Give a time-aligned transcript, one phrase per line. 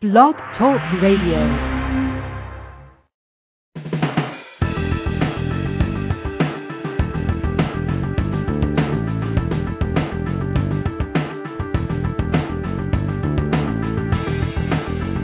[0.00, 1.42] Blog Talk Radio.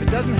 [0.01, 0.39] It doesn't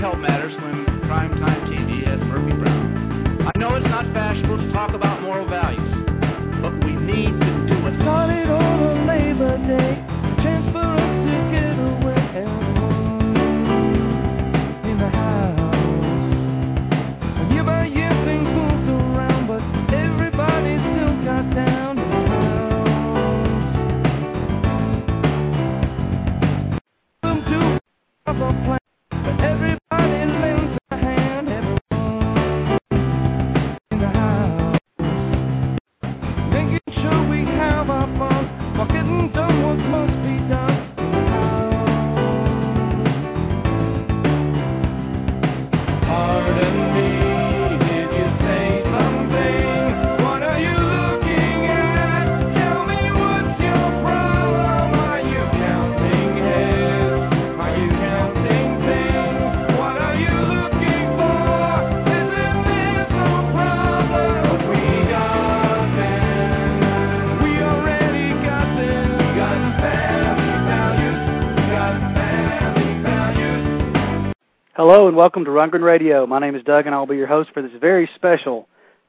[75.16, 76.26] welcome to Rundgren Radio.
[76.26, 78.68] My name is Doug and I'll be your host for this very special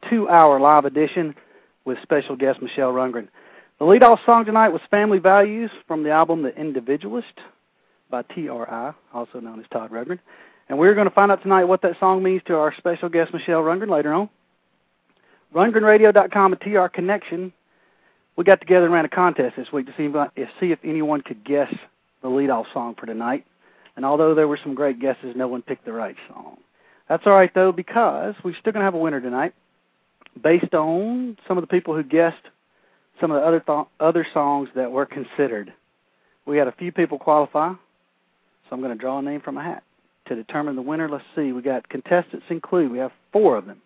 [0.10, 1.36] two-hour live edition
[1.84, 3.28] with special guest Michele Rundgren.
[3.78, 7.34] The lead-off song tonight was Family Values from the album The Individualist
[8.10, 10.20] by T.R.I., also known as Todd Rundgren.
[10.70, 13.34] And we're going to find out tonight what that song means to our special guest
[13.34, 14.30] Michele Rundgren later on.
[15.54, 17.52] RundgrenRadio.com and TR Connection,
[18.38, 20.30] we got together and ran a contest this week to see if, uh,
[20.62, 21.74] see if anyone could guess
[22.22, 23.46] the lead-off song for tonight.
[23.98, 26.58] And although there were some great guesses, no one picked the right song.
[27.10, 29.54] That's all right though, because we're still going to have a winner tonight,
[30.42, 32.44] based on some of the people who guessed
[33.20, 35.74] some of the other th- other songs that were considered.
[36.46, 39.64] We had a few people qualify, so I'm going to draw a name from a
[39.64, 39.84] hat
[40.28, 41.10] to determine the winner.
[41.10, 41.52] Let's see.
[41.52, 42.92] We got contestants include.
[42.92, 43.82] We have four of them.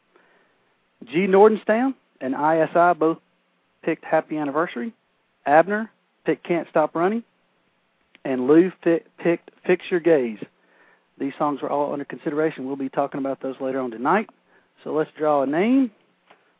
[1.05, 1.19] G.
[1.19, 3.19] Nordenstown and ISI both
[3.81, 4.93] picked Happy Anniversary.
[5.45, 5.89] Abner
[6.25, 7.23] picked Can't Stop Running
[8.25, 10.39] and Lou fi- picked Fix Your Gaze.
[11.19, 12.65] These songs were all under consideration.
[12.65, 14.29] We'll be talking about those later on tonight.
[14.83, 15.91] So let's draw a name.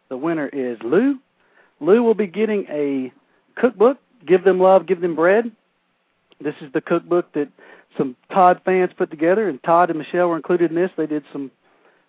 [0.10, 1.18] The winner is Lou.
[1.80, 3.12] Lou will be getting a
[3.56, 5.52] cookbook, Give Them Love, Give Them Bread.
[6.40, 7.50] This is the cookbook that
[7.98, 10.92] some Todd fans put together, and Todd and Michele were included in this.
[10.96, 11.52] They did some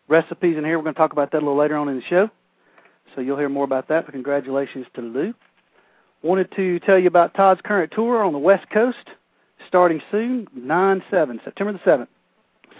[0.08, 0.78] recipes in here.
[0.78, 2.30] We're going to talk about that a little later on in the show.
[3.14, 5.34] So you'll hear more about that, but congratulations to Lou.
[6.22, 9.08] Wanted to tell you about Todd's current tour on the West Coast
[9.68, 12.08] starting soon, 9-7, September the 7th.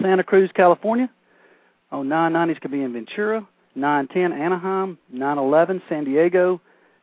[0.00, 1.10] Santa Cruz, California.
[1.90, 3.46] On 9-9, he's going to be in Ventura.
[3.76, 4.98] 9-10, Anaheim.
[5.14, 6.60] 9-11, San Diego.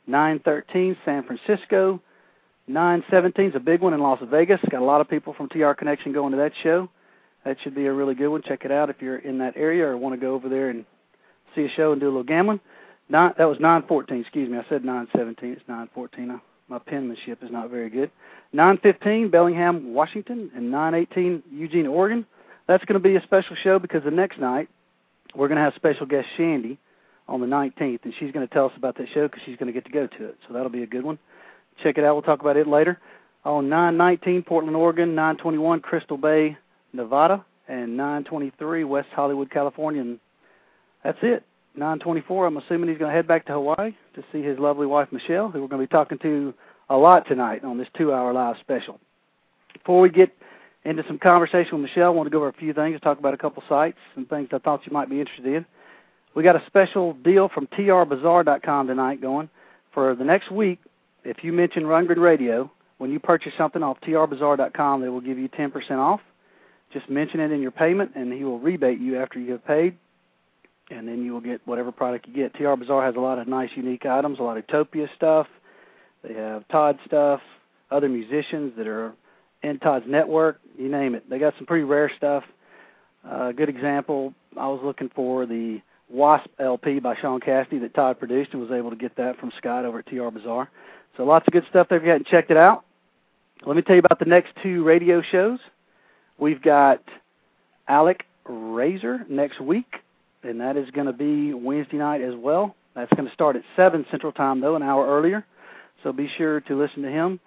[0.10, 2.02] 9-13, San Francisco.
[2.70, 4.60] 9-17 is a big one in Las Vegas.
[4.70, 6.90] Got a lot of people from TR Connection going to that show.
[7.46, 8.42] That should be a really good one.
[8.44, 10.86] Check it out if you're in that area or want to go over there and
[11.56, 12.60] see a show and do a little gambling.
[13.10, 14.58] Nine, that was 9-14, excuse me.
[14.58, 15.36] I said 9-17.
[15.42, 16.40] It's 9-14.
[16.70, 18.12] My penmanship is not very good.
[18.54, 22.26] 9:15 Bellingham, Washington, and 9:18 Eugene, Oregon.
[22.68, 24.70] That's going to be a special show because the next night
[25.36, 26.78] we're going to have special guest Shandy
[27.28, 29.68] on the 19th, and she's going to tell us about that show because she's going
[29.68, 30.38] to get to go to it.
[30.48, 31.18] So that'll be a good one.
[31.82, 32.14] Check it out.
[32.16, 33.00] We'll talk about it later.
[33.46, 36.56] On 9:19 Portland, Oregon, 9:21 Crystal Bay,
[36.94, 40.02] Nevada, and 9:23 West Hollywood, California.
[40.02, 40.20] And
[41.04, 41.44] that's it.
[41.78, 42.48] 9:24.
[42.48, 45.50] I'm assuming he's going to head back to Hawaii to see his lovely wife Michele,
[45.50, 46.54] who we're going to be talking to
[46.90, 49.00] a lot tonight on this two-hour live special.
[49.74, 50.32] Before we get
[50.86, 53.34] into some conversation with Michele, I want to go over a few things, talk about
[53.34, 55.66] a couple sites and things I thought you might be interested in.
[56.36, 59.50] We got a special deal from trbazaar.com tonight going
[59.94, 60.80] for the next week.
[61.24, 65.50] If you mention Rundgren Radio, when you purchase something off trbazaar.com, they will give you
[65.50, 66.22] 10% off.
[66.94, 69.96] Just mention it in your payment, and he will rebate you after you have paid,
[70.90, 72.54] and then you will get whatever product you get.
[72.54, 75.48] TR Bazaar has a lot of nice, unique items, a lot of Topia stuff.
[76.24, 77.42] They have Todd stuff,
[77.92, 79.14] other musicians that are
[79.64, 81.30] in Todd's network, you name it.
[81.30, 82.44] They got some pretty rare stuff.
[83.28, 88.18] Uh, good example, I was looking for the Wasp LP by Shaun Cassidy that Todd
[88.18, 90.70] produced and was able to get that from Scott over at TR Bazaar.
[91.18, 92.86] So lots of good stuff there if you hadn't checked it out.
[93.66, 95.60] Let me tell you about the next two radio shows.
[96.38, 97.04] We've got
[97.88, 99.98] Alec Razor next week,
[100.44, 102.76] and that is going to be Wednesday night as well.
[102.96, 105.46] That's going to start at 7 Central Time, though, an hour earlier.
[106.04, 107.40] So be sure to listen to him.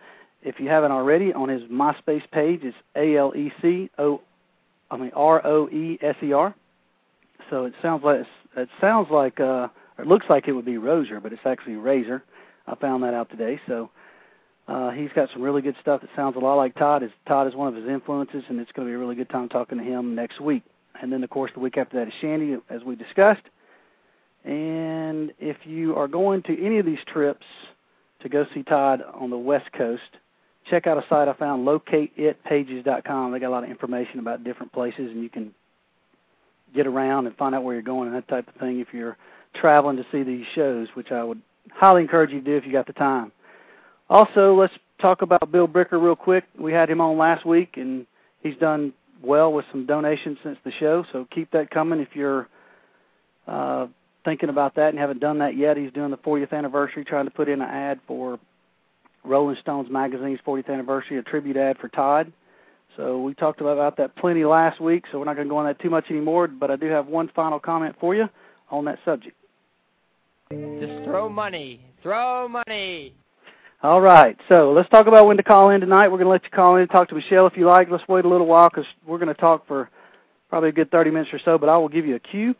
[0.43, 4.21] If you haven't already, on his MySpace page, it's A L E C O,
[4.91, 6.55] I mean R O E S E R.
[7.49, 9.69] So it sounds like it sounds like uh,
[9.99, 12.23] it looks like it would be Rozier, but it's actually Razor.
[12.67, 13.61] I found that out today.
[13.67, 13.91] So
[14.69, 17.03] uh, he's got some really good stuff that sounds a lot like Todd.
[17.03, 19.31] Is Todd is one of his influences, and it's going to be a really good
[19.31, 20.62] time talking to him next week.
[21.03, 23.43] And then, of course, the week after that is Shandy, as we discussed.
[24.45, 27.45] And if you are going to any of these trips
[28.23, 30.03] to go see Todd on the West Coast,
[30.71, 33.33] check out a site I found, locateitpages.com.
[33.33, 35.53] They got a lot of information about different places, and you can
[36.75, 39.17] get around and find out where you're going and that type of thing if you're
[39.55, 42.73] traveling to see these shows, which I would highly encourage you to do if you
[42.73, 43.33] got the time.
[44.09, 46.45] Also, let's talk about Bill Bricker real quick.
[46.59, 48.07] We had him on last week, and
[48.43, 48.93] he's done
[49.25, 52.49] well with some donations since the show, so keep that coming if you're
[53.47, 53.87] uh,
[54.25, 55.77] thinking about that and haven't done that yet.
[55.77, 58.39] He's doing the 40th anniversary, trying to put in an ad for
[59.25, 62.33] Rolling Stones magazine's 40th anniversary, a tribute ad for Todd.
[62.97, 65.67] So we talked about that plenty last week, so we're not going to go on
[65.67, 68.29] that too much anymore, but I do have one final comment for you
[68.71, 69.37] on that subject.
[70.51, 71.81] Just throw money.
[72.03, 73.15] Throw money.
[73.82, 76.06] All right, so let's talk about when to call in tonight.
[76.06, 77.90] We're going to let you call in and talk to Michele if you like.
[77.90, 79.90] Let's wait a little while because we're going to talk for
[80.49, 82.55] probably a good 30 minutes or so, but I will give you a cue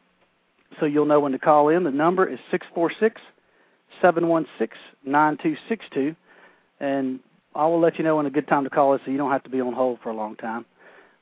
[0.81, 1.85] so you'll know when to call in.
[1.85, 3.21] The number is 646
[4.01, 6.17] 716 9262,
[6.81, 7.21] and
[7.55, 9.31] I will let you know when a good time to call is so you don't
[9.31, 10.65] have to be on hold for a long time,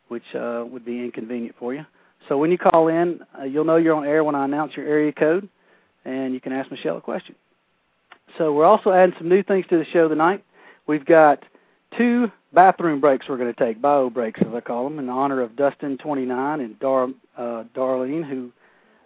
[0.08, 1.84] which uh, would be inconvenient for you.
[2.26, 4.86] So when you call in, uh, you'll know you're on air when I announce your
[4.86, 5.46] area code,
[6.06, 7.34] and you can ask Michele a question.
[8.38, 10.44] So we're also adding some new things to the show tonight.
[10.86, 11.44] We've got
[11.96, 15.40] two bathroom breaks we're going to take, bio breaks as I call them, in honor
[15.40, 18.52] of Dustin29 and Dar, uh, Darlene, who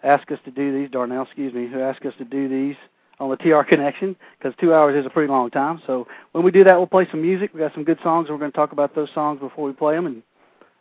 [0.03, 2.75] asked us to do these, Darnell, excuse me, who asked us to do these
[3.19, 5.81] on the TR Connection because two hours is a pretty long time.
[5.85, 7.51] So when we do that, we'll play some music.
[7.53, 8.29] We've got some good songs.
[8.29, 10.23] We're going to talk about those songs before we play them and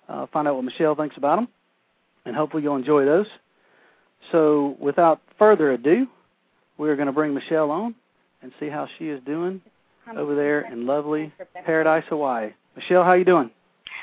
[0.08, 1.48] uh, find out what Michele thinks about them.
[2.26, 3.26] And hopefully you'll enjoy those.
[4.32, 6.06] So without further ado,
[6.78, 7.94] we're going to bring Michele on
[8.44, 9.60] and see how she is doing
[10.16, 11.32] over there in lovely
[11.64, 12.52] Paradise, Hawaii.
[12.76, 13.50] Michele, how you doing?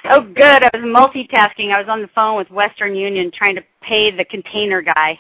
[0.05, 0.63] Oh, good.
[0.63, 1.71] I was multitasking.
[1.71, 5.19] I was on the phone with Western Union trying to pay the container guy.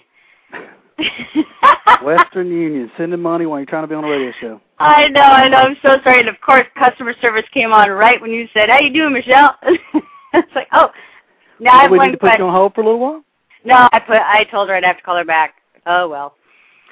[2.03, 4.59] Western Union sending money while you're trying to be on a radio show.
[4.79, 5.57] I know, I know.
[5.57, 6.21] I'm so sorry.
[6.21, 9.55] And of course, customer service came on right when you said, "How you doing, Michele?"
[10.33, 10.89] it's like, oh,
[11.59, 12.41] now I have we one need to put question.
[12.41, 13.23] you on hold for a little while.
[13.63, 14.17] No, I put.
[14.17, 15.55] I told her I'd have to call her back.
[15.85, 16.35] Oh well.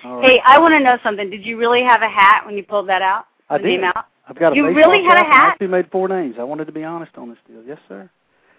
[0.04, 0.26] Right.
[0.26, 1.30] Hey, I want to know something.
[1.30, 3.26] Did you really have a hat when you pulled that out?
[3.50, 3.84] I did.
[3.84, 4.06] Out?
[4.28, 5.46] I've got a You really had a hat.
[5.46, 6.36] I actually made four names.
[6.40, 7.64] I wanted to be honest on this deal.
[7.66, 8.10] Yes, sir.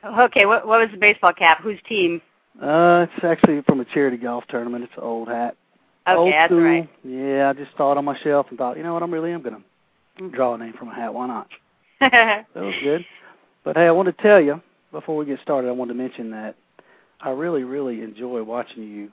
[0.05, 0.47] Okay.
[0.47, 1.63] What What was the baseball cap?
[1.63, 2.21] Whose team?
[2.61, 4.85] Uh, it's actually from a charity golf tournament.
[4.85, 5.57] It's an old hat.
[6.07, 6.63] Okay, old that's school.
[6.63, 6.89] right.
[7.05, 9.33] Yeah, I just saw it on my shelf and thought, you know what, I'm really
[9.33, 9.63] am going
[10.19, 11.15] to draw a name from a hat.
[11.15, 11.49] Why not?
[12.01, 13.05] That was good.
[13.63, 14.61] But hey, I want to tell you
[14.91, 16.57] before we get started, I wanted to mention that
[17.21, 19.13] I really, really enjoy watching you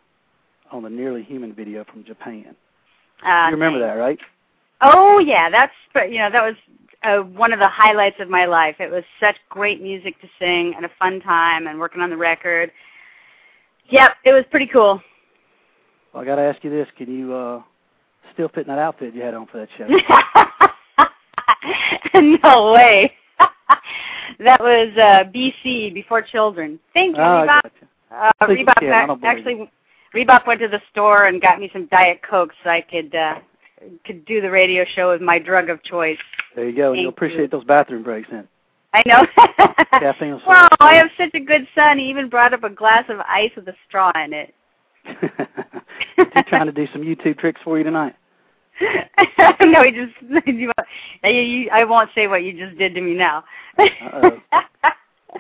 [0.71, 2.55] on the Nearly Human video from Japan.
[3.25, 4.19] Uh, you remember that, right?
[4.81, 5.73] Oh yeah, that's
[6.09, 6.55] you know that was
[7.03, 8.75] uh, one of the highlights of my life.
[8.79, 12.17] It was such great music to sing and a fun time and working on the
[12.17, 12.71] record.
[13.89, 15.01] Yep, it was pretty cool.
[16.13, 17.61] Well, I got to ask you this: Can you uh
[18.33, 19.87] still fit in that outfit you had on for that show?
[22.43, 23.13] no way.
[24.39, 26.79] that was uh BC before children.
[26.93, 27.61] Thank you, Oh, Rebop.
[27.63, 27.71] gotcha.
[28.11, 28.93] Uh, Rebop can.
[28.93, 29.71] I don't believe actually
[30.13, 33.39] Rebop went to the store and got me some Diet Coke so I could uh
[34.05, 36.17] could do the radio show with my drug of choice.
[36.55, 36.91] There you go.
[36.91, 37.47] Thank you'll appreciate you.
[37.47, 38.47] those bathroom breaks then.
[38.93, 39.27] I know.
[39.99, 41.99] Caffeine sort I have such a good son.
[41.99, 44.53] He even brought up a glass of ice with a straw in it.
[46.15, 48.15] He's trying to do some YouTube tricks for you tonight.
[49.61, 50.45] no, he just.
[50.45, 50.71] You,
[51.23, 53.43] you, I won't say what you just did to me now.
[53.77, 54.39] Uh-oh.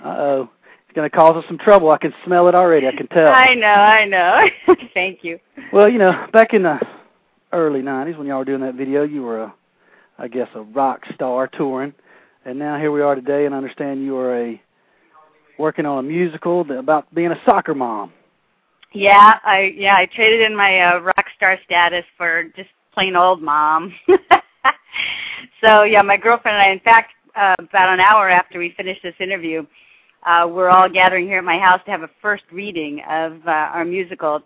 [0.03, 0.41] Uh-oh.
[0.43, 0.56] It's
[0.97, 1.91] going to cause us some trouble.
[1.91, 2.87] I can smell it already.
[2.87, 3.27] I can tell.
[3.27, 4.75] I know, I know.
[4.95, 5.39] Thank you.
[5.71, 6.79] Well, you know, back in the
[7.53, 9.53] early 90s when y'all were doing that video, you were, a,
[10.17, 11.93] I guess, a rock star touring.
[12.45, 14.61] And now here we are today, and I understand you are a
[15.59, 18.11] working on a musical about being a soccer mom.
[18.93, 23.41] Yeah, I yeah I traded in my uh, rock star status for just plain old
[23.41, 23.93] mom.
[25.61, 26.71] so yeah, my girlfriend and I.
[26.71, 29.65] In fact, uh, about an hour after we finished this interview,
[30.27, 33.51] uh, we're all gathering here at my house to have a first reading of uh,
[33.51, 34.41] our musical.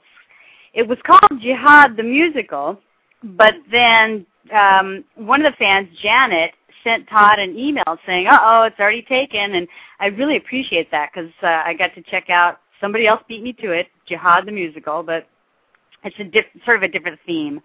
[0.73, 2.79] It was called Jihad the Musical,
[3.23, 6.51] but then um, one of the fans, Janet,
[6.83, 9.67] sent Todd an email saying, "Uh oh, it's already taken," and
[9.99, 12.59] I really appreciate that because uh, I got to check out.
[12.79, 15.27] Somebody else beat me to it, Jihad the Musical, but
[16.03, 17.59] it's a diff- sort of a different theme.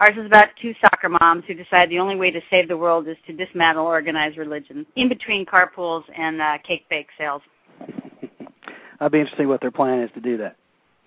[0.00, 3.06] Ours is about two soccer moms who decide the only way to save the world
[3.06, 7.42] is to dismantle organized religion in between carpools and uh, cake bake sales.
[9.00, 10.56] I'd be interested to see what their plan is to do that.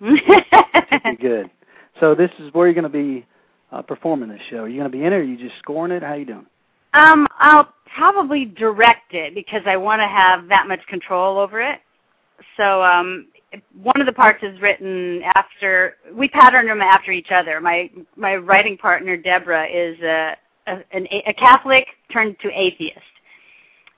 [0.00, 1.50] That'd be good.
[1.98, 3.26] So this is where you're going to be
[3.72, 4.58] uh, performing this show.
[4.58, 6.02] Are you going to be in it, or are you just scoring it?
[6.02, 6.46] How you doing?
[6.92, 11.80] Um, I'll probably direct it because I want to have that much control over it.
[12.56, 13.26] So um,
[13.82, 17.60] one of the parts is written after we patterned them after each other.
[17.60, 22.98] My my writing partner Deborah is a a, an, a Catholic turned to atheist,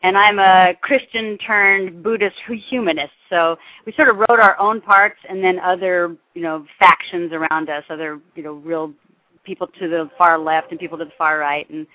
[0.03, 2.37] and I'm a Christian turned Buddhist
[2.69, 3.13] humanist.
[3.31, 7.71] So we sort of wrote our own parts, and then other you know factions around
[7.71, 8.93] us, other you know real
[9.45, 11.87] people to the far left and people to the far right, and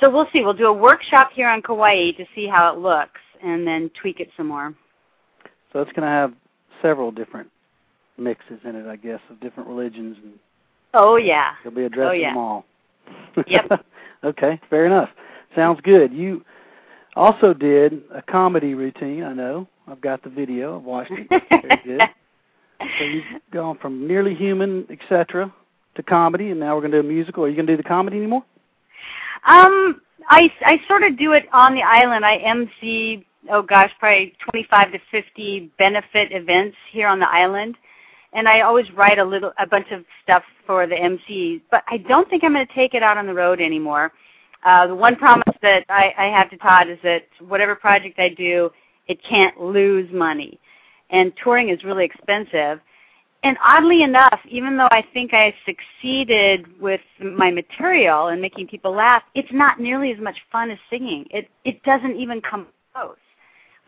[0.00, 0.42] so we'll see.
[0.42, 4.20] We'll do a workshop here on Kauai to see how it looks, and then tweak
[4.20, 4.74] it some more.
[5.72, 6.32] So it's going to have
[6.82, 7.50] several different
[8.16, 10.32] mixes in it, I guess, of different religions, and
[10.94, 11.52] Oh yeah.
[11.62, 12.30] you'll be addressing Oh, yeah.
[12.30, 12.64] them all.
[13.46, 13.84] Yep.
[14.24, 15.10] okay, fair enough.
[15.54, 16.12] Sounds good.
[16.12, 16.44] You
[17.16, 19.22] also did a comedy routine.
[19.22, 19.66] I know.
[19.86, 20.76] I've got the video.
[20.76, 21.28] I've watched it.
[21.50, 22.00] Very good.
[22.98, 25.52] So you've gone from nearly human, etc.,
[25.96, 27.44] to comedy, and now we're going to do a musical.
[27.44, 28.44] Are you going to do the comedy anymore?
[29.46, 32.24] Um, I I sort of do it on the island.
[32.24, 37.76] I MC oh gosh, probably 25 to 50 benefit events here on the island,
[38.32, 41.62] and I always write a little a bunch of stuff for the MCs.
[41.70, 44.12] But I don't think I'm going to take it out on the road anymore.
[44.64, 48.30] Uh, the one promise that I, I have to Todd is that whatever project I
[48.30, 48.70] do,
[49.06, 50.60] it can't lose money,
[51.10, 52.80] and touring is really expensive.
[53.44, 58.92] And oddly enough, even though I think I succeeded with my material and making people
[58.92, 61.24] laugh, it's not nearly as much fun as singing.
[61.30, 63.16] It it doesn't even come close.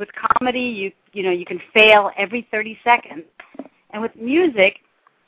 [0.01, 3.25] With comedy, you you know you can fail every 30 seconds,
[3.91, 4.79] and with music,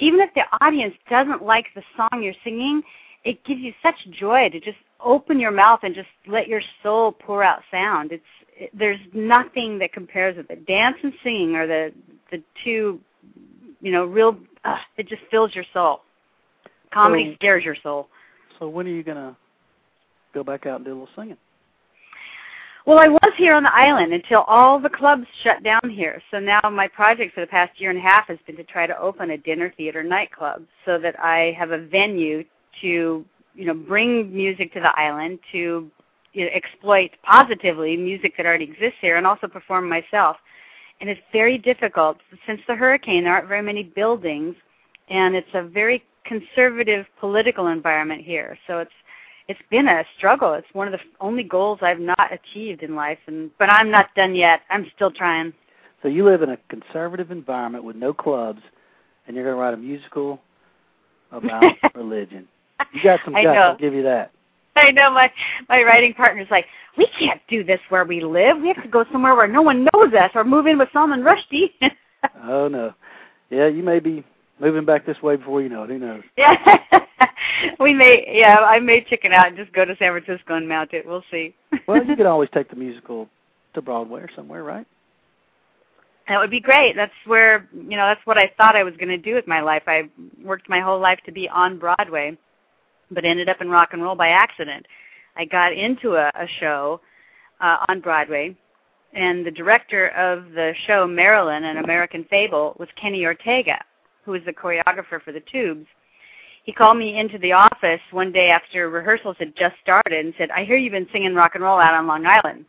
[0.00, 2.82] even if the audience doesn't like the song you're singing,
[3.24, 7.12] it gives you such joy to just open your mouth and just let your soul
[7.12, 8.10] pour out sound.
[8.12, 8.24] It's
[8.56, 10.66] it, there's nothing that compares with it.
[10.66, 11.92] Dance and singing are the
[12.32, 12.98] the two
[13.82, 14.38] you know, real.
[14.64, 16.00] Uh, it just fills your soul.
[16.94, 18.08] Comedy So- scares your soul.
[18.58, 19.36] So when are you going to
[20.32, 21.36] go back out and do a little singing?
[22.84, 26.20] Well, I was here on the island until all the clubs shut down here.
[26.32, 28.88] So now my project for the past year and a half has been to try
[28.88, 32.44] to open a dinner theater nightclub so that I have a venue
[32.80, 33.24] to,
[33.54, 35.90] you know, bring music to the island to
[36.32, 40.36] you know, exploit positively music that already exists here and also perform myself.
[41.00, 43.24] And it's very difficult since the hurricane.
[43.24, 44.56] There aren't very many buildings,
[45.08, 48.58] and it's a very conservative political environment here.
[48.66, 48.90] So it's
[49.52, 50.54] it's been a struggle.
[50.54, 54.14] It's one of the only goals I've not achieved in life, and but I'm not
[54.14, 54.62] done yet.
[54.70, 55.52] I'm still trying.
[56.02, 58.62] So you live in a conservative environment with no clubs,
[59.26, 60.40] and you're going to write a musical
[61.30, 61.62] about
[61.94, 62.48] religion.
[62.94, 63.46] You got some guts.
[63.46, 64.32] I'll give you that.
[64.74, 65.30] I know my
[65.68, 66.64] my writing partner's like,
[66.96, 68.58] we can't do this where we live.
[68.58, 71.22] We have to go somewhere where no one knows us, or move in with Salman
[71.22, 71.72] Rushdie.
[72.44, 72.94] Oh no,
[73.50, 74.24] yeah, you may be
[74.60, 75.90] moving back this way before you know it.
[75.90, 76.22] Who knows?
[76.38, 76.78] yeah,
[77.80, 78.24] we may.
[78.28, 81.06] Yeah, I may chicken out and just go to San Francisco and mount it.
[81.06, 81.54] We'll see.
[81.88, 83.28] Well, you could always take the musical
[83.74, 84.86] to Broadway or somewhere, right?
[86.28, 86.94] That would be great.
[86.94, 89.60] That's where you know that's what I thought I was going to do with my
[89.60, 89.82] life.
[89.86, 90.08] I
[90.42, 92.36] worked my whole life to be on Broadway,
[93.10, 94.86] but ended up in rock and roll by accident.
[95.36, 97.00] I got into a, a show
[97.60, 98.56] uh, on Broadway,
[99.14, 103.82] and the director of the show Marilyn, an American Fable, was Kenny Ortega,
[104.24, 105.86] who was the choreographer for the Tubes.
[106.62, 110.50] He called me into the office one day after rehearsals had just started and said,
[110.50, 112.64] "I hear you've been singing rock and roll out on Long Island."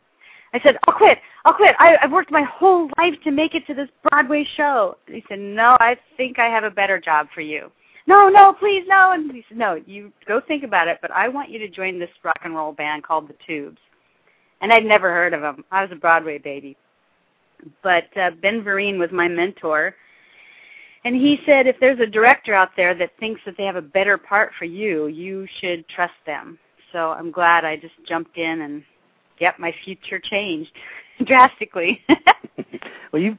[0.54, 1.18] I said, I'll quit.
[1.44, 1.74] I'll quit.
[1.80, 4.96] I, I've worked my whole life to make it to this Broadway show.
[5.08, 7.72] He said, No, I think I have a better job for you.
[8.06, 9.12] No, no, please, no.
[9.12, 11.98] And he said, No, you go think about it, but I want you to join
[11.98, 13.80] this rock and roll band called the Tubes.
[14.60, 15.64] And I'd never heard of them.
[15.72, 16.76] I was a Broadway baby.
[17.82, 19.96] But uh, Ben Vereen was my mentor.
[21.04, 23.82] And he said, if there's a director out there that thinks that they have a
[23.82, 26.58] better part for you, you should trust them.
[26.92, 28.82] So I'm glad I just jumped in and
[29.38, 30.70] yep, my future changed
[31.24, 32.02] drastically.
[33.12, 33.38] well, you've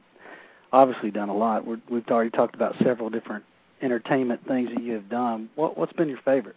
[0.72, 1.66] obviously done a lot.
[1.66, 3.44] We're, we've already talked about several different
[3.82, 5.50] entertainment things that you have done.
[5.56, 6.56] What, what's been your favorite?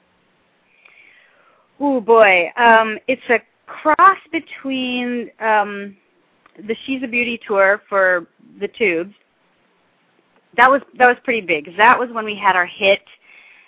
[1.80, 5.96] oh boy, um, it's a cross between um,
[6.58, 8.28] the She's a Beauty tour for
[8.60, 9.14] the Tubes.
[10.58, 11.76] That was that was pretty big.
[11.78, 13.02] That was when we had our hit,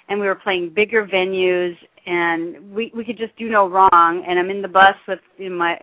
[0.09, 4.23] and we were playing bigger venues, and we we could just do no wrong.
[4.27, 5.79] And I'm in the bus with you know, my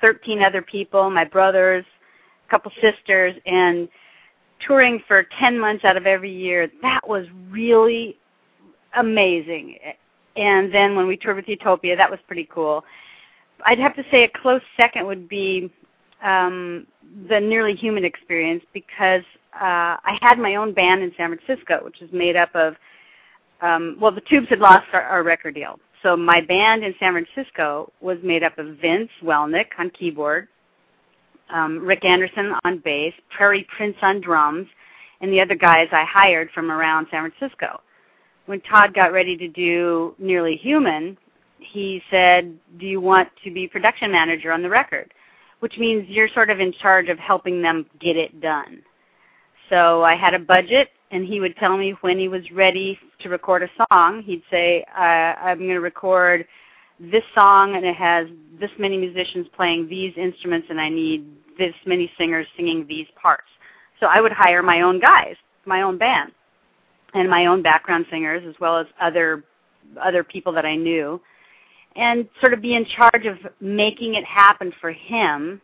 [0.00, 1.84] 13 other people, my brothers,
[2.46, 3.88] a couple sisters, and
[4.66, 6.70] touring for 10 months out of every year.
[6.82, 8.18] That was really
[8.96, 9.78] amazing.
[10.36, 12.84] And then when we toured with Utopia, that was pretty cool.
[13.64, 15.70] I'd have to say a close second would be
[16.22, 16.86] um,
[17.28, 19.22] the Nearly Human experience because
[19.54, 22.74] uh, I had my own band in San Francisco, which is made up of,
[23.60, 25.78] um, well, the Tubes had lost our, our record deal.
[26.02, 30.48] So my band in San Francisco was made up of Vince Welnick on keyboard,
[31.50, 34.66] um, Rick Anderson on bass, Prairie Prince on drums,
[35.20, 37.80] and the other guys I hired from around San Francisco.
[38.46, 41.16] When Todd got ready to do Nearly Human,
[41.58, 45.12] he said, Do you want to be production manager on the record?
[45.60, 48.82] Which means you're sort of in charge of helping them get it done.
[49.72, 53.30] So I had a budget, and he would tell me when he was ready to
[53.30, 54.22] record a song.
[54.22, 56.46] He'd say, uh, I'm going to record
[57.00, 58.26] this song, and it has
[58.60, 61.26] this many musicians playing these instruments, and I need
[61.58, 63.48] this many singers singing these parts.
[63.98, 66.32] So I would hire my own guys, my own band,
[67.14, 69.42] and my own background singers, as well as other
[70.02, 71.20] other people that I knew,
[71.96, 75.62] and sort of be in charge of making it happen for him.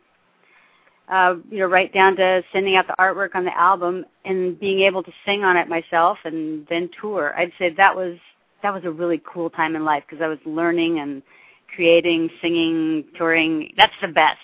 [1.09, 4.81] Uh, you know, right down to sending out the artwork on the album and being
[4.81, 7.33] able to sing on it myself and then tour.
[7.35, 8.17] I'd say that was
[8.61, 11.23] that was a really cool time in life because I was learning and
[11.73, 13.73] creating, singing, touring.
[13.75, 14.37] That's the best.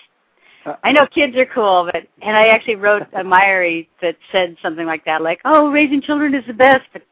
[0.82, 4.86] I know kids are cool, but and I actually wrote a diary that said something
[4.86, 7.02] like that, like, "Oh, raising children is the best." But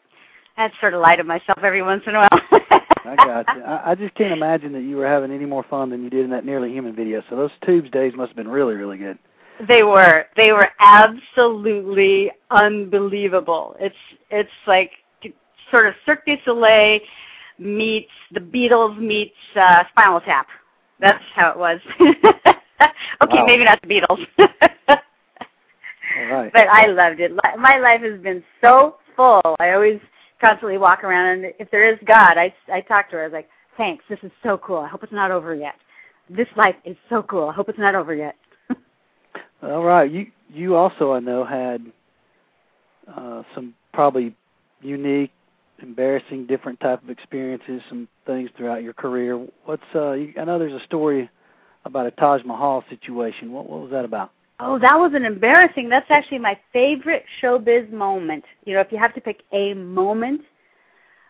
[0.56, 2.40] I sort of lie to myself every once in a while.
[3.04, 3.62] I got you.
[3.62, 6.24] I, I just can't imagine that you were having any more fun than you did
[6.24, 7.22] in that Nearly Human video.
[7.28, 9.18] So those Tubes days must have been really, really good.
[9.68, 10.24] They were.
[10.36, 13.76] They were absolutely unbelievable.
[13.80, 13.94] It's
[14.30, 14.90] it's like
[15.70, 17.00] sort of Cirque du Soleil
[17.58, 20.46] meets the Beatles meets uh, Spinal Tap.
[21.00, 21.80] That's how it was.
[22.00, 23.46] okay, Wow.
[23.46, 24.26] maybe not the Beatles.
[26.30, 26.52] Right.
[26.52, 27.32] but I loved it.
[27.58, 29.40] My life has been so full.
[29.58, 29.98] I always
[30.40, 33.22] constantly walk around, and if there is God, I I talk to her.
[33.22, 34.78] I was like, "Thanks, this is so cool.
[34.78, 35.74] I hope it's not over yet.
[36.30, 37.48] This life is so cool.
[37.48, 38.36] I hope it's not over yet."
[39.64, 40.10] All right.
[40.10, 41.84] You you also I know had
[43.14, 44.34] uh, some probably
[44.82, 45.30] unique,
[45.80, 49.46] embarrassing, different type of experiences, some things throughout your career.
[49.64, 50.12] What's uh?
[50.12, 51.30] You, I know there's a story
[51.84, 53.52] about a Taj Mahal situation.
[53.52, 54.32] What what was that about?
[54.60, 55.88] Oh, that was an embarrassing.
[55.88, 58.44] That's actually my favorite showbiz moment.
[58.64, 60.42] You know, if you have to pick a moment,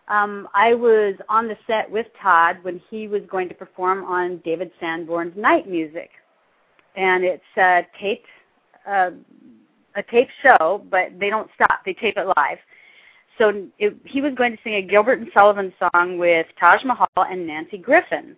[0.07, 4.41] um, I was on the set with Todd when he was going to perform on
[4.45, 6.11] David Sanborn's Night Music,
[6.95, 8.27] and it's uh, taped,
[8.87, 9.11] uh,
[9.95, 11.81] a taped show, but they don't stop.
[11.85, 12.57] They tape it live.
[13.37, 17.07] So it, he was going to sing a Gilbert and Sullivan song with Taj Mahal
[17.17, 18.37] and Nancy Griffin.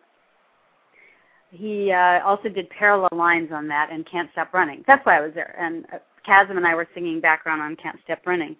[1.52, 4.84] He uh, also did parallel lines on that and Can't Stop Running.
[4.88, 5.56] That's why I was there.
[5.60, 8.58] And uh, and I were singing background on Can't Stop Running.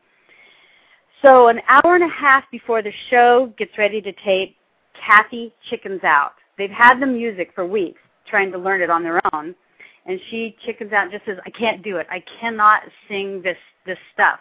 [1.22, 4.56] So an hour and a half before the show gets ready to tape,
[4.94, 6.34] Kathy chickens out.
[6.58, 9.54] They've had the music for weeks, trying to learn it on their own,
[10.08, 12.08] and she chickens out and just says, "I can't do it.
[12.10, 14.39] I cannot sing this this stuff."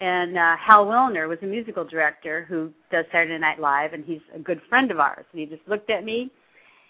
[0.00, 4.20] And uh, Hal Willner was a musical director who does Saturday Night Live, and he's
[4.34, 5.24] a good friend of ours.
[5.32, 6.30] And he just looked at me,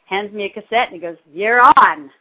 [0.07, 2.11] hands me a cassette, and he goes, "You're on."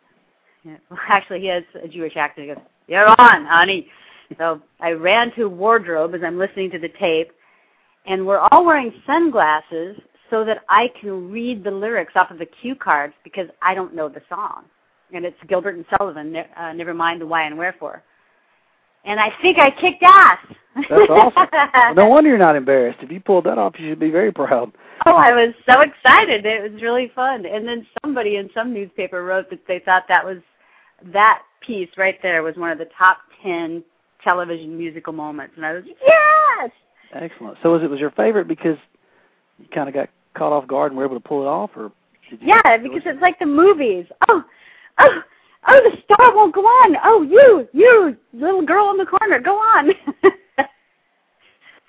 [0.63, 2.47] Well, actually, he has a Jewish accent.
[2.47, 3.87] He goes, "You're on, honey."
[4.37, 7.31] So I ran to wardrobe as I'm listening to the tape,
[8.05, 12.45] and we're all wearing sunglasses so that I can read the lyrics off of the
[12.45, 14.65] cue cards because I don't know the song.
[15.13, 18.03] And it's Gilbert and Sullivan, uh, Never Mind the Why and Wherefore.
[19.03, 20.37] And I think I kicked ass.
[20.75, 21.47] That's awesome.
[21.51, 22.99] well, no wonder you're not embarrassed.
[23.01, 24.71] If you pulled that off, you should be very proud.
[25.05, 26.45] Oh, I was so excited.
[26.45, 27.45] It was really fun.
[27.45, 30.37] And then somebody in some newspaper wrote that they thought that was
[31.11, 33.83] that piece right there was one of the top 10
[34.23, 35.53] television musical moments.
[35.57, 36.71] And I was, yes!
[37.13, 37.57] Excellent.
[37.63, 38.77] So was it was your favorite because
[39.57, 41.91] you kind of got caught off guard and were able to pull it off, or
[42.39, 44.05] Yeah, because it's like the movies.
[44.29, 44.43] Oh,
[44.99, 45.21] oh,
[45.67, 46.95] oh, the star won't go on.
[47.03, 49.91] Oh, you, you, little girl in the corner, go on.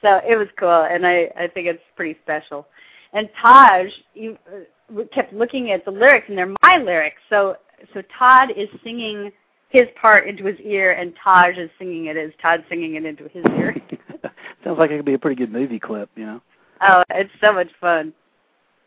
[0.03, 2.67] so it was cool, and I, I think it's pretty special.
[3.13, 7.21] And Taj you, uh, kept looking at the lyrics, and they're my lyrics.
[7.29, 7.57] So,
[7.95, 9.31] so Todd is singing
[9.69, 13.25] his part into his ear, and Taj is singing it as Todd singing it into
[13.25, 13.77] his ear.
[14.65, 16.41] Sounds like it could be a pretty good movie clip, you know.
[16.83, 18.13] oh, it's so much fun.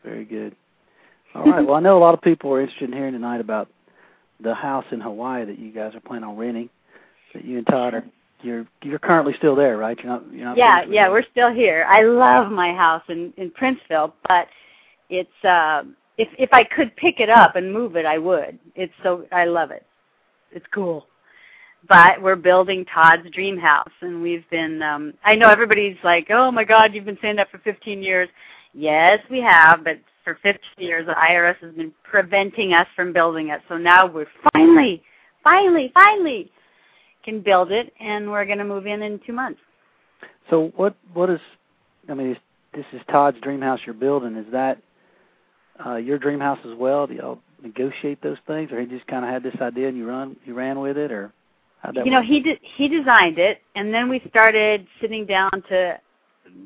[0.04, 0.56] Very good.
[1.34, 1.66] All right.
[1.66, 3.68] Well, I know a lot of people are interested in hearing tonight about
[4.42, 6.70] the house in Hawaii that you guys are planning on renting.
[7.34, 8.04] That you and Todd are
[8.42, 9.98] you're you're currently still there, right?
[9.98, 10.58] You're not you're not.
[10.58, 11.86] yeah, yeah, we're still here.
[11.90, 14.48] I love my house in in Princeville, but
[15.10, 15.84] it's uh
[16.18, 18.60] if if I could pick it up and move it, I would.
[18.76, 19.86] It's so I love it.
[20.52, 21.08] It's cool.
[21.88, 26.52] But we're building Todd's dream house and we've been um I know everybody's like, "Oh
[26.52, 28.30] my god, you've been saying that for 15 years."
[28.76, 33.50] Yes, we have, but for 15 years the IRS has been preventing us from building
[33.50, 33.62] it.
[33.70, 35.02] So now we're finally
[35.44, 36.52] finally finally
[37.24, 39.60] can build it and we're going to move in in 2 months.
[40.50, 41.40] So what what is?
[42.10, 42.38] I mean, is,
[42.74, 44.36] this is Todd's dream house you're building.
[44.36, 44.80] Is that
[45.86, 47.08] uh, your dream house as well?
[47.08, 50.06] Do y'all negotiate those things, or he just kind of had this idea and you
[50.06, 51.32] run you ran with it, or
[51.94, 52.26] you know work?
[52.26, 56.00] he did he designed it and then we started sitting down to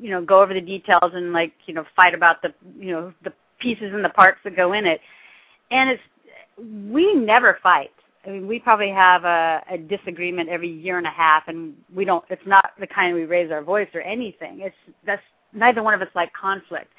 [0.00, 3.12] you know go over the details and like you know fight about the you know
[3.24, 5.00] the pieces and the parts that go in it.
[5.70, 6.02] And it's
[6.90, 7.90] we never fight.
[8.26, 12.04] I mean we probably have a, a disagreement every year and a half and we
[12.04, 14.60] don't it's not the kind we raise our voice or anything.
[14.60, 16.92] It's that's neither one of us like conflict.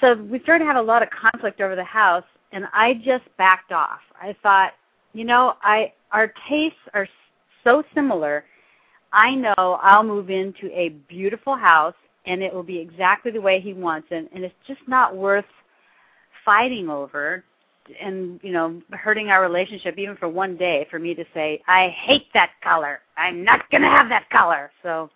[0.00, 3.24] So we started to have a lot of conflict over the house and i just
[3.38, 4.00] backed off.
[4.20, 4.72] I thought
[5.12, 7.08] you know i our tastes are
[7.62, 8.44] so similar
[9.14, 11.94] i know i'll move into a beautiful house
[12.26, 15.44] and it will be exactly the way he wants it and it's just not worth
[16.44, 17.44] fighting over
[18.00, 21.88] and you know hurting our relationship even for one day for me to say i
[21.88, 23.00] hate that color.
[23.16, 24.70] I'm not going to have that color.
[24.82, 25.10] So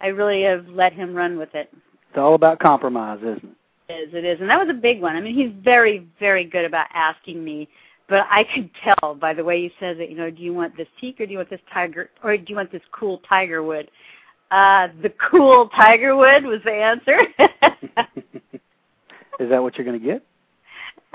[0.00, 1.70] i really have let him run with it.
[2.08, 3.44] It's all about compromise, isn't
[3.88, 3.92] it?
[3.92, 5.16] is it is and that was a big one.
[5.16, 7.68] I mean he's very very good about asking me
[8.10, 10.76] but i could tell by the way he said it you know do you want
[10.76, 13.62] this teak or do you want this tiger or do you want this cool tiger
[13.62, 13.90] wood
[14.50, 17.20] uh the cool tiger wood was the answer
[19.38, 20.22] Is that what you're going to get?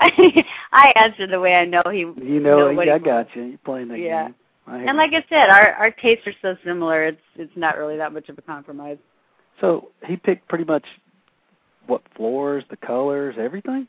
[0.00, 3.42] i answered the way i know he You know, know I got you.
[3.44, 4.24] You're playing that Yeah.
[4.24, 4.34] game.
[4.66, 4.94] I and you.
[4.96, 8.28] like i said our our tastes are so similar it's it's not really that much
[8.28, 8.98] of a compromise
[9.60, 10.84] so he picked pretty much
[11.86, 13.86] what floors, the colors, everything.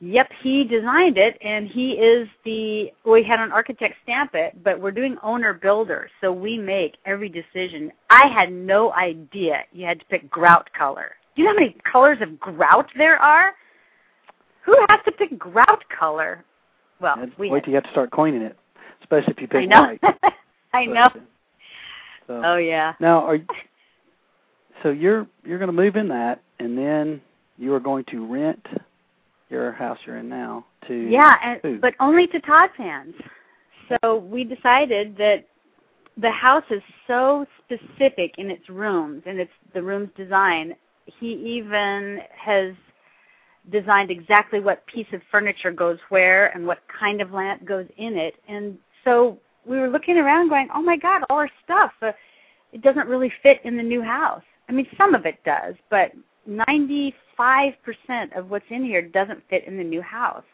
[0.00, 2.92] Yep, he designed it, and he is the.
[3.04, 7.30] We had an architect stamp it, but we're doing owner builder, so we make every
[7.30, 7.90] decision.
[8.10, 11.12] I had no idea you had to pick grout color.
[11.34, 13.54] Do you know how many colors of grout there are?
[14.66, 16.44] Who has to pick grout color?
[17.00, 17.48] Well, we.
[17.48, 18.56] wait till you have to start cleaning it,
[19.00, 19.96] especially if you pick I know.
[20.02, 20.34] white.
[20.74, 21.04] I know.
[21.04, 21.10] Uh,
[22.26, 22.94] so, Oh yeah.
[23.00, 23.46] Now, are you,
[24.82, 27.22] so you're you're going to move in that, and then
[27.56, 28.66] you are going to rent
[29.48, 33.14] your house you're in now to Yeah, and, but only to Todd fans.
[33.88, 35.46] So we decided that
[36.16, 40.74] the house is so specific in its rooms and its the room's design.
[41.20, 42.74] He even has
[43.70, 48.16] designed exactly what piece of furniture goes where and what kind of lamp goes in
[48.16, 48.34] it.
[48.48, 52.12] And so we were looking around going, "Oh my god, all our stuff uh,
[52.72, 56.12] it doesn't really fit in the new house." I mean, some of it does, but
[56.48, 60.44] 95% of what's in here doesn't fit in the new house.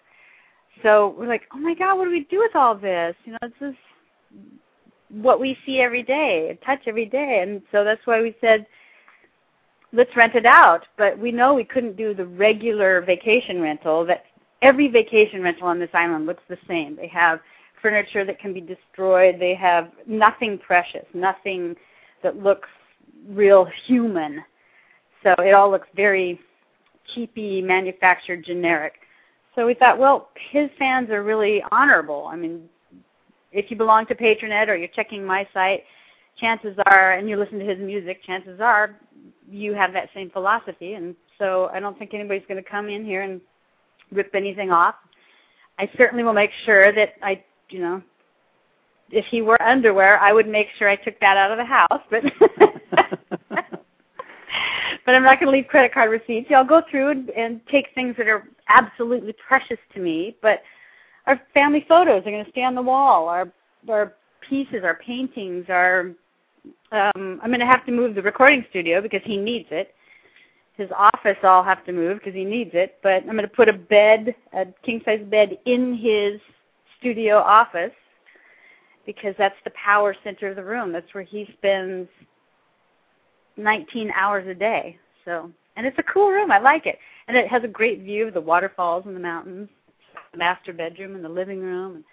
[0.82, 3.14] So we're like, oh my God, what do we do with all this?
[3.24, 3.74] You know, this is
[5.10, 7.40] what we see every day, touch every day.
[7.42, 8.66] And so that's why we said,
[9.92, 10.86] let's rent it out.
[10.96, 14.24] But we know we couldn't do the regular vacation rental that
[14.62, 16.96] every vacation rental on this island looks the same.
[16.96, 17.40] They have
[17.80, 19.38] furniture that can be destroyed.
[19.38, 21.76] They have nothing precious, nothing
[22.22, 22.68] that looks
[23.28, 24.42] real human.
[25.22, 26.40] So it all looks very
[27.14, 28.94] cheapy, manufactured, generic.
[29.54, 32.28] So we thought, well, his fans are really honorable.
[32.30, 32.68] I mean,
[33.52, 35.84] if you belong to Patronet or you're checking my site,
[36.40, 38.96] chances are, and you listen to his music, chances are
[39.50, 40.94] you have that same philosophy.
[40.94, 43.40] And so I don't think anybody's going to come in here and
[44.10, 44.94] rip anything off.
[45.78, 48.02] I certainly will make sure that I, you know,
[49.10, 52.00] if he wore underwear, I would make sure I took that out of the house.
[52.10, 52.24] But
[55.04, 56.50] but I'm not going to leave credit card receipts.
[56.54, 60.36] I'll go through and, and take things that are absolutely precious to me.
[60.42, 60.62] But
[61.26, 63.28] our family photos are going to stay on the wall.
[63.28, 63.52] Our
[63.88, 64.14] our
[64.48, 66.12] pieces, our paintings, our
[66.92, 69.94] um, I'm going to have to move the recording studio because he needs it.
[70.76, 72.98] His office I'll have to move because he needs it.
[73.02, 76.40] But I'm going to put a bed, a king size bed, in his
[76.98, 77.92] studio office
[79.04, 80.92] because that's the power center of the room.
[80.92, 82.08] That's where he spends
[83.56, 84.98] 19 hours a day.
[85.24, 86.50] So, and it's a cool room.
[86.50, 89.68] I like it, and it has a great view of the waterfalls and the mountains,
[90.32, 92.04] the master bedroom and the living room.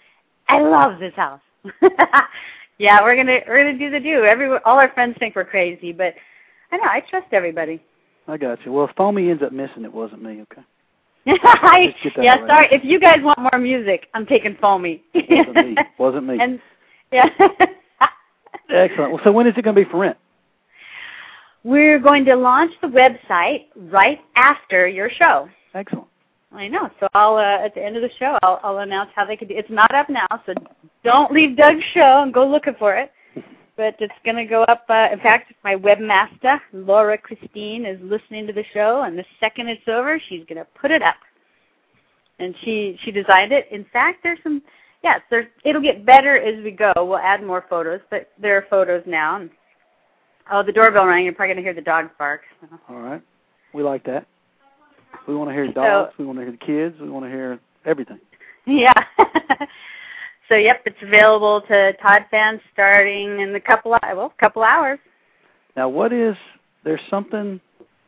[0.47, 1.41] I love this house.
[2.77, 4.23] yeah, we're gonna we're gonna do the do.
[4.23, 6.13] Every all our friends think we're crazy, but
[6.71, 7.81] I know I trust everybody.
[8.27, 8.71] I got you.
[8.71, 10.41] Well, if Foamy ends up missing, it wasn't me.
[10.41, 10.61] Okay.
[11.27, 12.67] I, Just get that yeah, right sorry.
[12.71, 15.03] If you guys want more music, I'm taking foamy.
[15.13, 15.77] Wasn't me.
[15.97, 16.37] Wasn't me.
[16.41, 16.59] and
[17.11, 17.29] yeah.
[18.69, 19.11] Excellent.
[19.11, 20.17] Well, so when is it going to be for rent?
[21.63, 25.49] We're going to launch the website right after your show.
[25.73, 26.07] Excellent.
[26.51, 26.89] I know.
[26.99, 29.47] So I'll uh, at the end of the show, I'll, I'll announce how they can
[29.47, 29.55] do.
[29.55, 30.53] It's not up now, so
[31.03, 33.11] don't leave Doug's show and go looking for it.
[33.77, 34.83] But it's going to go up.
[34.89, 39.69] Uh, in fact, my webmaster Laura Christine is listening to the show, and the second
[39.69, 41.15] it's over, she's going to put it up.
[42.39, 43.67] And she she designed it.
[43.71, 44.61] In fact, there's some.
[45.03, 45.45] Yes, there's.
[45.63, 46.93] It'll get better as we go.
[46.97, 49.35] We'll add more photos, but there are photos now.
[49.35, 49.49] And,
[50.51, 51.23] oh, the doorbell rang.
[51.23, 52.41] You're probably going to hear the dogs bark.
[52.89, 53.21] All right.
[53.73, 54.27] We like that.
[55.27, 56.13] We want to hear dogs.
[56.17, 56.99] we want to hear the kids.
[57.01, 58.19] We want to hear everything.
[58.65, 58.93] Yeah.
[60.49, 64.99] so yep, it's available to Todd fans starting in a couple of, well, couple hours.
[65.75, 66.35] Now, what is
[66.83, 67.59] there's something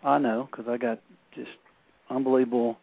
[0.04, 1.00] I know because I got
[1.36, 1.50] just
[2.10, 2.78] unbelievable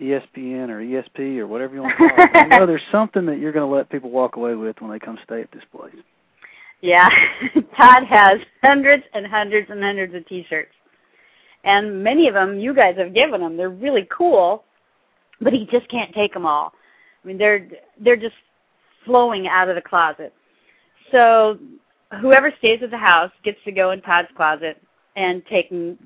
[0.00, 2.30] ESPN or ESP or whatever you want to call it.
[2.34, 4.98] I know there's something that you're going to let people walk away with when they
[4.98, 5.94] come stay at this place.
[6.82, 7.08] Yeah,
[7.76, 10.74] Todd has hundreds and hundreds and hundreds of T-shirts,
[11.64, 13.56] and many of them you guys have given him.
[13.56, 14.64] They're really cool,
[15.40, 16.72] but he just can't take them all.
[17.22, 17.68] I mean, they're
[18.00, 18.34] they're just
[19.04, 20.34] flowing out of the closet.
[21.12, 21.58] So
[22.20, 24.80] whoever stays at the house gets to go in Todd's closet
[25.16, 25.96] and take a,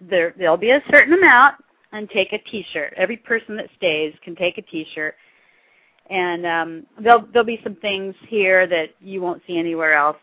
[0.00, 0.34] there.
[0.38, 1.56] There'll be a certain amount
[1.92, 2.94] and take a T-shirt.
[2.96, 5.14] Every person that stays can take a T-shirt,
[6.10, 10.16] and um, there'll there'll be some things here that you won't see anywhere else.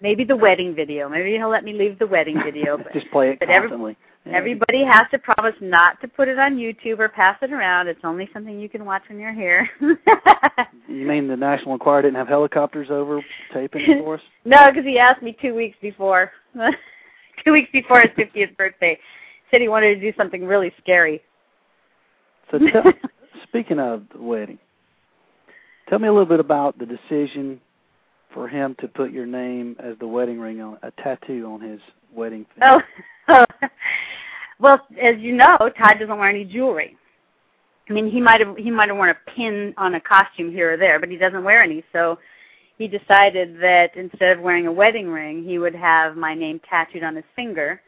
[0.00, 1.08] Maybe the wedding video.
[1.08, 2.76] Maybe he'll let me leave the wedding video.
[2.82, 3.96] But, just play it but constantly.
[4.24, 4.36] Yeah.
[4.36, 7.88] Everybody has to promise not to put it on YouTube or pass it around.
[7.88, 9.68] It's only something you can watch when you're here.
[10.88, 13.20] You mean the National Enquirer didn't have helicopters over
[13.52, 14.20] taping it for us?
[14.46, 16.32] no, because he asked me two weeks before,
[17.44, 18.98] two weeks before his 50th birthday.
[19.50, 21.20] Said he wanted to do something really scary.
[22.50, 22.84] So tell,
[23.48, 24.58] speaking of the wedding,
[25.88, 27.60] tell me a little bit about the decision
[28.32, 31.80] for him to put your name as the wedding ring on a tattoo on his
[32.12, 32.46] wedding.
[32.54, 32.84] finger.
[33.28, 33.44] Oh,
[34.58, 36.96] well, as you know, Todd doesn't wear any jewelry.
[37.88, 40.74] I mean, he might have he might have worn a pin on a costume here
[40.74, 41.82] or there, but he doesn't wear any.
[41.92, 42.18] So
[42.76, 47.02] he decided that instead of wearing a wedding ring, he would have my name tattooed
[47.02, 47.80] on his finger.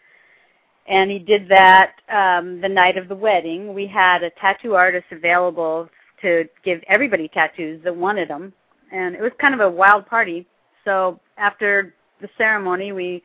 [0.88, 3.74] And he did that um, the night of the wedding.
[3.74, 5.88] We had a tattoo artist available
[6.22, 8.52] to give everybody tattoos that wanted them,
[8.92, 10.46] and it was kind of a wild party.
[10.84, 13.22] So after the ceremony, we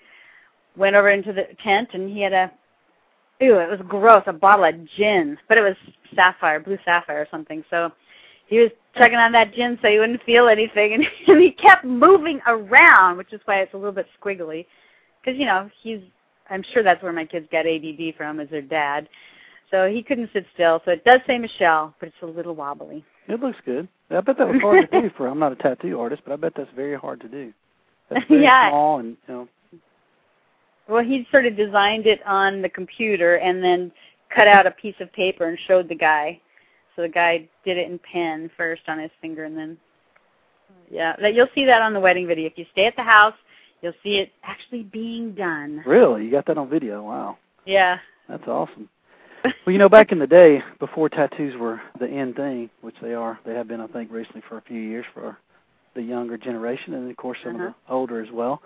[0.77, 2.51] went over into the tent, and he had a
[3.39, 5.75] ew, it was gross, a bottle of gin, but it was
[6.15, 7.63] sapphire, blue sapphire or something.
[7.69, 7.91] So
[8.47, 11.83] he was chugging on that gin so he wouldn't feel anything, and, and he kept
[11.83, 14.65] moving around, which is why it's a little bit squiggly,
[15.21, 15.99] because you know he's.
[16.49, 19.09] I'm sure that's where my kids got ADD from, as their dad.
[19.71, 20.81] So he couldn't sit still.
[20.85, 23.03] So it does say Michele, but it's a little wobbly.
[23.27, 23.87] It looks good.
[24.11, 25.27] I bet that was hard to do for.
[25.27, 27.51] I'm not a tattoo artist, but I bet that's very hard to do.
[28.09, 28.69] That's very Yeah.
[28.69, 29.47] small and you know.
[30.87, 33.91] Well, he sort of designed it on the computer and then
[34.29, 36.39] cut out a piece of paper and showed the guy.
[36.95, 39.77] So the guy did it in pen first on his finger and then
[40.91, 42.45] yeah, that you'll see that on the wedding video.
[42.45, 43.33] If you stay at the house,
[43.85, 45.83] you'll see it actually being done.
[45.85, 47.03] Really, you got that on video?
[47.03, 47.99] Wow, Yeah.
[48.27, 48.89] that's awesome.
[49.43, 53.13] Well, you know, back in the day, before tattoos were the end thing, which they
[53.13, 55.37] are, they have been, I think, recently for a few years for
[55.93, 57.67] the younger generation, and of course some Uh-huh.
[57.67, 58.63] of the older as well.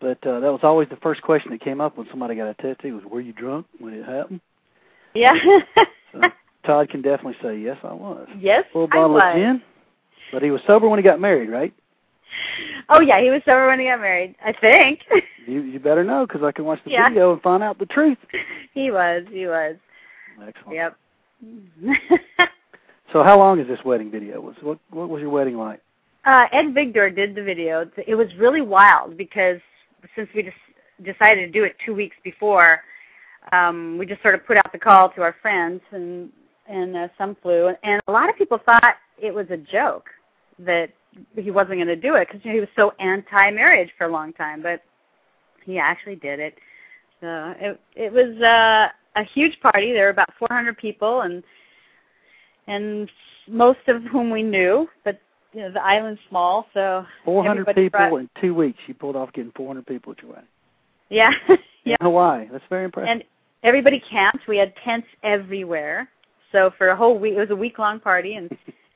[0.00, 2.54] But uh, that was always the first question that came up when somebody got a
[2.54, 4.40] tattoo: was, "Were you drunk when it happened?"
[5.14, 5.34] Yeah.
[6.12, 6.20] So
[6.64, 9.22] Todd can definitely say, "Yes, I was." yes, Full I bottle was.
[9.26, 9.62] of gin,
[10.32, 11.72] but he was sober when he got married, right?
[12.88, 14.34] Oh yeah, he was sober when he got married.
[14.44, 15.00] I think.
[15.44, 17.08] You you better know because I can watch the Yeah.
[17.08, 18.16] video and find out the truth.
[18.74, 19.24] he was.
[19.28, 19.74] He was.
[20.40, 20.76] Excellent.
[20.76, 20.96] Yep.
[23.12, 24.40] So how long is this wedding video?
[24.40, 25.80] Was what what was your wedding like?
[26.24, 27.90] Uh, Ed Victor did the video.
[28.06, 29.60] It was really wild because
[30.16, 30.56] since we just
[31.04, 32.80] decided to do it two weeks before,
[33.52, 36.30] um, we just sort of put out the call to our friends, and
[36.68, 40.08] and uh, some flew, and a lot of people thought it was a joke
[40.60, 40.88] that
[41.36, 44.10] he wasn't going to do it because you know, he was so anti-marriage for a
[44.12, 44.82] long time, but
[45.64, 46.58] he actually did it.
[47.20, 49.92] So it it was uh, a huge party.
[49.92, 51.42] There were about 400 people, and
[52.66, 53.10] and
[53.48, 55.20] most of whom we knew, but
[55.52, 58.78] you know the island's small, so 400 people brought- in two weeks.
[58.86, 60.48] You pulled off getting 400 people at your wedding.
[61.10, 61.32] yeah,
[61.84, 61.96] yeah.
[62.00, 62.48] In Hawaii.
[62.50, 63.08] That's very impressive.
[63.08, 63.24] And
[63.62, 64.46] everybody camped.
[64.48, 66.08] We had tents everywhere.
[66.50, 68.50] So for a whole week, it was a week long party, and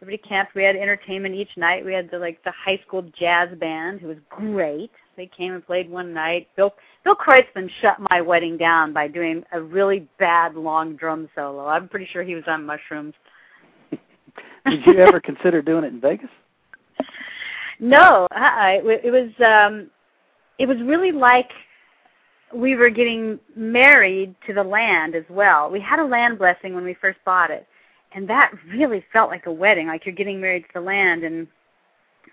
[0.07, 1.85] We had entertainment each night.
[1.85, 4.91] We had the like the high school jazz band who was great.
[5.17, 6.49] They came and played one night.
[6.57, 11.67] Bill Bill Kreutzmann shut my wedding down by doing a really bad long drum solo.
[11.67, 13.15] I'm pretty sure he was on mushrooms.
[14.67, 16.31] Did you ever consider doing it in Vegas?
[17.81, 18.81] No, uh-uh.
[18.85, 19.91] it, it was um
[20.59, 21.51] it was really like
[22.55, 25.71] we were getting married to the land as well.
[25.71, 27.67] We had a land blessing when we first bought it,
[28.17, 31.23] and that really felt like a wedding, like you're getting married to the land.
[31.23, 31.47] And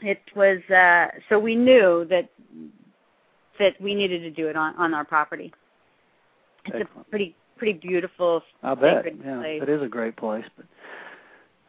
[0.02, 2.30] it was uh, so we knew that
[3.60, 5.54] that we needed to do it on on our property.
[6.66, 7.08] It's Excellent.
[7.08, 9.06] a pretty pretty beautiful I bet.
[9.06, 9.62] Yeah, place.
[9.62, 10.66] it is a great place, but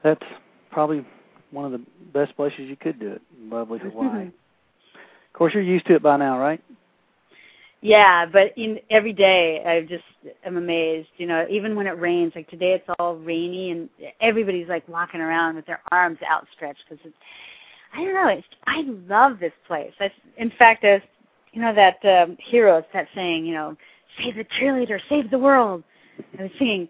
[0.04, 0.32] that's
[0.70, 1.04] probably
[1.50, 3.22] one of the best places you could do it.
[3.50, 4.26] Lovely Hawaii.
[4.28, 6.62] of course, you're used to it by now, right?
[7.84, 10.04] Yeah, but in every day I just
[10.42, 11.08] am amazed.
[11.18, 13.90] You know, even when it rains, like today it's all rainy and
[14.22, 17.14] everybody's like walking around with their arms outstretched because it's.
[17.92, 18.28] I don't know.
[18.28, 18.46] It's.
[18.66, 19.92] I love this place.
[20.00, 21.02] I, in fact, as
[21.52, 23.76] you know that um, Heroes, that saying, you know,
[24.18, 25.84] save the cheerleader, save the world.
[26.38, 26.88] I was singing,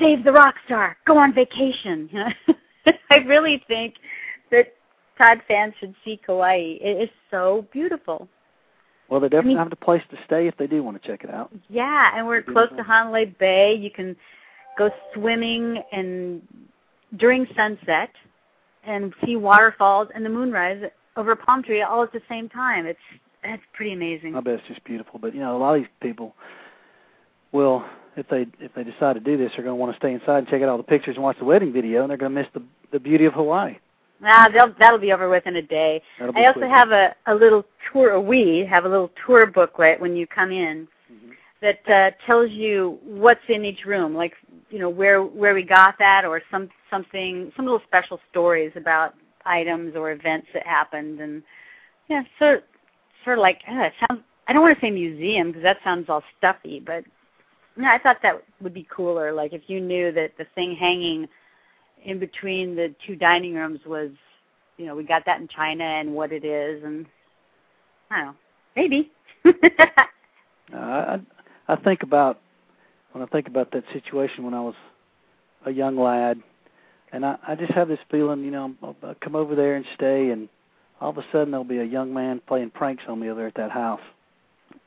[0.00, 2.08] save the rock star, go on vacation.
[2.10, 2.18] You
[2.86, 3.94] know, I really think
[4.50, 4.74] that
[5.16, 6.78] Todd fans should see Kauai.
[6.80, 8.28] It is so beautiful.
[9.12, 11.22] Well, they definitely mean- have a place to stay if they do want to check
[11.22, 11.50] it out.
[11.68, 13.74] Yeah, and we're close to Hanalei Bay.
[13.74, 14.16] You can
[14.78, 16.40] go swimming and
[17.18, 18.08] during sunset
[18.84, 20.82] and see waterfalls and the moonrise
[21.18, 22.86] over a palm tree all at the same time.
[22.86, 22.98] It's
[23.44, 24.34] it's pretty amazing.
[24.34, 25.18] I bet it's just beautiful.
[25.18, 26.34] But you know, a lot of these people
[27.52, 27.84] will,
[28.16, 30.38] if they if they decide to do this, they're going to want to stay inside
[30.38, 32.40] and check out all the pictures and watch the wedding video, and they're going to
[32.40, 33.76] miss the the beauty of Hawaii.
[34.24, 36.00] Ah, they'll, that'll be over with in a day.
[36.18, 36.70] That'll I also quick.
[36.70, 38.20] have a, a little tour.
[38.20, 41.32] We have a little tour booklet when you come in Mm-hmm.
[41.60, 44.34] that uh, tells you what's in each room, like
[44.70, 49.14] you know where where we got that, or some something, some little special stories about
[49.44, 51.42] items or events that happened, and
[52.08, 52.64] yeah, sort
[53.24, 54.22] sort of like uh, it sounds.
[54.48, 57.04] I don't want to say museum because that sounds all stuffy, but
[57.76, 59.32] no, I thought that would be cooler.
[59.32, 61.28] Like if you knew that the thing hanging
[62.04, 64.10] in between the two dining rooms was,
[64.76, 67.06] you know, we got that in China and what it is, and
[68.10, 68.34] I don't know,
[68.76, 69.10] maybe.
[70.72, 71.18] Uh,
[71.68, 72.40] I I think about
[73.10, 74.74] when I think about that situation when I was
[75.66, 76.40] a young lad,
[77.12, 79.84] and I I just have this feeling, you know, I'll, I'll come over there and
[79.94, 80.48] stay, and
[81.00, 83.54] all of a sudden there'll be a young man playing pranks on me over at
[83.56, 84.00] that house.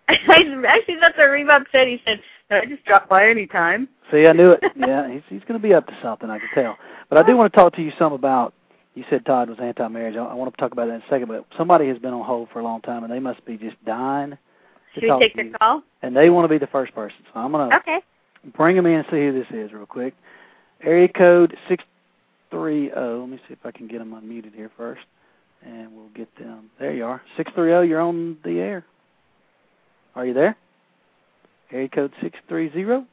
[0.10, 1.88] Actually, that's what Rebop said.
[1.88, 4.63] He said, no, "I just drop by anytime." See, I knew it.
[4.76, 6.30] Yeah, he's he's going to be up to something.
[6.30, 6.78] I can tell.
[7.10, 8.54] But I do want to talk to you some about.
[8.94, 10.15] You said Todd was anti-marriage.
[10.15, 11.28] I, I want to talk about that in a second.
[11.28, 13.84] But somebody has been on hold for a long time, and they must be just
[13.84, 14.38] dying to
[14.94, 15.54] Should we take to their you.
[15.60, 15.84] call?
[16.02, 17.18] And they want to be the first person.
[17.34, 18.00] So I'm going to Okay.
[18.56, 20.13] bring them in and see who this is real quick.
[20.84, 21.84] Area code six
[22.52, 23.22] three zero.
[23.22, 25.02] Let me see if I can get them unmuted here first,
[25.65, 26.70] and we'll get them.
[26.80, 27.22] There you are.
[27.38, 27.82] Six three zero.
[27.82, 28.86] You're on the air.
[30.15, 30.56] Are you there?
[31.71, 33.06] Area code six three zero.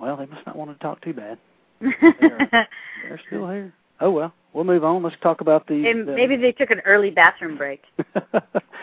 [0.00, 1.38] Well, they must not want to talk too bad.
[1.80, 3.72] They're still here.
[4.00, 5.02] Oh well, we'll move on.
[5.02, 5.88] Let's talk about the.
[5.88, 7.82] And the maybe they took an early bathroom break.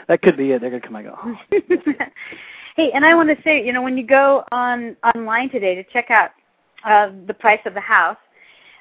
[0.07, 0.61] that could be it.
[0.61, 1.17] They're gonna come and go.
[1.21, 1.35] "Oh,
[2.75, 5.83] hey, and I want to say, you know, when you go on online today to
[5.91, 6.31] check out
[6.85, 8.17] uh, the price of the house,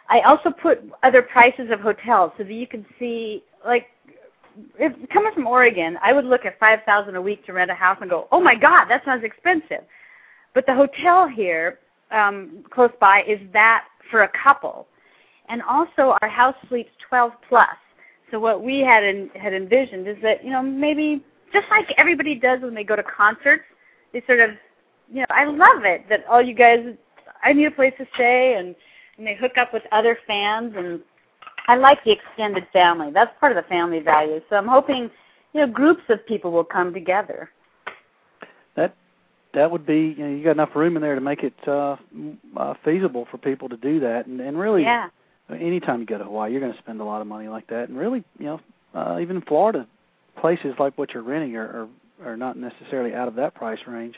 [0.08, 3.86] I also put other prices of hotels so that you can see, like,
[4.78, 7.74] if coming from Oregon, I would look at five thousand a week to rent a
[7.74, 9.84] house and go, oh my God, that sounds expensive.
[10.54, 11.78] But the hotel here,
[12.10, 14.86] um, close by, is that for a couple,
[15.48, 17.68] and also our house sleeps twelve plus.
[18.30, 22.34] So what we had in, had envisioned is that you know maybe just like everybody
[22.34, 23.64] does when they go to concerts,
[24.12, 24.50] they sort of,
[25.12, 26.78] you know, I love it that all you guys,
[27.42, 28.74] I need a place to stay, and
[29.18, 31.00] and they hook up with other fans, and
[31.68, 33.10] I like the extended family.
[33.12, 34.40] That's part of the family value.
[34.50, 35.10] So I'm hoping,
[35.52, 37.50] you know, groups of people will come together.
[38.76, 38.94] that
[39.54, 41.96] that would be you know you got enough room in there to make it uh,
[42.56, 45.08] uh feasible for people to do that and and really Yeah.
[45.50, 47.88] anytime you go to Hawaii you're going to spend a lot of money like that
[47.88, 48.60] and really you know
[48.94, 49.86] uh, even in Florida
[50.40, 51.88] places like what you're renting are
[52.22, 54.16] are, are not necessarily out of that price range.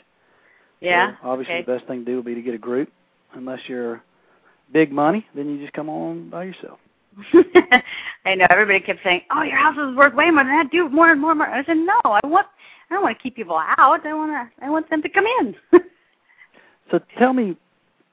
[0.81, 1.15] Yeah.
[1.21, 1.63] So obviously okay.
[1.65, 2.89] the best thing to do would be to get a group
[3.33, 4.03] unless you're
[4.71, 6.77] big money then you just come on by yourself.
[8.25, 10.71] I know everybody kept saying, "Oh, your house is worth way more than that.
[10.71, 12.47] Do more and more and more." I said, "No, I want.
[12.89, 14.05] I don't want to keep people out.
[14.05, 14.65] I want to.
[14.65, 15.55] I want them to come in."
[16.91, 17.57] So tell me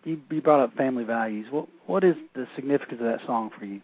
[0.04, 1.46] you you brought up family values.
[1.50, 3.82] What what is the significance of that song for you?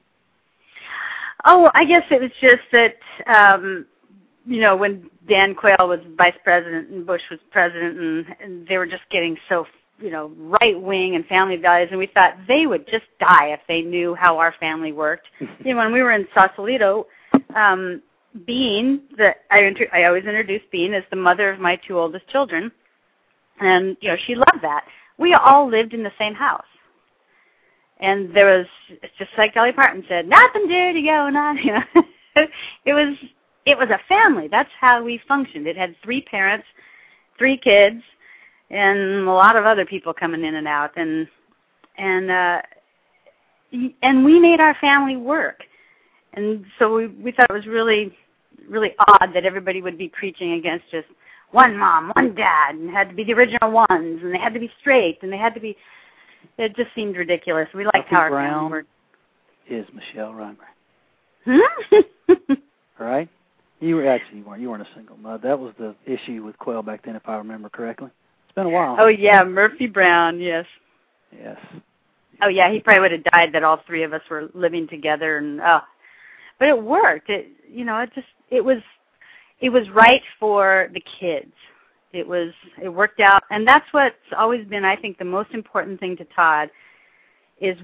[1.44, 2.96] oh, I guess it was just that
[3.26, 3.86] um,
[4.44, 8.78] you know when Dan Quayle was vice president and Bush was president, and, and they
[8.78, 9.66] were just getting so
[9.98, 13.60] you know, right wing and family values, and we thought they would just die if
[13.68, 15.26] they knew how our family worked.
[15.40, 17.06] you know, when we were in Sausalito,
[17.54, 18.02] um,
[18.44, 22.28] Bean, the I inter- I always introduce Bean as the mother of my two oldest
[22.28, 22.70] children,
[23.60, 24.84] and you know she loved that.
[25.18, 26.66] We all lived in the same house,
[27.98, 31.56] and there was it's just like Dolly Parton said, nothing dirty going on.
[31.56, 32.04] You know,
[32.84, 33.16] it was
[33.64, 34.48] it was a family.
[34.48, 35.66] That's how we functioned.
[35.66, 36.66] It had three parents,
[37.38, 38.02] three kids,
[38.70, 41.28] and a lot of other people coming in and out, and
[41.98, 42.62] and uh,
[44.02, 45.60] and we made our family work.
[46.34, 48.16] And so we we thought it was really
[48.68, 51.06] really odd that everybody would be preaching against just
[51.52, 54.60] one mom, one dad, and had to be the original ones, and they had to
[54.60, 55.76] be straight, and they had to be.
[56.58, 57.68] It just seemed ridiculous.
[57.74, 58.88] We liked Buffy how our Brown family worked.
[59.68, 60.56] Is Michelle Reimer.
[61.44, 61.94] Hmm?
[62.30, 62.56] All
[63.06, 63.28] right?
[63.80, 65.48] You were actually you weren't you weren't a single mother.
[65.48, 68.10] That was the issue with Quayle back then, if I remember correctly.
[68.56, 68.96] Been a while.
[68.98, 70.40] oh yeah, Murphy Brown.
[70.40, 70.64] Yes.
[71.30, 71.58] Yes.
[72.42, 75.36] Oh yeah, he probably would have died that all three of us were living together,
[75.36, 75.80] and oh,
[76.58, 77.28] but it worked.
[77.28, 78.78] It you know it just it was
[79.60, 81.52] it was right for the kids.
[82.14, 82.52] It was
[82.82, 86.24] it worked out, and that's what's always been I think the most important thing to
[86.24, 86.70] Todd
[87.60, 87.76] is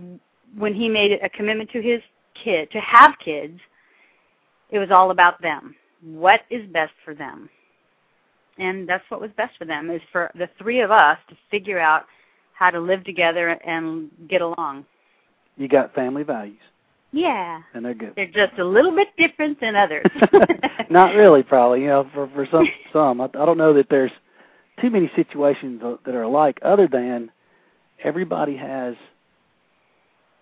[0.57, 2.01] when he made a commitment to his
[2.35, 3.61] kid to have kids.
[4.71, 5.77] It was all about them.
[6.03, 7.51] What is best for them?
[8.59, 11.79] And that's what was best for them is for the three of us to figure
[11.79, 12.05] out
[12.55, 14.85] how to live together and get along.
[15.57, 16.61] You got family values,
[17.13, 17.61] Yeah.
[17.75, 18.13] and they're good.
[18.17, 20.07] They're just a little bit different than others.
[20.91, 21.83] Not really, probably.
[21.83, 24.13] You know, for for some some, I, I don't know that there's
[24.81, 27.31] too many situations that are alike, other than
[28.05, 28.95] everybody has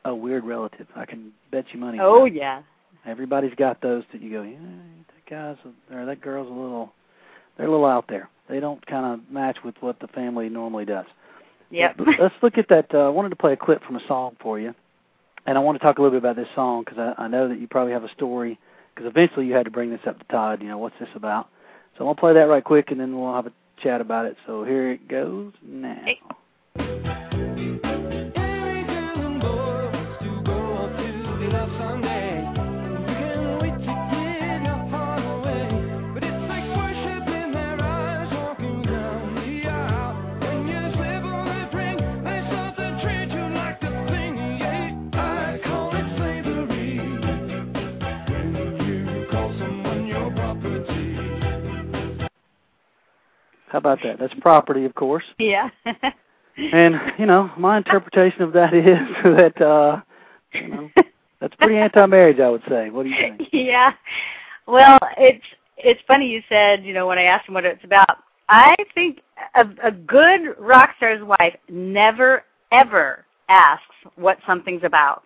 [0.04, 0.86] a weird relative.
[0.96, 1.98] I can bet you money.
[2.00, 2.62] oh yeah.
[3.06, 5.56] Everybody's got those that you go, yeah, that guy's
[5.96, 6.92] or that girl's a little,
[7.56, 8.28] they're a little out there.
[8.48, 11.06] They don't kind of match with what the family normally does.
[11.70, 11.96] Yep.
[11.98, 12.92] But Let's look at that.
[12.92, 14.74] Uh, I wanted to play a clip from a song for you,
[15.46, 17.48] and I want to talk a little bit about this song because I, I know
[17.48, 18.58] that you probably have a story.
[18.94, 20.60] Because eventually you had to bring this up to Todd.
[20.60, 21.48] You know, what's this about?
[21.96, 24.36] So I'm gonna play that right quick, and then we'll have a chat about it.
[24.46, 26.04] So here it goes now.
[53.70, 54.18] How about that?
[54.18, 55.24] That's property, of course.
[55.38, 55.70] Yeah.
[56.72, 60.00] And you know, my interpretation of that is that uh,
[60.52, 60.90] you know
[61.40, 62.90] that's pretty anti-marriage, I would say.
[62.90, 63.48] What do you think?
[63.52, 63.92] yeah.
[64.66, 65.44] Well, it's
[65.78, 68.18] it's funny you said, you know, when I asked him what it's about.
[68.48, 69.20] I think
[69.54, 73.84] a, a good rock star's wife never ever asks
[74.16, 75.22] what something's about.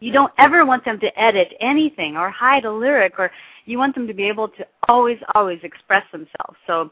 [0.00, 3.30] you don't ever want them to edit anything or hide a lyric or
[3.66, 6.56] you want them to be able to always always express themselves.
[6.66, 6.90] So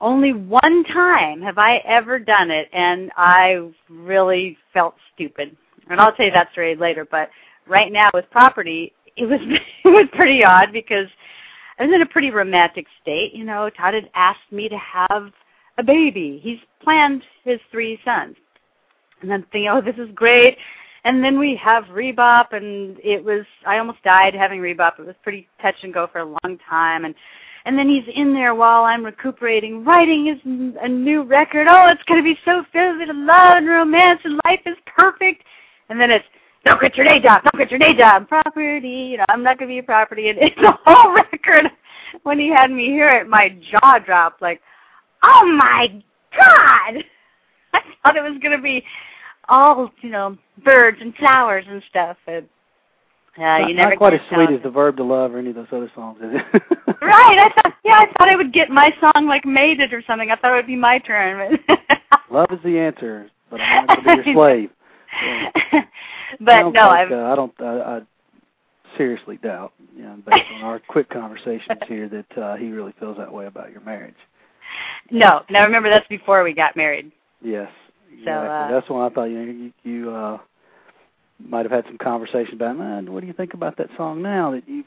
[0.00, 5.56] only one time have I ever done it and I really felt stupid.
[5.88, 7.30] And I'll tell you that story later, but
[7.66, 9.40] right now with property, it was
[9.84, 11.08] it was pretty odd because
[11.78, 13.34] I was in a pretty romantic state.
[13.34, 15.32] You know, Todd had asked me to have
[15.78, 16.40] a baby.
[16.42, 18.36] He's planned his three sons.
[19.22, 20.56] And then thinking, oh, this is great.
[21.04, 24.98] And then we have Rebop, and it was, I almost died having Rebop.
[24.98, 27.04] It was pretty touch and go for a long time.
[27.04, 27.14] And
[27.64, 30.38] and then he's in there while I'm recuperating, writing his
[30.82, 31.66] a new record.
[31.68, 35.44] Oh, it's going to be so filled with love and romance, and life is perfect.
[35.88, 36.24] And then it's
[36.64, 38.88] don't quit your day job, don't quit your day job, property.
[38.88, 40.28] You know, I'm not going to be a property.
[40.28, 41.70] And it's the whole record.
[42.22, 44.40] When he had me hear it, my jaw dropped.
[44.42, 44.60] Like,
[45.22, 46.02] oh my
[46.36, 47.02] god!
[47.72, 48.84] I thought it was going to be
[49.48, 52.18] all you know birds and flowers and stuff.
[52.26, 52.46] And
[53.36, 55.50] uh, not, you never not quite as sweet as the verb to love or any
[55.50, 56.62] of those other songs, is it?
[57.02, 57.38] Right.
[57.38, 60.30] I thought yeah, I thought I would get my song like made it or something.
[60.30, 61.58] I thought it would be my turn.
[62.30, 64.70] Love is the answer, but I'm not going to be your slave.
[66.40, 67.52] but no, like, uh, I don't.
[67.60, 68.00] I, I
[68.96, 73.16] seriously doubt, you know, based on our quick conversations here, that uh, he really feels
[73.18, 74.14] that way about your marriage.
[75.10, 75.42] no.
[75.50, 77.12] Now remember that's before we got married.
[77.42, 77.70] Yes,
[78.08, 78.48] So, exactly.
[78.48, 80.38] uh, That's when I thought you you, you uh,
[81.38, 82.76] might have had some conversation about.
[82.78, 84.86] Man, what do you think about that song now that you've?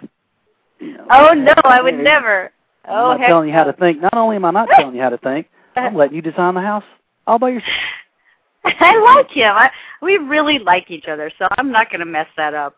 [0.79, 2.51] You know, Oh no, I would never.
[2.85, 4.01] I'm Oh not heck telling you how to think.
[4.01, 6.61] Not only am I not telling you how to think, I'm letting you design the
[6.61, 6.83] house
[7.25, 7.73] all by yourself.
[8.65, 9.53] I like him.
[9.55, 9.71] I,
[10.01, 12.75] we really like each other, so I'm not going to mess that up.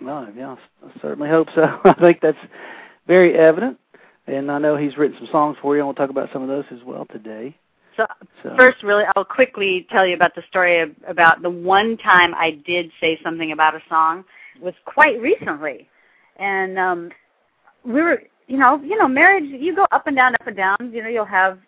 [0.00, 1.62] Well, yeah, I certainly hope so.
[1.84, 2.36] I think that's
[3.06, 3.78] very evident,
[4.26, 5.84] and I know he's written some songs for you.
[5.84, 7.56] Want to talk about some of those as well today.
[7.96, 8.06] So,
[8.42, 12.34] So first, really, I'll quickly tell you about the story of, about the one time
[12.34, 14.24] I did say something about a song
[14.60, 15.88] was quite recently,
[16.36, 17.10] and um,
[17.84, 19.44] we were, you know, you know, marriage.
[19.44, 20.76] You go up and down, up and down.
[20.92, 21.58] You know, you'll have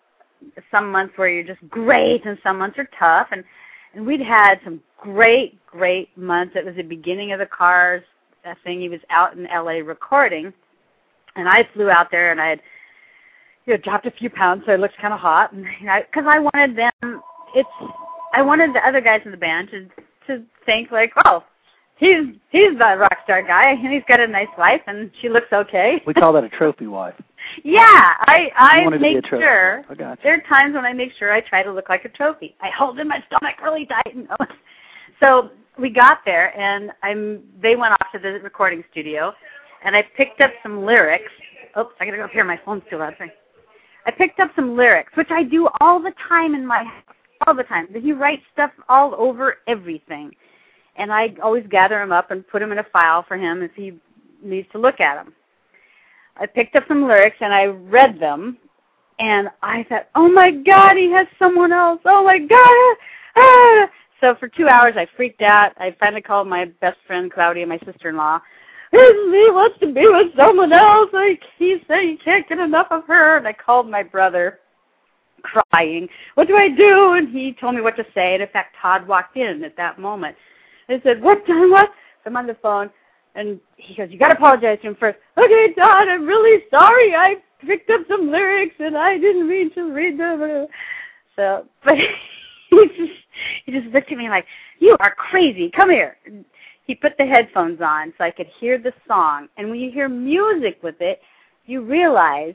[0.70, 3.44] some months where you're just great, and some months are tough, and
[3.94, 6.54] and we'd had some great, great months.
[6.56, 8.02] It was the beginning of the Cars
[8.64, 8.80] thing.
[8.80, 9.82] He was out in L.A.
[9.82, 10.52] recording,
[11.36, 12.60] and I flew out there, and I had
[13.68, 15.64] you know, dropped a few pounds, so I looked kind of hot, and
[16.10, 17.22] because I wanted them.
[17.54, 17.68] It's
[18.32, 19.88] I wanted the other guys in the band to
[20.26, 21.44] to think like, oh,
[21.96, 25.48] he's he's the rock star guy, and he's got a nice wife, and she looks
[25.52, 26.02] okay.
[26.06, 27.14] we call that a trophy wife.
[27.64, 29.84] yeah, I I You wanted to be make sure.
[29.88, 30.18] I got.
[30.22, 32.56] There are times when I make sure I try to look like a trophy.
[32.62, 34.14] I hold in my stomach really tight.
[34.14, 34.36] You know?
[35.20, 37.42] So we got there, and I'm.
[37.60, 39.34] They went off to the recording studio,
[39.84, 41.32] and I picked up some lyrics.
[41.76, 42.44] Oops, I gotta go up here.
[42.44, 43.16] My phone's too loud.
[43.18, 43.32] Sorry.
[44.08, 47.14] I picked up some lyrics, which I do all the time in my house,
[47.46, 47.88] all the time.
[47.92, 50.34] He writes stuff all over everything,
[50.96, 53.70] and I always gather them up and put them in a file for him if
[53.74, 53.92] he
[54.42, 55.34] needs to look at them.
[56.38, 58.56] I picked up some lyrics and I read them,
[59.18, 62.00] and I thought, "Oh my God, he has someone else!
[62.06, 62.96] Oh my God!"
[63.36, 63.90] Ah!
[64.22, 65.72] So for two hours, I freaked out.
[65.76, 68.40] I finally called my best friend Claudia, and my sister-in-law.
[68.90, 71.10] He wants to be with someone else.
[71.12, 73.36] Like he said, he can't get enough of her.
[73.36, 74.60] And I called my brother,
[75.42, 76.08] crying.
[76.34, 77.12] What do I do?
[77.12, 78.34] And he told me what to say.
[78.34, 80.36] And in fact, Todd walked in at that moment.
[80.88, 81.42] I said, "What?
[81.46, 81.90] What?"
[82.24, 82.90] I'm on the phone,
[83.34, 85.18] and he goes, "You got to apologize to him first.
[85.36, 87.14] Okay, Todd, I'm really sorry.
[87.14, 87.36] I
[87.66, 90.66] picked up some lyrics and I didn't mean to read them.
[91.36, 93.12] So, but he just
[93.64, 94.46] he just looked at me like,
[94.78, 95.70] "You are crazy.
[95.70, 96.16] Come here."
[96.88, 99.48] He put the headphones on so I could hear the song.
[99.58, 101.20] And when you hear music with it,
[101.66, 102.54] you realize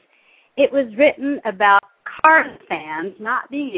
[0.58, 3.70] it was written about Cars fans not being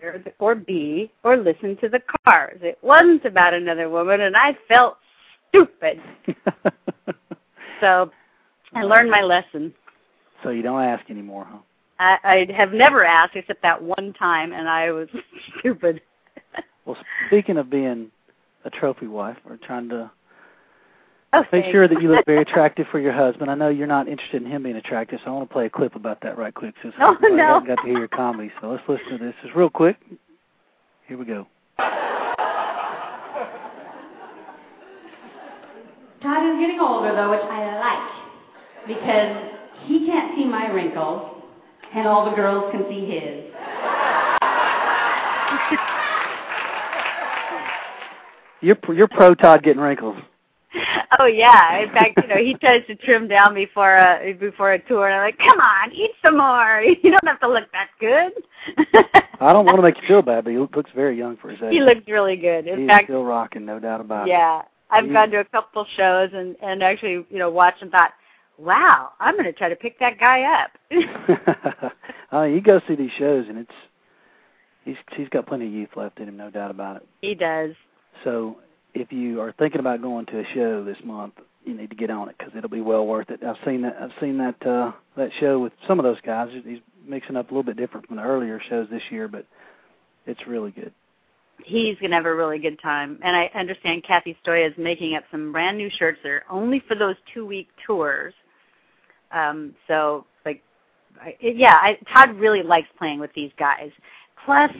[0.00, 2.60] able to or be or listen to the Cars.
[2.62, 4.96] It wasn't about another woman, and I felt
[5.50, 6.00] stupid.
[7.80, 8.10] So
[8.72, 9.74] I learned my lesson.
[10.42, 11.58] so you don't ask anymore, huh?
[11.98, 15.08] I, I have never asked except that one time, and I was
[15.58, 16.00] stupid.
[16.86, 16.96] Well,
[17.26, 18.10] speaking of being
[18.64, 20.10] a trophy wife, we're trying to
[21.36, 23.50] Oh, make sure that you look very attractive for your husband.
[23.50, 25.70] I know you're not interested in him being attractive, so I want to play a
[25.70, 26.74] clip about that right quick.
[26.80, 27.46] Since Oh, everybody no.
[27.54, 29.34] hasn't got to hear your comedy, so let's listen to this.
[29.42, 29.96] Just real quick.
[31.08, 31.48] Here we go.
[36.22, 39.36] Todd is getting older, though, which I like because
[39.86, 41.42] he can't see my wrinkles,
[41.94, 43.52] and all the girls can see his.
[48.64, 50.16] You're you're pro Todd getting wrinkles.
[51.20, 51.78] Oh yeah.
[51.82, 55.14] In fact, you know, he tries to trim down before a before a tour, and
[55.14, 56.82] I'm like, "Come on, eat some more.
[57.02, 58.32] You don't have to look that good."
[59.40, 61.60] I don't want to make you feel bad, but he looks very young for his
[61.62, 61.72] age.
[61.72, 62.66] he looks really good.
[62.66, 64.30] In He's fact, still rocking, no doubt about it.
[64.30, 68.12] yeah, I've gone to a couple shows and and actually, you know, watched and thought,
[68.58, 70.70] "Wow, I'm going to try to pick that guy up."
[72.32, 73.72] uh, you go see these shows, and it's
[74.84, 77.06] he's he's got plenty of youth left in him, no doubt about it.
[77.20, 77.74] he does.
[78.22, 78.58] So
[78.94, 81.34] if you are thinking about going to a show this month,
[81.64, 83.42] you need to get on it because it'll be well worth it.
[83.42, 83.96] I've seen that.
[84.00, 86.50] I've seen that uh, that show with some of those guys.
[86.64, 89.46] He's mixing up a little bit different from the earlier shows this year, but
[90.26, 90.92] it's really good.
[91.64, 93.18] He's to have a really good time.
[93.22, 96.82] And I understand Kathy Stoya is making up some brand new shirts that are only
[96.86, 98.34] for those two week tours.
[99.30, 100.62] Um, so, like,
[101.20, 103.90] I, yeah, I, Todd really likes playing with these guys.
[104.44, 104.70] Plus,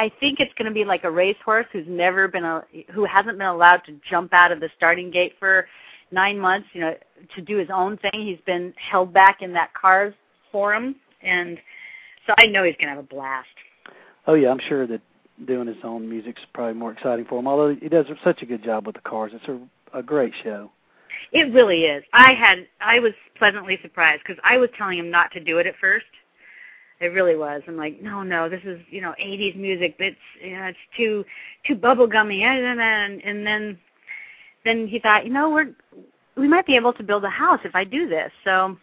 [0.00, 3.36] I think it's going to be like a racehorse who's never been a, who hasn't
[3.36, 5.66] been allowed to jump out of the starting gate for
[6.10, 6.68] nine months.
[6.72, 6.94] You know,
[7.34, 8.12] to do his own thing.
[8.14, 10.14] He's been held back in that cars
[10.50, 11.58] forum, and
[12.26, 13.48] so I know he's going to have a blast.
[14.26, 15.02] Oh yeah, I'm sure that
[15.46, 17.46] doing his own music's probably more exciting for him.
[17.46, 19.60] Although he does such a good job with the cars, it's a
[19.92, 20.70] a great show.
[21.32, 22.02] It really is.
[22.14, 25.66] I had I was pleasantly surprised because I was telling him not to do it
[25.66, 26.06] at first.
[27.00, 27.62] It really was.
[27.66, 29.96] I'm like, no, no, this is you know 80s music.
[29.98, 31.24] It's you know it's too
[31.66, 32.42] too bubblegummy.
[32.42, 33.78] And then and then
[34.64, 35.74] then he thought, you know, we're
[36.36, 38.30] we might be able to build a house if I do this.
[38.44, 38.76] So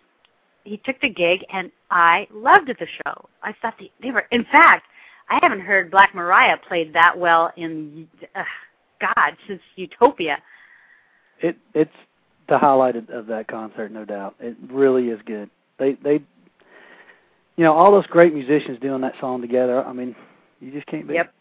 [0.64, 3.30] he took the gig, and I loved the show.
[3.44, 4.26] I thought they, they were.
[4.32, 4.86] In fact,
[5.30, 8.44] I haven't heard Black Maria played that well in uh,
[9.00, 10.40] God since Utopia.
[11.40, 11.92] It it's
[12.50, 14.36] the highlight of, of that concert, no doubt.
[14.40, 15.50] It really is good.
[15.78, 16.22] They they
[17.58, 19.84] you know all those great musicians doing that song together.
[19.84, 20.16] I mean,
[20.62, 21.16] you just can't beat.
[21.16, 21.34] Yep.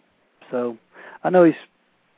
[0.50, 0.76] So
[1.22, 1.54] I know he's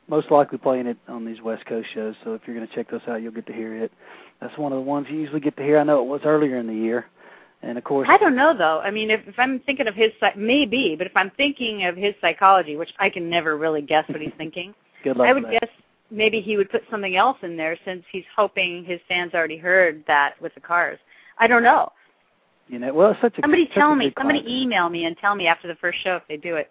[0.09, 2.15] most likely playing it on these West Coast shows.
[2.25, 3.93] So if you're going to check those out, you'll get to hear it.
[4.41, 5.79] That's one of the ones you usually get to hear.
[5.79, 7.07] I know it was earlier in the year,
[7.63, 8.81] And of course, I don't know though.
[8.81, 12.15] I mean, if, if I'm thinking of his maybe, but if I'm thinking of his
[12.21, 14.75] psychology, which I can never really guess what he's thinking,
[15.05, 15.69] good luck I would guess
[16.11, 20.05] maybe he would put something else in there since he's hoping his fans already heard
[20.07, 20.99] that with the cars.
[21.39, 21.93] I don't know.
[22.69, 24.13] You know, well, it's such a Somebody such tell a me.
[24.17, 26.71] Somebody email me and tell me after the first show if they do it.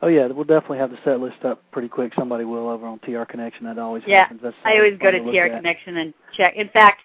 [0.00, 2.12] Oh yeah, we'll definitely have the set list up pretty quick.
[2.14, 3.64] Somebody will over on TR Connection.
[3.66, 4.40] That always Yeah, happens.
[4.42, 5.54] That's I always go fun to TR.
[5.56, 6.54] Connection and check.
[6.56, 7.00] In fact,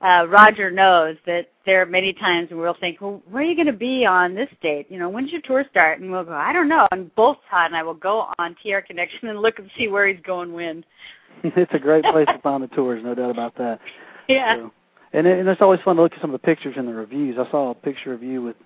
[0.00, 3.66] uh, Roger knows that there are many times we'll think, well, where are you going
[3.66, 4.86] to be on this date?
[4.88, 6.00] You know, when's your tour start?
[6.00, 6.88] And we'll go, I don't know.
[6.92, 10.08] And both Todd and I will go on TR Connection and look and see where
[10.08, 10.84] he's going when.
[11.44, 13.80] it's a great place to find the tours, no doubt about that.
[14.28, 14.58] Yeah.
[14.58, 14.72] So,
[15.12, 16.94] and, it, and it's always fun to look at some of the pictures and the
[16.94, 17.36] reviews.
[17.38, 18.56] I saw a picture of you with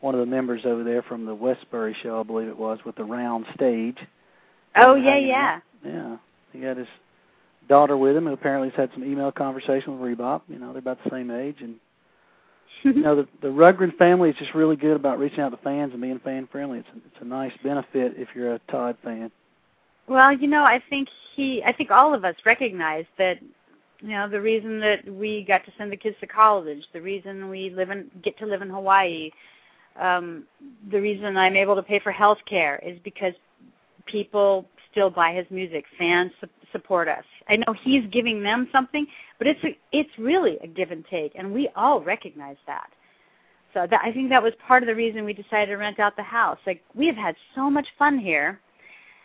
[0.00, 2.96] one of the members over there from the Westbury show, I believe it was, with
[2.96, 3.98] the round stage.
[4.76, 5.56] Oh, yeah, yeah.
[5.56, 5.62] out.
[5.84, 6.16] Yeah.
[6.52, 6.86] He had his
[7.68, 10.42] daughter with him, who apparently has had some email conversation with Rebop.
[10.48, 11.76] You know, they're about the same age, and
[12.82, 15.92] you know the the Rundgren family is just really good about reaching out to fans
[15.92, 16.78] and being fan friendly.
[16.78, 19.30] It's a, it's a nice benefit if you're a Todd fan.
[20.08, 23.38] Well, you know, I think he, I think all of us recognize that,
[24.00, 27.48] you know, the reason that we got to send the kids to college, the reason
[27.48, 29.30] we live in, get to live in Hawaii,
[29.98, 30.44] um,
[30.90, 33.32] the reason I'm able to pay for health care is because
[34.06, 35.84] people still buy his music.
[35.98, 37.24] Fans su- support us.
[37.48, 39.06] I know he's giving them something,
[39.38, 42.90] but it's a, it's really a give and take, and we all recognize that.
[43.74, 46.16] So that, I think that was part of the reason we decided to rent out
[46.16, 46.58] the house.
[46.66, 48.60] Like we have had so much fun here.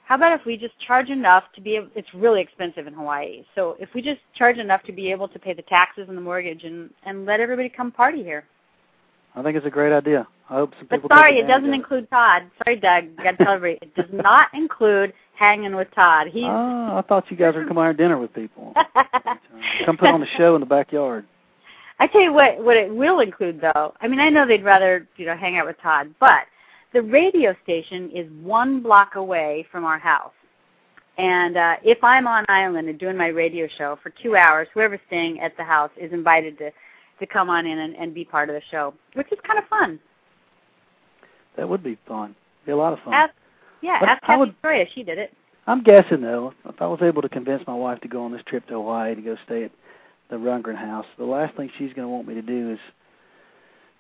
[0.06, 1.76] How about if we just charge enough to be?
[1.78, 3.44] able It's really expensive in Hawaii.
[3.56, 6.22] So if we just charge enough to be able to pay the taxes and the
[6.22, 8.44] mortgage, and and let everybody come party here.
[9.36, 10.28] I think it's a great idea.
[10.50, 11.10] I hope some But people.
[11.16, 12.44] sorry, it doesn't include Todd.
[12.64, 13.06] Sorry, Doug.
[13.06, 16.28] You Got to tell everybody, it does not include hanging with Todd.
[16.28, 18.74] He's Oh, I thought you guys were coming out to dinner with people.
[19.86, 21.26] Come put on the show in the backyard.
[22.00, 23.94] I tell you what, what it will include though.
[24.02, 26.44] I mean, I know they'd rather you know hang out with Todd, but
[26.94, 30.32] the radio station is one block away from our house.
[31.18, 35.00] And uh, if I'm on island and doing my radio show for two hours, whoever's
[35.08, 36.72] staying at the house is invited to
[37.20, 39.66] to come on in and, and be part of the show, which is kind of
[39.68, 40.00] fun.
[41.56, 42.36] That would be fun.
[42.66, 43.14] Be a lot of fun.
[43.14, 43.34] Ask,
[43.82, 44.86] yeah, But ask I Kathy would- Victoria.
[44.96, 45.32] She did it.
[45.68, 48.42] I'm guessing though, if I was able to convince my wife to go on this
[48.48, 49.72] trip to Hawaii to go stay at
[50.30, 52.80] the Rundgren house, the last thing she's going to want me to do is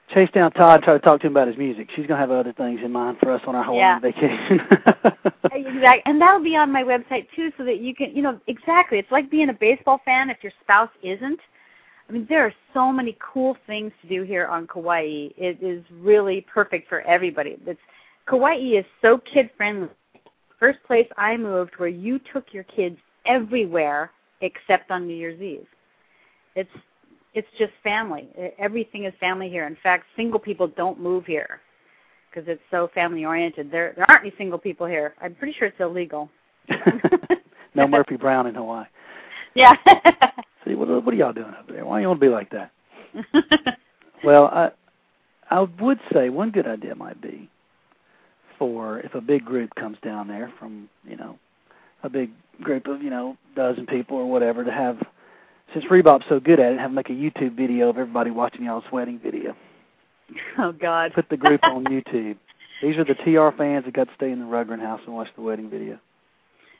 [0.09, 1.89] chase down Todd try to talk to him about his music.
[1.89, 3.99] She's going to have other things in mind for us on our Hawaiian Yeah.
[3.99, 4.59] vacation.
[5.51, 8.99] exactly, and that'll be on my website too, so that you can, you know, exactly.
[8.99, 11.39] It's like being a baseball fan if your spouse isn't.
[12.07, 15.29] I mean, there are so many cool things to do here on Kauai.
[15.37, 17.57] It is really perfect for everybody.
[17.65, 17.79] It's
[18.27, 19.89] Kauai is so kid friendly.
[20.59, 25.65] First place I moved where you took your kids everywhere except on New Year's Eve.
[26.55, 26.69] It's
[27.33, 28.29] it's just family.
[28.59, 29.65] Everything is family here.
[29.67, 31.59] In fact, single people don't move here
[32.29, 33.71] because it's so family oriented.
[33.71, 35.13] There there aren't any single people here.
[35.21, 36.29] I'm pretty sure it's illegal.
[37.75, 38.85] no Murphy Brown in Hawaii.
[39.55, 39.75] Yeah.
[40.65, 41.85] See, what, what are y'all doing up there?
[41.85, 42.71] Why you want to be like that?
[44.23, 44.71] Well, I
[45.49, 47.49] I would say one good idea might be
[48.57, 51.37] for if a big group comes down there from you know
[52.03, 52.31] a big
[52.61, 54.97] group of you know dozen people or whatever to have
[55.73, 58.63] since Rebop's so good at it, have them make a YouTube video of everybody watching
[58.63, 59.55] y'all's wedding video.
[60.57, 61.13] oh God.
[61.13, 62.37] Put the group on YouTube.
[62.81, 65.29] These are the TR fans that got to stay in the Rundgren house and watch
[65.35, 65.99] the wedding video.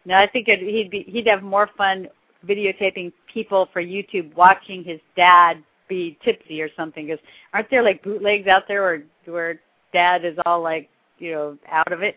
[0.05, 2.07] No, I think it, he'd be he'd have more fun
[2.45, 7.07] videotaping people for YouTube watching his dad be tipsy or something.
[7.07, 7.23] Because
[7.53, 9.59] aren't there like bootlegs out there where where
[9.93, 12.15] dad is all like you know out of it?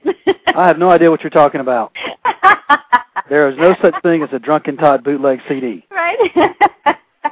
[0.55, 1.93] I have no idea what you're talking about.
[3.29, 5.85] There is no such thing as a Drunken Todd bootleg CD.
[5.91, 6.17] right.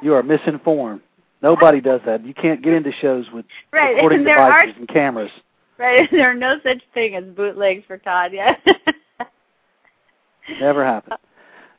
[0.02, 1.02] You are misinformed.
[1.40, 2.26] Nobody does that.
[2.26, 5.30] You can't get into shows with Right, recording and there devices are- and cameras.
[5.78, 6.08] right.
[6.10, 8.32] There are no such thing as bootlegs for Todd.
[8.32, 8.56] Yeah.
[10.60, 11.18] Never happened.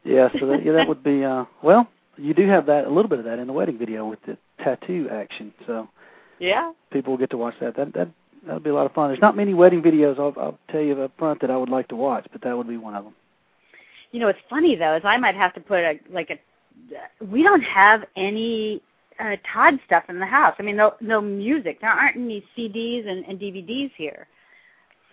[0.05, 3.09] Yeah, so that, yeah, that would be uh well, you do have that a little
[3.09, 5.53] bit of that in the wedding video with the tattoo action.
[5.67, 5.89] So
[6.39, 6.71] yeah.
[6.91, 7.75] people will get to watch that.
[7.75, 8.09] That that
[8.46, 9.10] that'll be a lot of fun.
[9.10, 11.88] There's not many wedding videos I'll I'll tell you up front that I would like
[11.89, 13.14] to watch, but that would be one of them.
[14.12, 16.39] You know, what's funny though is I might have to put a like a.
[17.26, 18.82] We don't have any
[19.20, 20.56] uh, Todd stuff in the house.
[20.60, 21.82] I mean, no no music.
[21.82, 24.28] There aren't any CDs and, and DVDs here.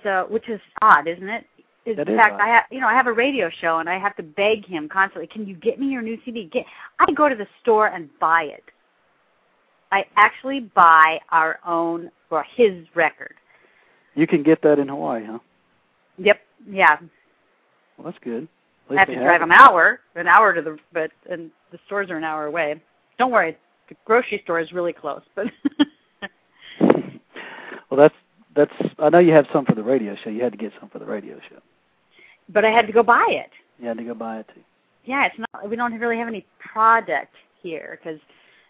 [0.02, 1.46] So, which is odd, isn't it?
[1.86, 2.40] In That is fact, odd.
[2.40, 4.88] I have you know I have a radio show and I have to beg him
[4.88, 5.26] constantly.
[5.26, 6.48] Can you get me your new CD?
[6.52, 6.64] Get.
[6.98, 8.64] I go to the store and buy it.
[9.92, 13.34] I actually buy our own or his record.
[14.14, 15.38] You can get that in Hawaii, huh?
[16.18, 16.40] Yep.
[16.68, 16.96] Yeah.
[17.96, 18.48] Well, that's good.
[18.90, 19.44] I have to drive it.
[19.44, 22.82] an hour, an hour to the, but and the stores are an hour away.
[23.18, 23.56] Don't worry,
[23.88, 25.22] the grocery store is really close.
[25.34, 25.46] But
[27.92, 28.14] Well, that's
[28.56, 28.94] that's.
[28.98, 30.30] I know you have some for the radio show.
[30.30, 31.58] You had to get some for the radio show.
[32.48, 33.50] But I had to go buy it.
[33.78, 34.62] You had to go buy it too.
[35.04, 35.68] Yeah, it's not.
[35.68, 38.18] We don't really have any product here because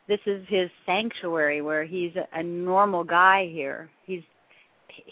[0.09, 3.91] this is his sanctuary where he's a, a normal guy here.
[4.05, 4.23] He's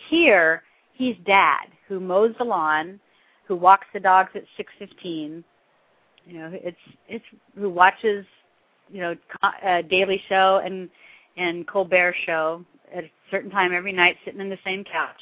[0.08, 0.62] here.
[0.92, 3.00] He's dad who mows the lawn,
[3.46, 5.44] who walks the dogs at six fifteen.
[6.26, 6.76] You know, it's
[7.08, 7.24] it's
[7.56, 8.26] who watches,
[8.90, 10.88] you know, co- uh, Daily Show and
[11.36, 12.64] and Colbert Show
[12.94, 15.20] at a certain time every night, sitting in the same couch.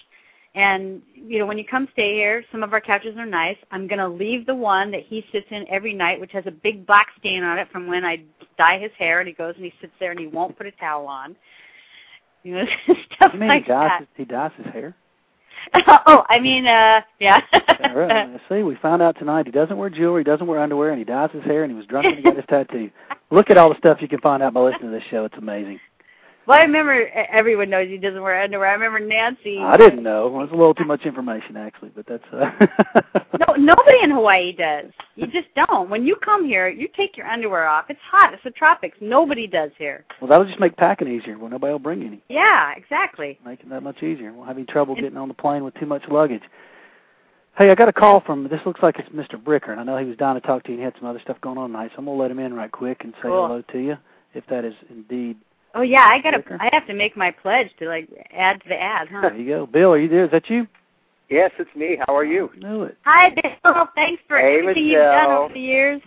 [0.59, 3.57] And you know, when you come stay here, some of our couches are nice.
[3.71, 6.51] I'm going to leave the one that he sits in every night, which has a
[6.51, 8.25] big black stain on it from when I
[8.59, 10.73] dye his hair, and he goes and he sits there and he won't put a
[10.73, 11.37] towel on.
[12.43, 12.65] You know,
[13.15, 14.01] stuff You mean like he dyes that.
[14.01, 14.97] his, he dyes his hair?
[16.07, 17.41] oh, I mean, uh, yeah.
[17.81, 18.41] Yeah, right.
[18.49, 21.05] See, we found out tonight he doesn't wear jewelry, he doesn't wear underwear, and he
[21.05, 22.91] dyes his hair, and he was drunk when he got his tattoo.
[23.31, 25.25] Look at all the stuff you can find out by listening to this show.
[25.25, 25.79] It's amazing.
[26.49, 28.69] Well, I remember everyone knows he doesn't wear underwear.
[28.69, 29.59] I remember Nancy.
[29.59, 30.29] I didn't know.
[30.29, 32.25] Well, was a little too much information, actually, but that's.
[32.33, 33.03] Uh,
[33.47, 34.87] No, nobody in Hawaii does.
[35.15, 35.89] You just don't.
[35.89, 37.85] When you come here, you take your underwear off.
[37.89, 38.35] It's hot.
[38.35, 38.97] It's the tropics.
[39.01, 40.05] Nobody does here.
[40.21, 41.39] well, that'll just make packing easier.
[41.39, 42.21] Well, nobody will bring any.
[42.29, 43.39] Yeah, exactly.
[43.47, 44.33] Make it that much easier.
[44.33, 46.43] We'll have any trouble getting on the plane with too much luggage.
[47.57, 48.49] Hey, I got a call from.
[48.49, 49.41] This looks like it's Mr.
[49.41, 51.09] Bricker, and I know he was dying to talk to you and he had some
[51.09, 53.23] other stuff going on tonight, so I'm gonna let him in right quick and say
[53.29, 53.47] Cool.
[53.47, 53.97] hello to you,
[54.35, 55.37] if that is indeed.
[55.75, 56.43] Oh yeah, I gotta.
[56.61, 59.21] I have to make my pledge to like add to the ad, huh?
[59.23, 59.93] There you go, Bill.
[59.93, 60.25] Are you there?
[60.25, 60.67] Is that you?
[61.29, 61.99] Yes, it's me.
[62.07, 62.51] How are you?
[62.55, 62.97] I knew it.
[63.05, 63.31] Hi,
[63.65, 63.89] Bill.
[63.95, 66.01] Thanks for Hey, everything you've done over the years.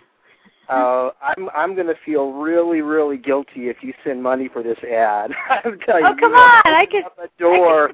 [0.68, 5.32] Uh, I'm I'm gonna feel really really guilty if you send money for this ad.
[5.50, 6.16] I'm telling Oh you.
[6.16, 7.02] come you on, I can.
[7.16, 7.90] the door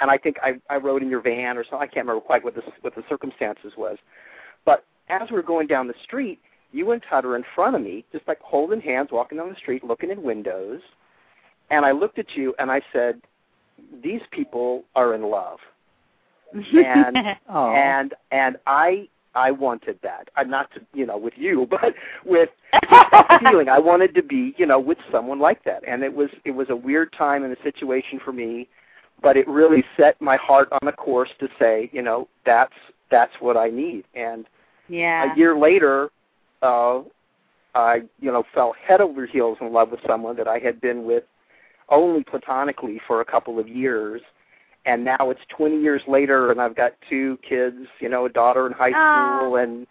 [0.00, 1.80] and I think I, I rode in your van or something.
[1.80, 3.96] I can't remember quite what the what the circumstances was.
[4.64, 6.38] But as we're going down the street,
[6.72, 9.56] you and Todd are in front of me, just like holding hands, walking down the
[9.56, 10.80] street, looking in windows.
[11.70, 13.20] And I looked at you and I said,
[14.02, 15.58] "These people are in love."
[16.52, 17.16] And
[17.48, 20.28] and and I I wanted that.
[20.36, 21.94] I'm not to you know with you, but
[22.24, 22.50] with
[23.40, 23.68] feeling.
[23.68, 26.68] I wanted to be you know with someone like that, and it was it was
[26.70, 28.68] a weird time and a situation for me,
[29.22, 32.74] but it really set my heart on a course to say you know that's
[33.10, 34.04] that's what I need.
[34.14, 34.46] And
[34.88, 35.32] yeah.
[35.32, 36.10] a year later,
[36.62, 37.00] uh,
[37.74, 41.04] I you know fell head over heels in love with someone that I had been
[41.04, 41.24] with
[41.90, 44.20] only platonically for a couple of years.
[44.86, 48.66] And now it's 20 years later, and I've got two kids, you know, a daughter
[48.66, 49.86] in high school, and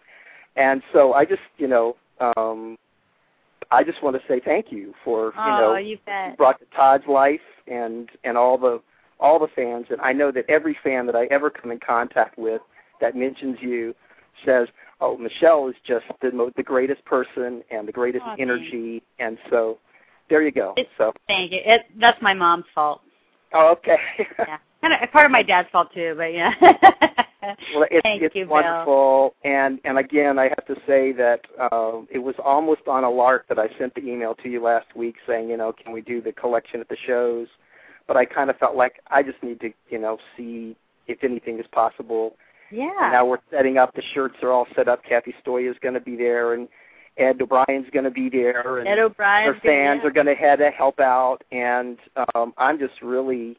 [0.56, 1.96] and so I just, you know,
[2.36, 2.76] um,
[3.70, 6.36] I just want to say thank you for, you oh, know, you bet.
[6.36, 8.80] brought to Todd's life and and all the
[9.20, 9.86] all the fans.
[9.90, 12.62] And I know that every fan that I ever come in contact with
[13.00, 13.94] that mentions you
[14.44, 14.68] says,
[15.00, 18.40] "Oh, Michele is just the mo- the greatest person and the greatest thanks.
[18.40, 19.78] energy." And so,
[20.30, 20.74] there you go.
[20.76, 21.60] It- so, Thank you.
[21.64, 23.02] It, that's my mom's fault.
[23.52, 23.98] oh, okay.
[24.38, 24.58] Yeah.
[24.80, 26.52] Kind of part of my dad's fault too, but yeah.
[26.60, 28.52] well, it's Thank it's you, Bill.
[28.54, 29.34] wonderful.
[29.44, 33.48] And and again, I have to say that uh, it was almost on a lark
[33.48, 36.20] that I sent the email to you last week saying, you know, can we do
[36.20, 37.48] the collection at the shows?
[38.06, 40.76] But I kind of felt like I just need to, you know, see
[41.08, 42.36] if anything is possible.
[42.70, 42.90] Yeah.
[43.00, 43.94] And now we're setting up.
[43.94, 45.02] The shirts are all set up.
[45.04, 46.68] Kathy Stoya is going to be there, and
[47.16, 50.34] Ed O'Brien's going to be there, and Ed O'Brien's their fans gonna- are going to
[50.34, 51.38] head to help out.
[51.50, 51.98] And
[52.34, 53.56] um, I'm just really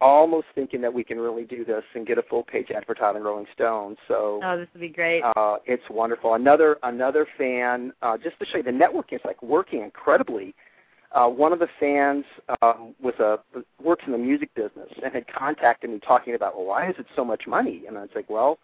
[0.00, 2.94] almost thinking that we can really do this and get a full page ad for
[2.94, 3.96] Todd and Rolling Stone.
[4.08, 5.22] So Oh, this would be great.
[5.22, 6.34] uh, it's wonderful.
[6.34, 10.54] Another another fan, uh, just to show you the network is like working incredibly.
[11.12, 12.24] Uh, one of the fans
[12.60, 13.38] um, was a
[13.82, 17.06] works in the music business and had contacted me talking about, well, why is it
[17.14, 17.84] so much money?
[17.88, 18.58] And I was like, well,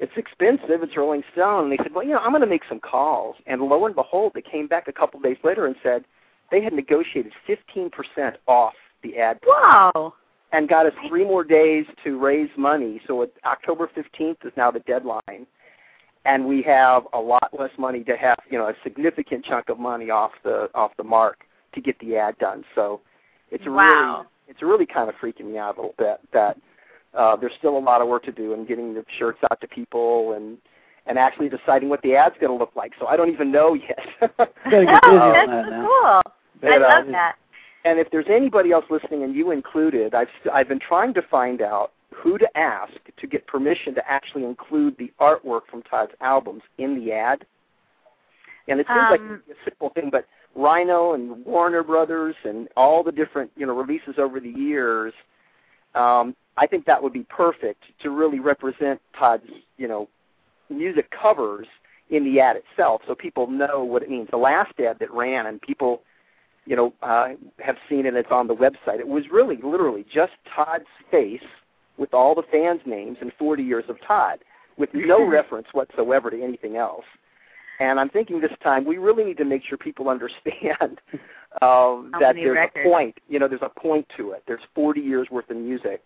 [0.00, 0.82] it's expensive.
[0.82, 1.64] It's Rolling Stone.
[1.64, 3.36] And they said, well, you know, I'm going to make some calls.
[3.46, 6.04] And lo and behold, they came back a couple days later and said
[6.50, 10.14] they had negotiated 15% off the ad Wow.
[10.52, 13.00] And got us three more days to raise money.
[13.06, 15.46] So it, October 15th is now the deadline,
[16.24, 19.78] and we have a lot less money to have, you know, a significant chunk of
[19.78, 21.44] money off the off the mark
[21.74, 22.64] to get the ad done.
[22.74, 23.00] So
[23.50, 24.16] it's Wow.
[24.16, 26.56] really it's really kind of freaking me out a little bit that
[27.14, 29.68] uh, there's still a lot of work to do in getting the shirts out to
[29.68, 30.58] people and
[31.06, 32.92] and actually deciding what the ad's going to look like.
[33.00, 33.98] So I don't even know yet.
[34.20, 36.32] Gotta get busy Oh, that's that so cool.
[36.60, 37.36] But, I uh, love that.
[37.88, 41.62] And if there's anybody else listening, and you included, I've I've been trying to find
[41.62, 46.62] out who to ask to get permission to actually include the artwork from Todd's albums
[46.76, 47.46] in the ad.
[48.68, 53.02] And it seems like Um, a simple thing, but Rhino and Warner Brothers and all
[53.02, 55.14] the different you know releases over the years,
[55.94, 60.08] um, I think that would be perfect to really represent Todd's you know
[60.68, 61.66] music covers
[62.10, 64.28] in the ad itself, so people know what it means.
[64.30, 66.02] The last ad that ran, and people
[66.68, 67.28] you know, uh,
[67.64, 68.14] have seen it.
[68.14, 69.00] It's on the website.
[69.00, 71.40] It was really, literally, just Todd's face
[71.96, 74.40] with all the fans' names and 40 years of Todd,
[74.76, 77.06] with no reference whatsoever to anything else.
[77.80, 81.00] And I'm thinking this time we really need to make sure people understand
[81.62, 82.84] uh, that there's records.
[82.84, 83.14] a point.
[83.28, 84.42] You know, there's a point to it.
[84.46, 86.02] There's 40 years worth of music,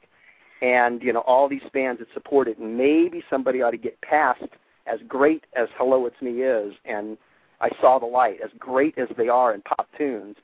[0.60, 2.58] and you know all these fans that support it.
[2.58, 4.44] And maybe somebody ought to get past
[4.86, 7.18] as great as Hello It's Me is, and
[7.60, 10.36] I Saw the Light, as great as they are in pop tunes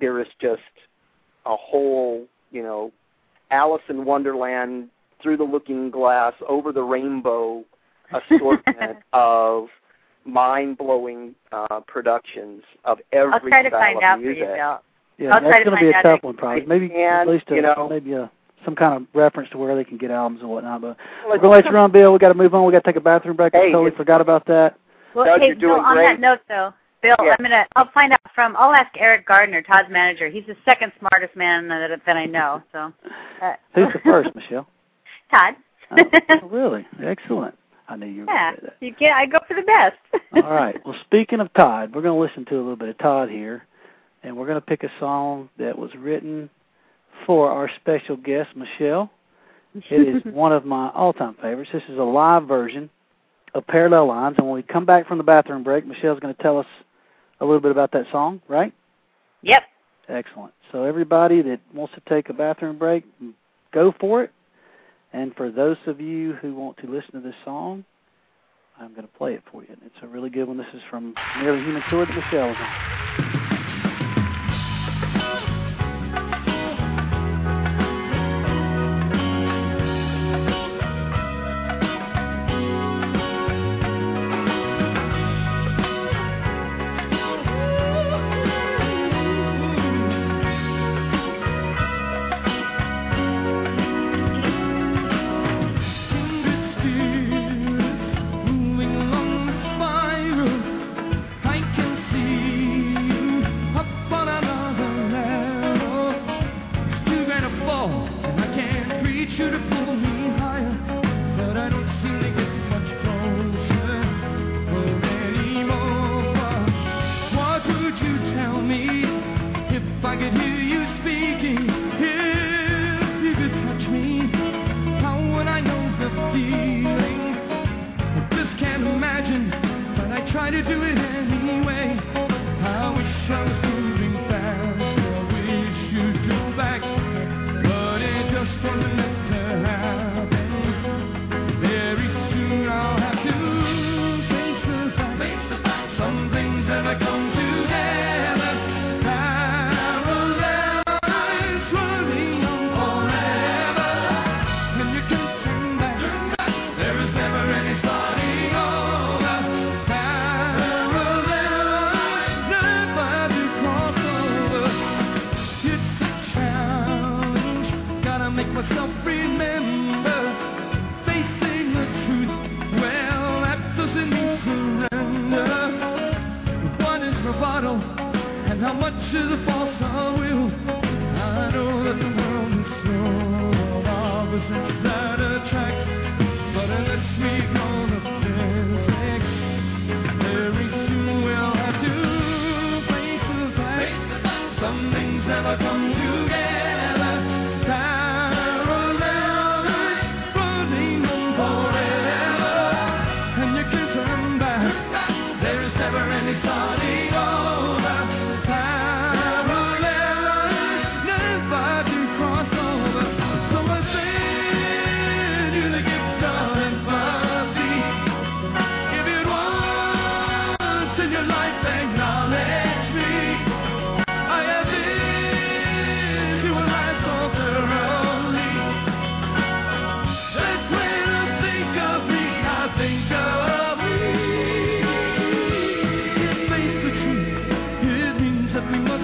[0.00, 0.60] there is just
[1.44, 2.92] a whole, you know,
[3.50, 4.88] Alice in Wonderland,
[5.22, 7.64] through the looking glass, over the rainbow
[8.12, 9.68] assortment of
[10.24, 14.38] mind blowing uh, productions of every I'll try to style find of out for music.
[14.40, 14.80] you, Bill.
[15.18, 16.66] Yeah, I'll try that's to going to be find a out tough one, probably.
[16.66, 18.30] Maybe And, at least a, you know- maybe a
[18.64, 20.80] some kind of reference to where they can get albums and whatnot.
[20.80, 22.12] But Well, we're going to let you run, Bill.
[22.12, 22.64] we got to move on.
[22.66, 23.54] we got to take a bathroom break.
[23.54, 24.76] I Hey, totally forgot about that.
[25.14, 26.06] Well, Doug, hey, you're Bill, doing on great.
[26.06, 26.72] that note, though,
[27.06, 27.36] Bill, Yeah.
[27.38, 27.66] I'm gonna.
[27.76, 28.56] I'll find out from.
[28.56, 30.28] I'll ask Eric Gardner, Todd's manager.
[30.28, 32.62] He's the second smartest man that, that I know.
[32.72, 32.92] So.
[33.40, 34.66] Uh, Who's the first, Michele?
[35.30, 35.54] Todd.
[36.28, 36.84] Oh, really?
[37.00, 37.56] Excellent.
[37.88, 39.12] I knew you were yeah, say you get.
[39.12, 39.94] I go for the best.
[40.34, 40.76] All right.
[40.84, 43.64] Well, speaking of Todd, we're going to listen to a little bit of Todd here,
[44.24, 46.50] and we're going to pick a song that was written
[47.24, 49.08] for our special guest, Michele.
[49.88, 51.70] It is one of my all-time favorites.
[51.72, 52.90] This is a live version
[53.54, 56.42] of Parallel Lines, and when we come back from the bathroom break, Michele's going to
[56.42, 56.66] tell us
[57.40, 58.72] a little bit about that song, right?
[59.42, 59.62] Yep.
[60.08, 60.52] Excellent.
[60.72, 63.04] So everybody that wants to take a bathroom break,
[63.72, 64.32] go for it.
[65.12, 67.84] And for those of you who want to listen to this song,
[68.78, 69.68] I'm going to play it for you.
[69.84, 70.58] It's a really good one.
[70.58, 73.35] This is from Nearly Human Tour that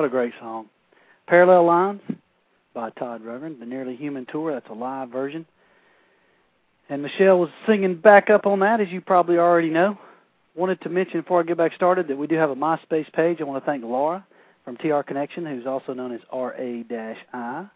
[0.00, 0.70] What a great song.
[1.26, 2.00] Parallel Lines
[2.72, 4.54] by Todd Rundgren, the Nearly Human Tour.
[4.54, 5.44] That's a live version.
[6.88, 9.98] And Michele was singing back up on that, as you probably already know.
[10.54, 13.42] Wanted to mention before I get back started that we do have a MySpace page.
[13.42, 14.24] I want to thank Laura
[14.64, 17.66] from TR Connection, who's also known as RA-I.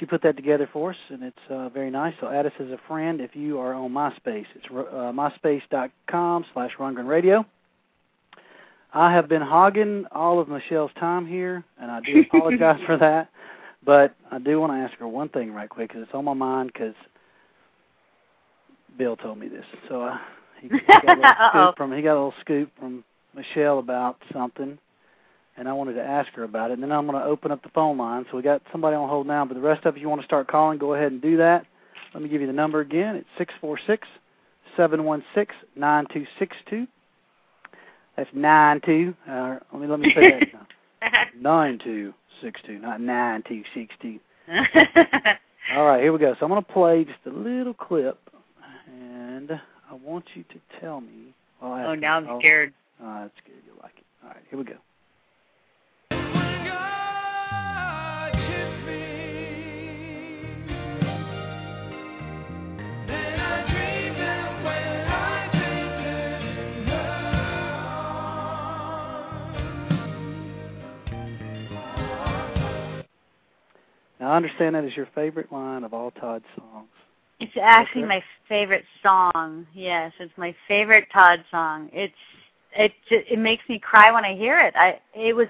[0.00, 2.14] She put that together for us, and it's uh, very nice.
[2.22, 4.46] So add us as a friend if you are on MySpace.
[4.54, 7.44] It's uh, myspace.com slash Rundgren Radio.
[8.94, 13.30] I have been hogging all of Michele's time here, and I do apologize for that.
[13.84, 16.34] But I do want to ask her one thing right quick because it's on my
[16.34, 16.94] mind because
[18.96, 19.64] Bill told me this.
[19.88, 20.18] So uh,
[20.60, 23.02] he, he got a little scoop from he got a little scoop from
[23.34, 24.78] Michele about something,
[25.56, 26.74] and I wanted to ask her about it.
[26.74, 28.26] And then I'm going to open up the phone line.
[28.30, 30.48] So we got somebody on hold now, but the rest of you want to start
[30.48, 31.66] calling, go ahead and do that.
[32.14, 33.16] Let me give you the number again.
[33.16, 34.06] It's six four six
[34.76, 36.86] seven one six nine two six two.
[38.16, 39.14] That's nine two.
[39.28, 40.42] Uh, let me let me say
[41.00, 41.28] that.
[41.40, 44.18] nine two six two, not nine two six two.
[45.74, 46.34] All right, here we go.
[46.38, 48.18] So I'm going to play just a little clip,
[48.86, 51.34] and I want you to tell me.
[51.60, 52.74] Well, oh, now I'm scared.
[53.02, 53.62] Oh, that's good.
[53.64, 54.04] You'll like it.
[54.22, 54.74] All right, here we go.
[74.22, 76.86] Now, I understand that is your favorite line of all Todd's songs.
[77.40, 79.66] It's actually my favorite song.
[79.74, 81.90] Yes, it's my favorite Todd song.
[81.92, 82.14] It's
[82.70, 84.74] it it makes me cry when I hear it.
[84.76, 85.48] I it was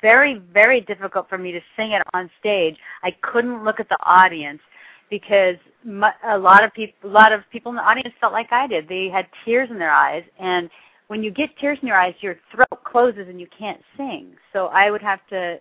[0.00, 2.78] very very difficult for me to sing it on stage.
[3.02, 4.62] I couldn't look at the audience
[5.10, 8.50] because mu a lot of people a lot of people in the audience felt like
[8.50, 8.88] I did.
[8.88, 10.70] They had tears in their eyes and
[11.08, 14.32] when you get tears in your eyes, your throat closes and you can't sing.
[14.54, 15.60] So I would have to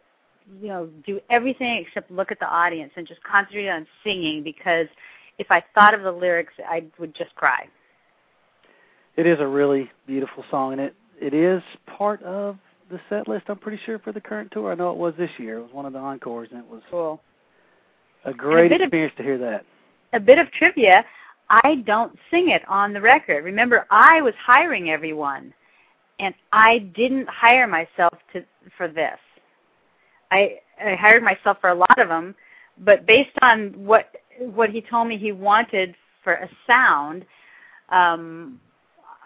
[0.61, 4.87] you know, do everything except look at the audience and just concentrate on singing because
[5.37, 7.67] if I thought of the lyrics, I would just cry.
[9.17, 12.57] It is a really beautiful song, and it it is part of
[12.91, 13.45] the set list.
[13.47, 14.71] I'm pretty sure for the current tour.
[14.71, 15.59] I know it was this year.
[15.59, 17.21] It was one of the encores, and it was cool.
[18.25, 19.65] A great of- experience to hear that.
[20.13, 21.05] a bit of trivia,
[21.49, 23.43] I don't sing it on the record.
[23.43, 25.53] Remember, I was hiring everyone,
[26.19, 28.43] and I didn't hire myself to
[28.77, 29.19] for this.
[30.31, 32.35] I, I hired myself for a lot of them,
[32.79, 34.09] but based on what
[34.39, 37.25] what he told me he wanted for a sound,
[37.89, 38.59] um,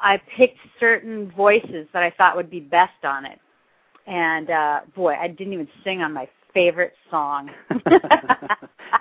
[0.01, 3.39] I picked certain voices that I thought would be best on it.
[4.05, 7.49] And uh, boy, I didn't even sing on my favorite song.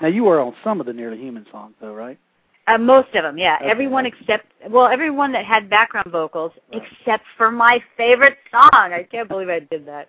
[0.01, 2.19] now you were on some of the Nearly Human songs, though, right?
[2.67, 3.57] Uh, most of them, yeah.
[3.57, 3.71] Okay.
[3.71, 8.71] Everyone except, well, everyone that had background vocals, except for my favorite song.
[8.73, 10.09] I can't believe I did that.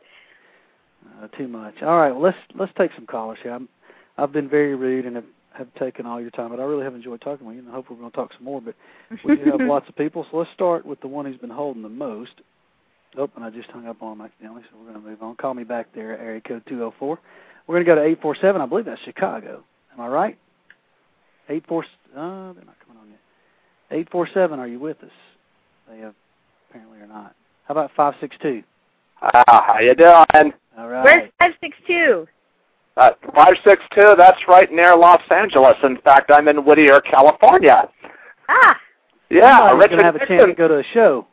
[1.06, 1.82] Uh, too much.
[1.82, 3.54] All right, well let's let's take some callers here.
[3.54, 3.68] I'm,
[4.18, 6.96] I've been very rude and have, have taken all your time, but I really have
[6.96, 8.62] enjoyed talking with you, and I hope we're going to talk some more.
[8.62, 8.76] But
[9.24, 11.82] we do have lots of people, so let's start with the one who's been holding
[11.82, 12.34] the most.
[13.18, 15.36] Oh, and I just hung up on him accidentally, so we're going to move on.
[15.36, 17.20] Call me back there, area code 204.
[17.66, 18.62] We're going to go to 847.
[18.62, 19.64] I believe that's Chicago.
[19.94, 20.38] Am I right?
[21.50, 21.84] 84.
[21.84, 21.86] Uh,
[22.54, 23.20] they're not coming on yet.
[23.92, 24.60] 847.
[24.60, 25.10] Are you with us?
[25.90, 26.14] They have
[26.70, 27.36] apparently are not.
[27.68, 28.64] How about 562?
[29.22, 30.54] Ah, how you doing?
[30.80, 31.04] All right.
[31.04, 32.28] Where's 562?
[32.96, 35.76] Uh, 562, that's right near Los Angeles.
[35.84, 37.90] In fact, I'm in Whittier, California.
[38.48, 38.80] Ah,
[39.30, 40.48] Yeah, Somebody's Richard going have a chance Nixon.
[40.50, 41.28] to go to a show.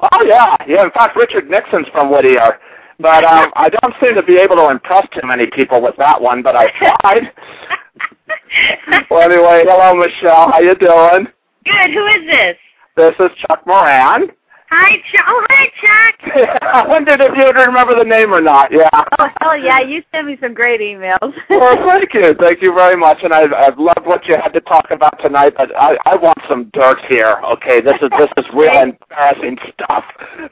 [0.00, 0.56] Oh, yeah.
[0.66, 2.58] Yeah, in fact, Richard Nixon's from Whittier.
[3.00, 6.20] But um, I don't seem to be able to impress too many people with that
[6.20, 7.32] one, but I tried.
[9.10, 10.50] well, anyway, hello, Michele.
[10.52, 11.26] How you doing?
[11.64, 11.90] good.
[11.94, 12.56] Who is this?
[12.96, 14.28] This is Chuck Moran.
[14.70, 15.24] Hi, Chuck.
[15.28, 16.58] Oh, hi, Chuck.
[16.62, 18.72] I wondered if you would remember the name or not.
[18.72, 18.88] Yeah.
[19.18, 19.80] Oh, hell yeah.
[19.80, 21.32] You sent me some great emails.
[21.50, 24.60] well, thank you, thank you very much, and I've I've loved what you had to
[24.60, 25.54] talk about tonight.
[25.56, 27.36] But I I want some dirt here.
[27.52, 30.04] Okay, this is this is real embarrassing stuff.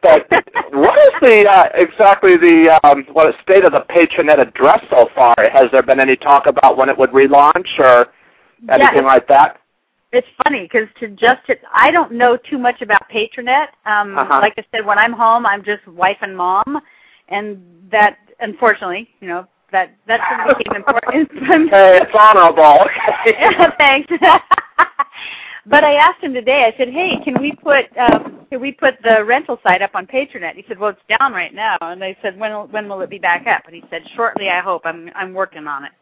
[0.03, 0.27] But
[0.73, 5.35] what is the uh, exactly the um, what state of the Patronet address so far?
[5.39, 8.09] Has there been any talk about when it would relaunch or
[8.71, 9.07] anything Yeah.
[9.07, 9.59] like that?
[10.13, 13.69] It's funny because to just to, I don't know too much about Patronet.
[13.87, 14.39] Um, Uh-huh.
[14.41, 16.81] Like I said, when I'm home, I'm just wife and mom,
[17.29, 21.31] and that unfortunately, you know, that that sort of became important.
[21.71, 22.87] Hey, it's honorable.
[23.79, 24.13] Thanks.
[25.67, 26.71] but I asked him today.
[26.73, 30.07] I said, "Hey, can we put um, can we put the rental site up on
[30.07, 33.09] Patronet?" He said, "Well, it's down right now." And I said, "When when will it
[33.09, 34.83] be back up?" And he said, "Shortly, I hope.
[34.85, 35.93] I'm I'm working on it."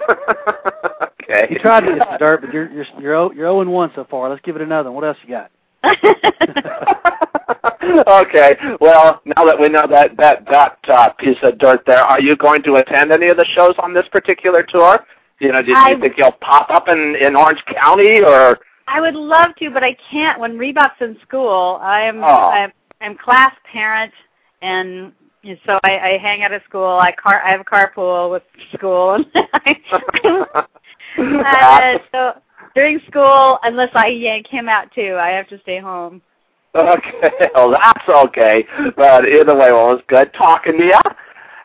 [1.22, 1.46] okay.
[1.50, 3.92] You tried to get some dirt, but you're you're you're o- you're 0 and 1
[3.94, 4.28] so far.
[4.28, 4.90] Let's give it another.
[4.90, 5.02] one.
[5.02, 5.50] What else you got?
[8.08, 8.56] okay.
[8.80, 12.36] Well, now that we know that that that uh, piece of dirt there, are you
[12.36, 15.04] going to attend any of the shows on this particular tour?
[15.40, 18.58] You know, do, do I- you think you'll pop up in in Orange County or?
[18.90, 20.40] I would love to, but I can't.
[20.40, 22.26] When Rebop's in school, I am Oh.
[22.26, 22.72] I'm,
[23.02, 24.12] I'm class parent,
[24.62, 25.12] and
[25.66, 26.98] so I, I hang out of school.
[26.98, 28.42] I car I have a carpool with
[28.74, 29.14] school,
[31.16, 32.32] and so
[32.74, 36.20] during school, unless I yank him out too, I have to stay home.
[36.74, 38.64] Okay, well that's okay.
[38.96, 41.00] But either way, well, it was good talking to you.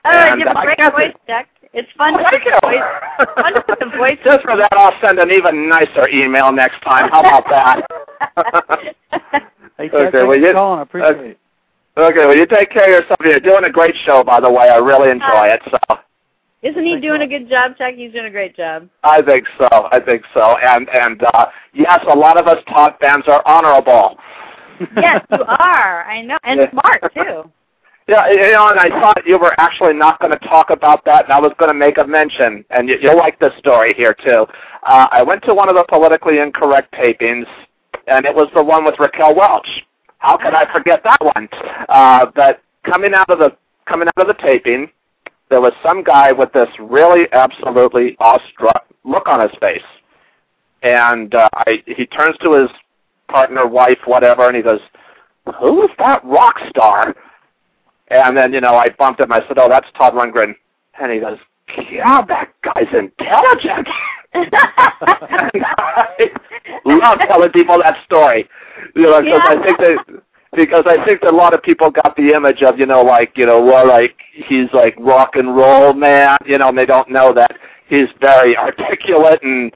[0.05, 1.47] Oh, And you have a I great guess voice, Chuck.
[1.73, 2.51] It's fun to Thank put you.
[2.61, 3.35] the voice.
[3.35, 4.17] Fun to put the voice.
[4.23, 7.09] Just for that, I'll send an even nicer email next time.
[7.09, 7.81] How about that?
[9.77, 10.79] Hey, Chuck, Okay, thanks well, for you- calling.
[10.79, 11.39] I appreciate uh, it.
[11.97, 13.19] Okay, well, you take care of yourself.
[13.23, 14.69] You're doing a great show, by the way.
[14.69, 15.61] I really enjoy it.
[15.69, 15.97] So.
[16.63, 17.93] Isn't he Thanks a doing a good job, Chuck?
[17.95, 18.87] He's doing a great job.
[19.03, 19.67] I think so.
[19.69, 20.57] I think so.
[20.57, 24.17] And and uh yes, a lot of us talk bands are honorable.
[24.95, 26.05] Yes, you are.
[26.05, 26.71] I know, and Yeah.
[26.71, 27.51] smart too.
[28.05, 31.23] Yeah, you know, and I thought you were actually not going to talk about that,
[31.23, 34.13] and I was going to make a mention, and you, you'll like this story here
[34.13, 34.45] too.
[34.83, 37.45] Uh, I went to one of the politically incorrect tapings,
[38.07, 39.85] and it was the one with Raquel Welch.
[40.23, 41.49] How could I forget that one?
[41.89, 44.89] Uh, but coming out of the coming out of the taping,
[45.49, 49.83] there was some guy with this really absolutely awestruck look on his face,
[50.81, 52.69] and uh, I, he turns to his
[53.27, 54.79] partner, wife, whatever, and he goes,
[55.59, 57.13] "Who is that rock star?"
[58.07, 59.33] And then, you know, I bumped him.
[59.33, 60.55] I said, "Oh, that's Todd Rundgren."
[61.01, 61.37] And he goes,
[61.91, 63.89] "Yeah, that guy's intelligent."
[66.85, 68.47] love telling people that story,
[68.95, 70.23] you know, because I think that
[70.55, 73.31] because I think that a lot of people got the image of, you know, like,
[73.35, 77.09] you know, well, like he's like rock and roll man, you know, and they don't
[77.09, 77.57] know that
[77.87, 79.73] he's very articulate and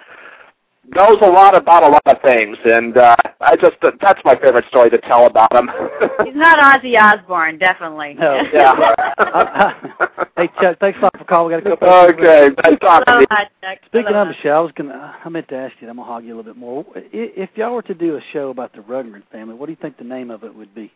[0.96, 4.66] knows a lot about a lot of things, and uh, I just that's my favorite
[4.70, 5.70] story to tell about him.
[6.26, 8.16] He's not Ozzy Osbourne, definitely.
[8.16, 8.42] No.
[8.54, 9.74] yeah.
[10.38, 11.56] hey, Chuck, thanks a lot for calling.
[11.56, 11.90] We got a couple.
[11.90, 13.76] okay, nice talking to you.
[13.86, 14.22] Speaking Aloha.
[14.22, 15.16] of Michele, I was gonna.
[15.24, 15.90] I meant to ask you.
[15.90, 16.86] I'm gonna hog you a little bit more.
[16.96, 19.98] If y'all were to do a show about the Rundgren family, what do you think
[19.98, 20.92] the name of it would be?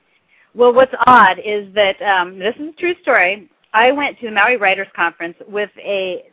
[0.53, 3.49] Well, what's odd is that um, this is a true story.
[3.73, 6.25] I went to the Maui Writers Conference with a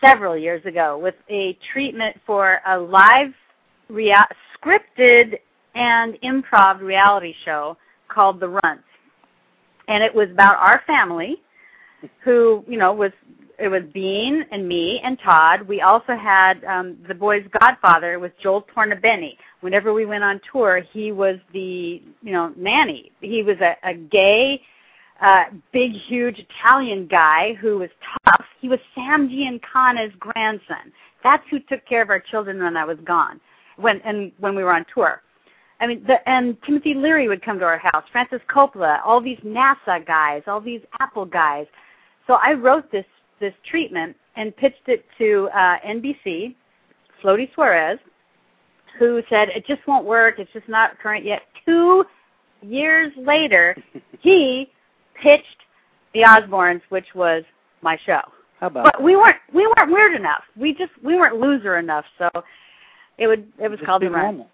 [0.00, 3.32] several years ago with a treatment for a live
[3.88, 4.14] rea-
[4.54, 5.38] scripted
[5.74, 7.76] and improv reality show
[8.08, 8.84] called The Runts.
[9.88, 11.42] And it was about our family
[12.22, 13.12] who, you know, was
[13.58, 15.62] it was Bean and me and Todd.
[15.66, 19.36] We also had um the boy's godfather was Joel Tornabene.
[19.60, 23.12] Whenever we went on tour, he was the, you know, nanny.
[23.20, 24.60] He was a, a gay
[25.20, 27.90] uh, big, huge Italian guy who was
[28.24, 28.44] tough.
[28.60, 30.92] He was Sam Giancana's grandson.
[31.22, 33.40] That's who took care of our children when I was gone,
[33.76, 35.22] when and when we were on tour.
[35.80, 39.38] I mean, the, and Timothy Leary would come to our house, Francis Coppola, all these
[39.38, 41.66] NASA guys, all these Apple guys.
[42.26, 43.04] So I wrote this
[43.40, 46.54] this treatment and pitched it to uh, NBC,
[47.22, 47.98] Floaty Suarez,
[48.98, 50.38] who said it just won't work.
[50.38, 51.42] It's just not current yet.
[51.66, 52.04] Two
[52.62, 53.76] years later,
[54.20, 54.70] he
[55.22, 55.44] pitched
[56.14, 57.42] the Osbournes, which was
[57.82, 58.20] my show.
[58.60, 60.42] How about But we weren't we weren't weird enough.
[60.56, 62.04] We just we weren't loser enough.
[62.18, 62.30] So
[63.18, 64.22] it would it was Just called the run.
[64.22, 64.48] normal.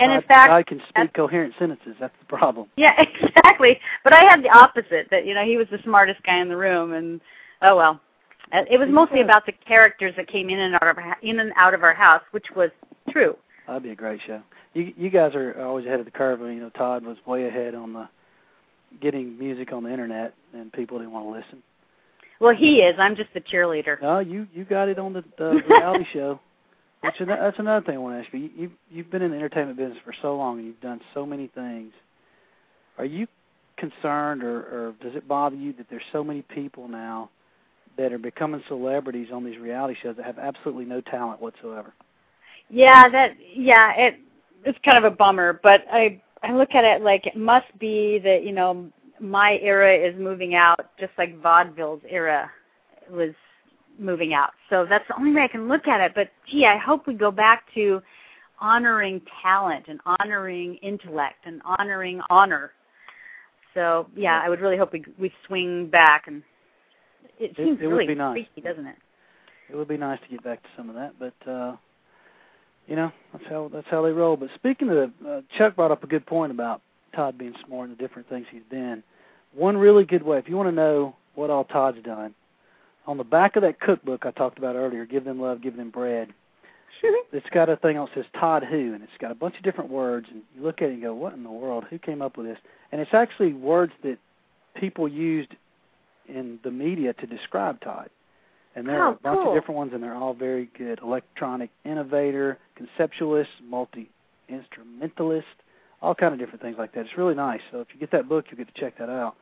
[0.00, 1.94] And in fact, I can speak coherent sentences.
[2.00, 2.66] That's the problem.
[2.76, 3.78] yeah, exactly.
[4.02, 5.08] But I had the opposite.
[5.10, 7.20] That you know he was the smartest guy in the room, and
[7.62, 8.00] oh well.
[8.52, 11.40] Uh, It was mostly about the characters that came in and out of our, in
[11.40, 12.70] and out of our house, which was
[13.10, 13.36] true.
[13.66, 14.42] That'd be a great show.
[14.74, 16.40] You you guys are always ahead of the curve.
[16.40, 18.08] You know, Todd was way ahead on the
[19.00, 21.62] getting music on the internet, and people didn't want to listen.
[22.40, 22.96] Well, he is.
[22.98, 24.00] I'm just the cheerleader.
[24.02, 26.40] No, you you got it on the, the reality show.
[27.00, 28.40] Which is, that's another thing I want to ask you.
[28.40, 28.50] you.
[28.56, 31.48] You you've been in the entertainment business for so long, and you've done so many
[31.48, 31.92] things.
[32.98, 33.26] Are you
[33.76, 37.28] concerned, or, or does it bother you that there's so many people now
[37.98, 41.92] that are becoming celebrities on these reality shows that have absolutely no talent whatsoever?
[42.70, 44.20] Yeah, that yeah, it
[44.64, 48.18] it's kind of a bummer, but I I look at it like it must be
[48.22, 48.86] that, you know,
[49.20, 52.50] my era is moving out just like vaudeville's era
[53.10, 53.30] was
[53.98, 54.50] moving out.
[54.68, 57.14] So that's the only way I can look at it, but gee, I hope we
[57.14, 58.02] go back to
[58.60, 62.72] honoring talent and honoring intellect and honoring honor.
[63.72, 66.42] So, yeah, I would really hope we we swing back and
[67.38, 68.34] it It- seems it would really be nice.
[68.34, 68.96] freaky, doesn't it?
[69.70, 71.76] It would be nice to get back to some of that, but uh
[72.86, 74.36] you know that's how that's how they roll.
[74.36, 76.80] But speaking of, uh, Chuck brought up a good point about
[77.14, 79.02] Todd being smart and the different things he's been.
[79.54, 82.34] One really good way, if you want to know what all Todd's done,
[83.06, 85.90] on the back of that cookbook I talked about earlier, "Give Them Love, Give Them
[85.90, 86.32] Bread,"
[87.02, 89.90] it's got a thing that says Todd Who, and it's got a bunch of different
[89.90, 91.84] words, and you look at it and go, "What in the world?
[91.90, 92.58] Who came up with this?"
[92.92, 94.18] And it's actually words that
[94.74, 95.54] people used
[96.28, 98.10] in the media to describe Todd.
[98.76, 99.48] And there are Oh, a bunch cool.
[99.52, 100.98] of different ones, and they're all very good.
[101.00, 105.46] Electronic innovator, conceptualist, multi-instrumentalist,
[106.02, 107.00] all kind of different things like that.
[107.06, 107.60] It's really nice.
[107.70, 109.36] So if you get that book, you get to check that out.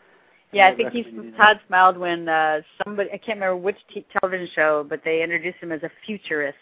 [0.53, 3.39] Yeah, I would think he's recommend you do Todd smiled when uh somebody I can't
[3.41, 6.59] remember which t- television show, but they introduced him as a futurist.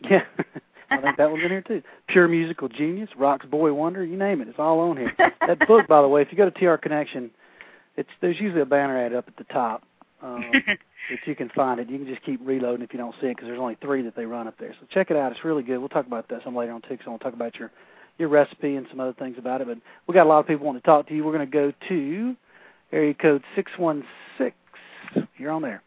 [0.10, 0.22] Yeah,
[0.90, 1.82] I think that one's in here too.
[2.06, 5.12] Pure musical genius, Rock's boy wonder, you name it, it's all on here.
[5.46, 7.30] that book, by the way, if you go to TR Connection,
[7.96, 9.82] it's there's usually a banner ad up at the top
[10.22, 11.88] um, that you can find it.
[11.88, 14.16] You can just keep reloading if you don't see it because there's only three that
[14.16, 14.74] they run up there.
[14.80, 15.78] So check it out; it's really good.
[15.78, 16.88] We'll talk about that some later on too.
[16.90, 17.70] Because I want to talk about your
[18.18, 19.68] your recipe and some other things about it.
[19.68, 21.24] But we got a lot of people wanting to talk to you.
[21.24, 22.36] We're going to go to
[22.92, 24.04] area code six one
[24.36, 24.56] six.
[25.36, 25.82] You're on there.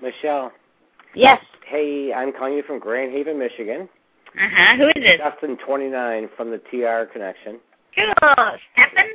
[0.00, 0.52] Michele.
[1.14, 1.42] Yes.
[1.66, 3.88] Hey, I'm calling you from Grand Haven, Michigan.
[4.38, 4.76] Uh huh.
[4.76, 5.18] Who is it?
[5.18, 7.58] Justin, 29, from the TR Connection.
[7.94, 8.12] Cool.
[8.72, 9.10] Stefan?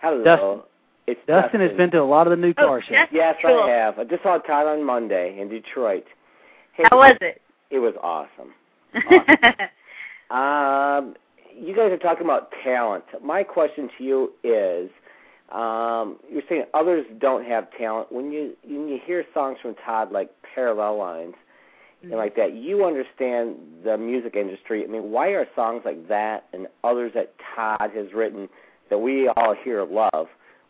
[0.00, 0.24] Hello.
[0.24, 0.60] Dustin.
[1.08, 3.06] It's Dustin has been to a lot of the new car shows.
[3.10, 3.62] Yes, Cool.
[3.62, 3.98] I have.
[3.98, 6.04] I just saw Todd on Monday in Detroit.
[6.74, 7.40] Hey, How was it?
[7.70, 8.52] It was awesome.
[10.30, 11.14] Um,
[11.58, 13.04] you guys are talking about talent.
[13.24, 14.90] My question to you is,
[15.50, 18.12] um, you're saying others don't have talent.
[18.12, 21.34] When you when you hear songs from Todd like Parallel Lines
[22.02, 24.84] and like that, you understand the music industry.
[24.84, 28.50] I mean, why are songs like that and others that Todd has written
[28.90, 30.26] that we all here love?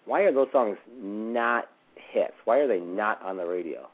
[0.08, 2.32] Why are those songs not hits?
[2.46, 3.88] Why are they not on the radio?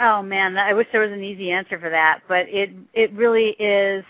[0.00, 3.50] Oh man, I wish there was an easy answer for that, but it it really
[3.58, 4.04] is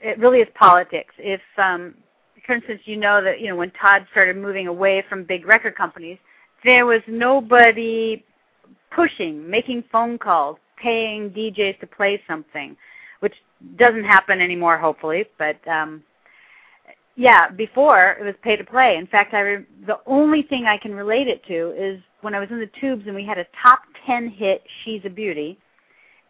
[0.00, 1.14] it really is politics.
[1.18, 1.94] If um
[2.44, 5.76] for instance, you know that you know when Todd started moving away from big record
[5.76, 6.18] companies,
[6.64, 8.24] there was nobody
[8.90, 12.76] pushing, making phone calls, paying DJs to play something,
[13.20, 13.34] which
[13.76, 16.02] doesn't happen anymore hopefully, but um
[17.18, 18.94] yeah, before it was pay to play.
[18.96, 22.38] In fact, I re- the only thing I can relate it to is when I
[22.38, 25.58] was in the tubes and we had a top 10 hit She's a Beauty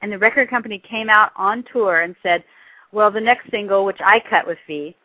[0.01, 2.43] and the record company came out on tour and said,
[2.90, 4.97] "Well, the next single which I cut with Fee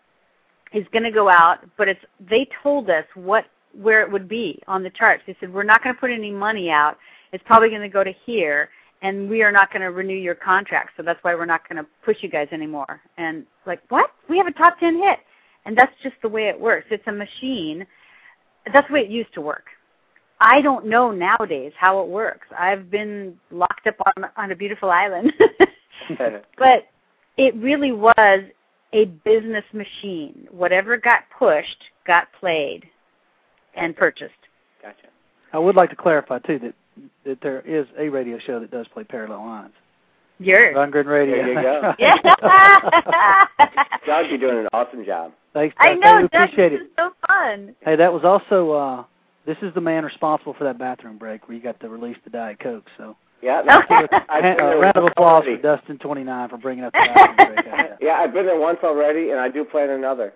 [0.71, 1.99] is going to go out, but it's
[2.29, 5.23] they told us what where it would be on the charts.
[5.27, 6.97] They said, "We're not going to put any money out.
[7.33, 8.69] It's probably going to go to here."
[9.01, 10.91] and we are not going to renew your contract.
[10.95, 13.01] So that's why we're not going to push you guys anymore.
[13.17, 14.11] And like, what?
[14.29, 15.19] We have a top 10 hit.
[15.65, 16.87] And that's just the way it works.
[16.91, 17.85] It's a machine.
[18.71, 19.65] That's the way it used to work.
[20.39, 22.47] I don't know nowadays how it works.
[22.57, 25.31] I've been locked up on on a beautiful island.
[26.57, 26.87] but
[27.37, 28.41] it really was
[28.91, 30.47] a business machine.
[30.51, 32.85] Whatever got pushed got played
[33.75, 34.33] and purchased.
[34.81, 35.07] Gotcha.
[35.53, 36.73] I would like to clarify too that
[37.25, 39.73] that there is a radio show that does play parallel lines.
[40.39, 40.75] Yours.
[40.75, 41.37] Rundgren Radio.
[41.37, 41.93] There you go.
[41.99, 42.17] Yeah.
[44.05, 45.31] Doug, you're doing an awesome job.
[45.53, 45.75] Thanks.
[45.79, 45.99] I Doug.
[46.01, 46.83] know, We Doug, appreciate this it.
[46.83, 47.75] is so fun.
[47.81, 49.03] Hey, that was also uh
[49.45, 52.29] this is the man responsible for that bathroom break where you got to release the
[52.29, 52.87] Diet Coke.
[52.97, 53.61] So Yeah.
[53.61, 55.61] a I've been round of once applause for already.
[55.61, 57.65] Dustin twenty nine for bringing up the bathroom break.
[58.01, 60.33] Yeah, I've been there once already, and I do plan another.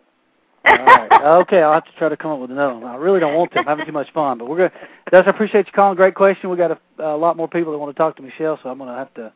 [0.65, 1.11] All right.
[1.11, 2.83] Okay, I'll have to try to come up with another one.
[2.83, 3.59] I really don't want to.
[3.59, 4.71] I'm having too much fun, but we're gonna.
[5.11, 5.95] Dustin, I appreciate you calling.
[5.95, 6.49] Great question.
[6.49, 8.77] We got a, a lot more people that want to talk to Michele, so I'm
[8.77, 9.31] gonna have to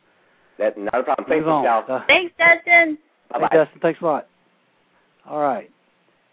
[0.58, 1.26] That's not a problem.
[1.28, 1.62] Thanks, move on.
[1.62, 1.84] Michele.
[1.88, 2.98] Uh, Thanks, Dustin.
[3.34, 4.26] Hey, Dustin, thanks a lot.
[5.28, 5.70] All right,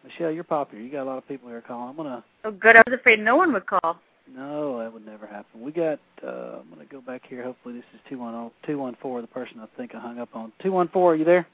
[0.03, 0.83] Michele, you're popular.
[0.83, 1.89] You got a lot of people here calling.
[1.89, 2.23] I'm gonna.
[2.43, 2.75] Oh, good.
[2.75, 3.99] I was afraid no one would call.
[4.35, 5.61] No, that would never happen.
[5.61, 5.99] We got.
[6.23, 7.43] Uh, I'm gonna go back here.
[7.43, 9.21] Hopefully, this is two one zero two one four.
[9.21, 10.51] The person I think I hung up on.
[10.61, 11.13] Two one four.
[11.13, 11.47] Are you there?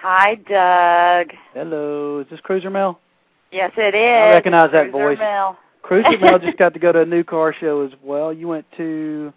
[0.00, 1.34] Hi, Doug.
[1.54, 2.20] Hello.
[2.20, 2.98] Is this Cruiser Mel?
[3.52, 4.26] Yes, it is.
[4.26, 5.18] I recognize that voice.
[5.18, 5.58] Mel.
[5.82, 8.32] Cruiser Mel just got to go to a new car show as well.
[8.32, 9.32] You went to.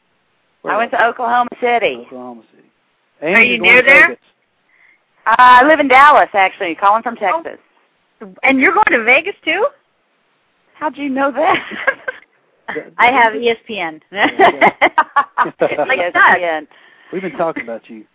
[0.61, 2.03] where I went to Oklahoma City.
[2.05, 2.69] Oklahoma City.
[3.21, 4.07] And Are you're you near there?
[4.09, 4.19] Vegas.
[5.25, 7.57] Uh, I live in Dallas, actually, calling from Texas.
[8.43, 9.67] And you're going to Vegas too?
[10.75, 11.57] How'd you know that?
[12.97, 14.01] I have ESPN.
[14.11, 16.39] like Yes, Doug.
[16.39, 16.61] yeah.
[17.13, 18.05] We've been talking about you.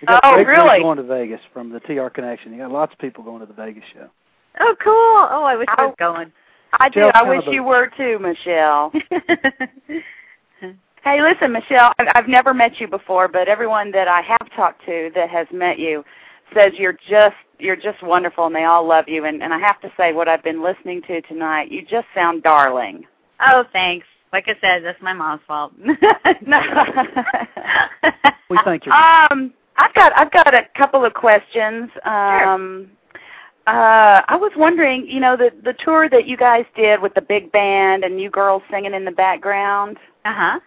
[0.00, 0.80] We got Oh, great really?
[0.80, 2.52] Going to Vegas from the TR Connection.
[2.52, 4.08] You got lots of people going to the Vegas show.
[4.60, 4.92] Oh, cool.
[5.30, 6.32] Oh, I wish I was going.
[6.78, 7.10] I do.
[7.14, 8.92] I wish a- you were too, Michele.
[11.04, 11.92] hey, listen, Michele.
[11.98, 15.46] I- I've never met you before, but everyone that I have talked to that has
[15.52, 16.04] met you
[16.54, 19.24] says you're just you're just wonderful, and they all love you.
[19.24, 22.42] And, and I have to say, what I've been listening to tonight, you just sound
[22.42, 23.04] darling.
[23.40, 24.06] Oh, thanks.
[24.32, 25.72] Like I said, that's my mom's fault.
[28.48, 28.92] We thank you.
[28.92, 31.90] Um, I've got I've got a couple of questions.
[32.04, 32.90] Um,
[33.66, 37.20] uh, I was wondering, you know, the the tour that you guys did with the
[37.20, 39.96] big band and you girls singing in the background.
[40.24, 40.60] Uh huh.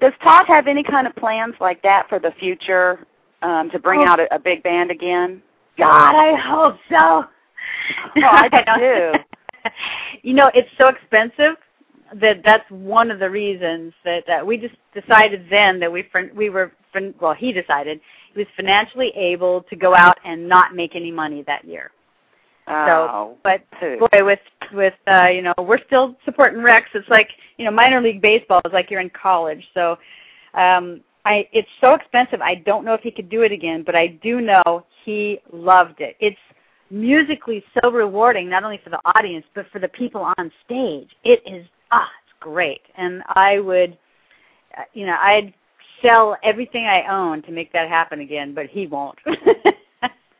[0.00, 3.06] Does Todd have any kind of plans like that for the future
[3.42, 4.06] um, to bring Oh.
[4.06, 5.42] out a, a big band again?
[5.78, 7.24] God, I hope so.
[8.16, 8.48] Oh, I
[8.78, 9.70] do
[10.22, 11.56] you know, it's so expensive
[12.14, 16.04] that that's one of the reasons that, that we just decided then that we
[16.34, 16.72] we were
[17.20, 18.00] well, he decided
[18.32, 21.90] he was financially able to go out and not make any money that year.
[22.68, 24.40] Oh, so, but boy, with
[24.72, 26.88] with uh, you know, we're still supporting Rex.
[26.94, 29.64] It's like you know, minor league baseball is like you're in college.
[29.74, 29.98] So,
[30.54, 32.40] um, I it's so expensive.
[32.40, 36.00] I don't know if he could do it again, but I do know he loved
[36.00, 36.16] it.
[36.20, 36.38] It's
[36.90, 41.10] musically so rewarding, not only for the audience but for the people on stage.
[41.24, 43.98] It is ah, it's great, and I would,
[44.78, 45.52] uh, you know, I'd
[46.00, 49.18] sell everything I own to make that happen again, but he won't.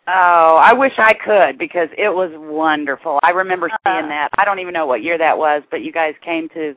[0.08, 3.18] Oh, I wish I could because it was wonderful.
[3.24, 3.98] I remember Uh-huh.
[3.98, 4.28] seeing that.
[4.38, 6.76] I don't even know what year that was, but you guys came to,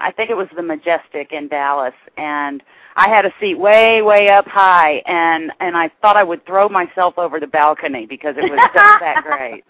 [0.00, 2.62] I think it was the Majestic in Dallas, and
[2.96, 6.68] I had a seat way, way up high, and and I thought I would throw
[6.68, 9.64] myself over the balcony because it was just that great.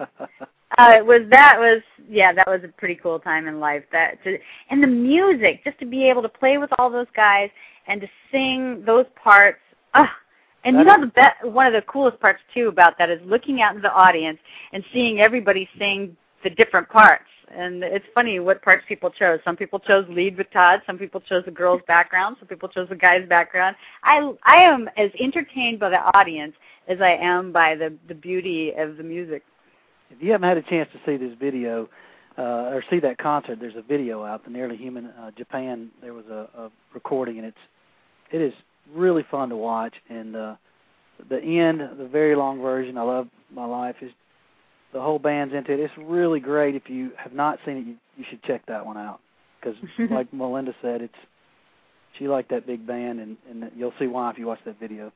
[0.79, 4.23] uh, it was that was yeah that was a pretty cool time in life that
[4.25, 4.39] to,
[4.71, 7.51] and the music just to be able to play with all those guys
[7.87, 9.61] and to sing those parts
[9.95, 10.13] ah
[10.65, 13.61] and you know the be- one of the coolest parts too about that is looking
[13.61, 14.39] out into the audience
[14.73, 19.57] and seeing everybody sing the different parts and it's funny what parts people chose some
[19.57, 22.97] people chose lead with todd some people chose the girl's background some people chose the
[22.97, 26.55] guy's background i i am as entertained by the audience
[26.89, 29.43] as i am by the the beauty of the music
[30.11, 31.89] If you haven't had a chance to see this video
[32.39, 34.45] uh, or see that concert, there's a video out.
[34.45, 35.91] The Nearly Human uh, Japan.
[36.01, 37.57] There was a, a recording, and it's
[38.31, 38.55] it is
[38.95, 39.95] really fun to watch.
[40.09, 40.55] And uh,
[41.29, 43.97] the end, the very long version, I love my life.
[44.01, 44.13] Is
[44.93, 45.81] the whole band's into it.
[45.81, 46.75] It's really great.
[46.75, 49.21] If you have not seen it, you, you should check that one out
[49.61, 49.77] because,
[50.11, 51.15] like Melinda said, it's
[52.19, 55.13] she liked that big band, and and you'll see why if you watch that video.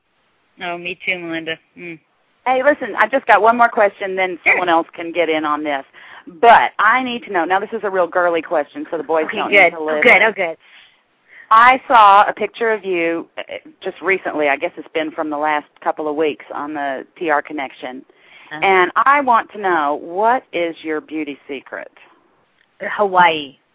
[0.63, 1.57] Oh, me too, Melinda.
[1.77, 1.99] Mm.
[2.45, 5.63] Hey, listen, I just got one more question, then someone else can get in on
[5.63, 5.83] this.
[6.41, 7.45] But I need to know.
[7.45, 9.63] Now, this is a real girly question, so the boys Okay, don't good.
[9.65, 10.03] need to Oh, live.
[10.03, 10.21] good.
[10.21, 10.57] Oh, good.
[11.51, 13.41] I saw a picture of you uh,
[13.81, 14.49] just recently.
[14.49, 18.03] I guess it's been from the last couple of weeks on the TR Connection.
[18.51, 18.59] Uh-huh.
[18.63, 21.91] And I want to know what is your beauty secret?
[22.81, 23.57] Hawaii.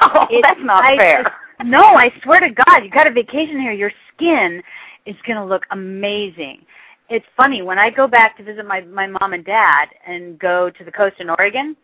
[0.00, 1.34] Oh, It- that's not I fair.
[1.64, 3.72] no, I swear to God, you got a vacation here.
[3.72, 4.62] Your skin
[5.06, 6.64] is going to look amazing.
[7.08, 10.68] It's funny when I go back to visit my my mom and dad and go
[10.68, 11.74] to the coast in Oregon.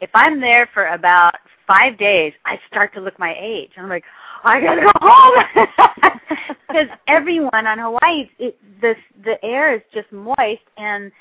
[0.00, 1.36] If I'm there for about
[1.66, 3.70] five days, I start to look my age.
[3.76, 4.04] I'm like,
[4.42, 6.20] I gotta go home
[6.68, 8.94] because everyone on Hawaii, it, the
[9.24, 11.12] the air is just moist and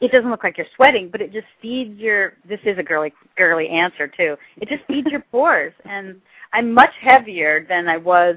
[0.00, 2.34] it doesn't look like you're sweating, but it just feeds your.
[2.48, 4.36] This is a girly girly answer too.
[4.60, 6.20] It just feeds your pores, and
[6.52, 8.36] I'm much heavier than I was,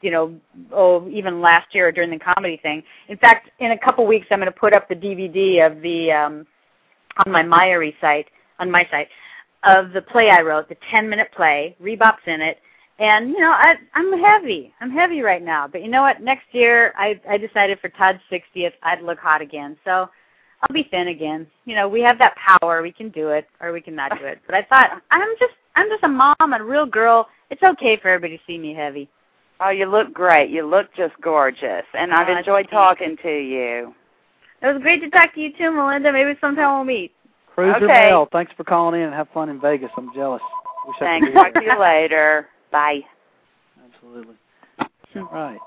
[0.00, 0.34] you know,
[0.72, 2.82] oh even last year during the comedy thing.
[3.08, 6.12] In fact, in a couple weeks, I'm going to put up the DVD of the
[6.12, 6.46] um,
[7.24, 8.28] on my Myery site
[8.58, 9.08] on my site
[9.64, 11.76] of the play I wrote, the 10 minute play.
[11.80, 12.58] Rebop's in it.
[13.00, 14.74] And you know, I I'm heavy.
[14.80, 15.68] I'm heavy right now.
[15.68, 16.20] But you know what?
[16.20, 19.76] Next year I I decided for Todd's 60th I'd look hot again.
[19.84, 20.08] So
[20.62, 21.46] I'll be thin again.
[21.66, 22.82] You know, we have that power.
[22.82, 24.40] We can do it or we can not do it.
[24.46, 27.28] But I thought I'm just I'm just a mom, a real girl.
[27.50, 29.08] It's okay for everybody to see me heavy.
[29.60, 30.50] Oh, you look great.
[30.50, 32.72] You look just gorgeous, and I've Oh, enjoyed thanks.
[32.72, 33.94] talking to you.
[34.62, 36.12] It was great to talk to you too, Melinda.
[36.12, 37.12] Maybe sometime we'll meet.
[37.54, 38.10] Cruiser Okay.
[38.10, 39.90] Mel, thanks for calling in and have fun in Vegas.
[39.96, 40.42] I'm jealous.
[40.86, 41.34] Wish I could Thanks.
[41.34, 42.48] Talk to you later.
[42.70, 43.00] Bye.
[43.94, 44.36] Absolutely.
[44.80, 45.58] All right.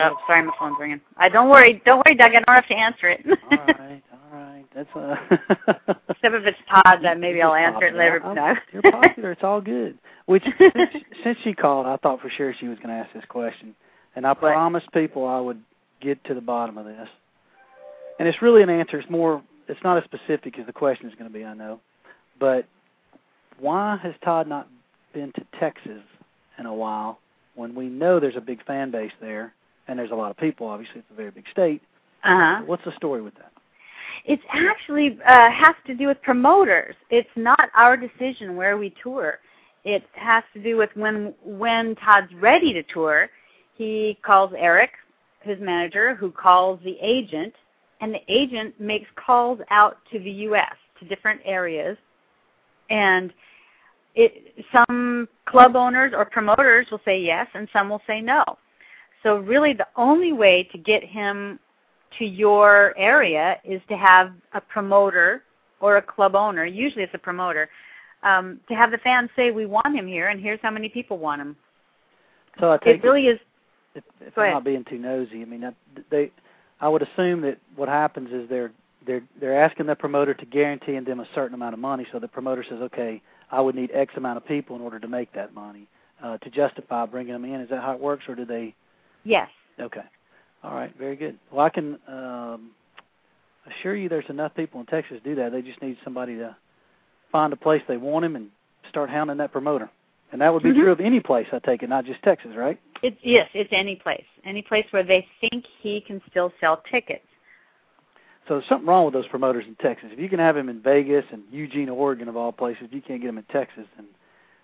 [0.00, 1.00] Oh, sorry, my phone's ringing.
[1.16, 2.32] I don't worry, don't worry, Doug.
[2.32, 3.24] I don't have to answer it.
[3.50, 4.02] All right.
[4.78, 5.16] That's uh
[6.08, 8.22] Except if it's Todd, then maybe I'll answer it later.
[8.24, 8.54] I'm- No.
[8.72, 9.32] You're popular.
[9.32, 9.98] It's all good.
[10.26, 10.74] Which since,
[11.24, 13.74] since she called, I thought for sure she was going to ask this question,
[14.14, 15.60] and I promised people I would
[16.00, 17.08] get to the bottom of this.
[18.18, 18.98] And it's really an answer.
[19.00, 19.42] It's more.
[19.68, 21.44] It's not as specific as the question is going to be.
[21.44, 21.80] I know,
[22.38, 22.66] but
[23.58, 24.68] why has Todd not
[25.12, 26.02] been to Texas
[26.58, 27.18] in a while
[27.56, 29.52] when we know there's a big fan base there
[29.88, 30.68] and there's a lot of people?
[30.68, 31.82] Obviously, it's a very big state.
[32.24, 32.62] Uh-huh.
[32.66, 33.50] What's the story with that?
[34.24, 36.94] It's actually uh, has to do with promoters.
[37.10, 39.38] It's not our decision where we tour.
[39.84, 43.30] It has to do with when when Todd's ready to tour,
[43.74, 44.90] he calls Eric,
[45.40, 47.54] his manager, who calls the agent,
[48.00, 50.74] and the agent makes calls out to the U.S.
[51.00, 51.96] to different areas,
[52.90, 53.32] and
[54.14, 58.44] it some club owners or promoters will say yes, and some will say no.
[59.22, 61.58] So really, the only way to get him
[62.18, 65.42] to your area is to have a promoter
[65.80, 67.68] or a club owner, usually it's a promoter,
[68.22, 71.18] um, to have the fans say, we want him here, and here's how many people
[71.18, 71.56] want him.
[72.58, 73.38] So I take It really is.
[73.94, 74.54] if, if I'm ahead.
[74.54, 75.74] not being too nosy, I mean, that-
[76.10, 76.30] they,
[76.80, 78.72] I would assume that what happens is they're
[79.06, 82.06] they're they're asking the promoter to guarantee them a certain amount of money.
[82.12, 85.08] So the promoter says, okay, I would need X amount of people in order to
[85.08, 85.88] make that money
[86.22, 87.60] uh, to justify bringing them in.
[87.60, 88.74] Is that how it works, or do they?
[89.24, 89.48] Yes.
[89.80, 90.02] Okay,
[90.62, 91.38] all right, very good.
[91.52, 92.70] Well, I can um,
[93.66, 95.52] assure you, there's enough people in Texas to do that.
[95.52, 96.56] They just need somebody to
[97.30, 98.48] find a place they want him and
[98.88, 99.90] start hounding that promoter.
[100.32, 100.80] And that would be Mhm.
[100.80, 102.78] true of any place, I take it, not just Texas, right?
[103.02, 107.24] It's yes, it's any place, any place where they think he can still sell tickets.
[108.46, 110.10] So there's something wrong with those promoters in Texas.
[110.10, 113.20] If you can have him in Vegas and Eugene, Oregon, of all places, you can't
[113.20, 114.06] get him in Texas, then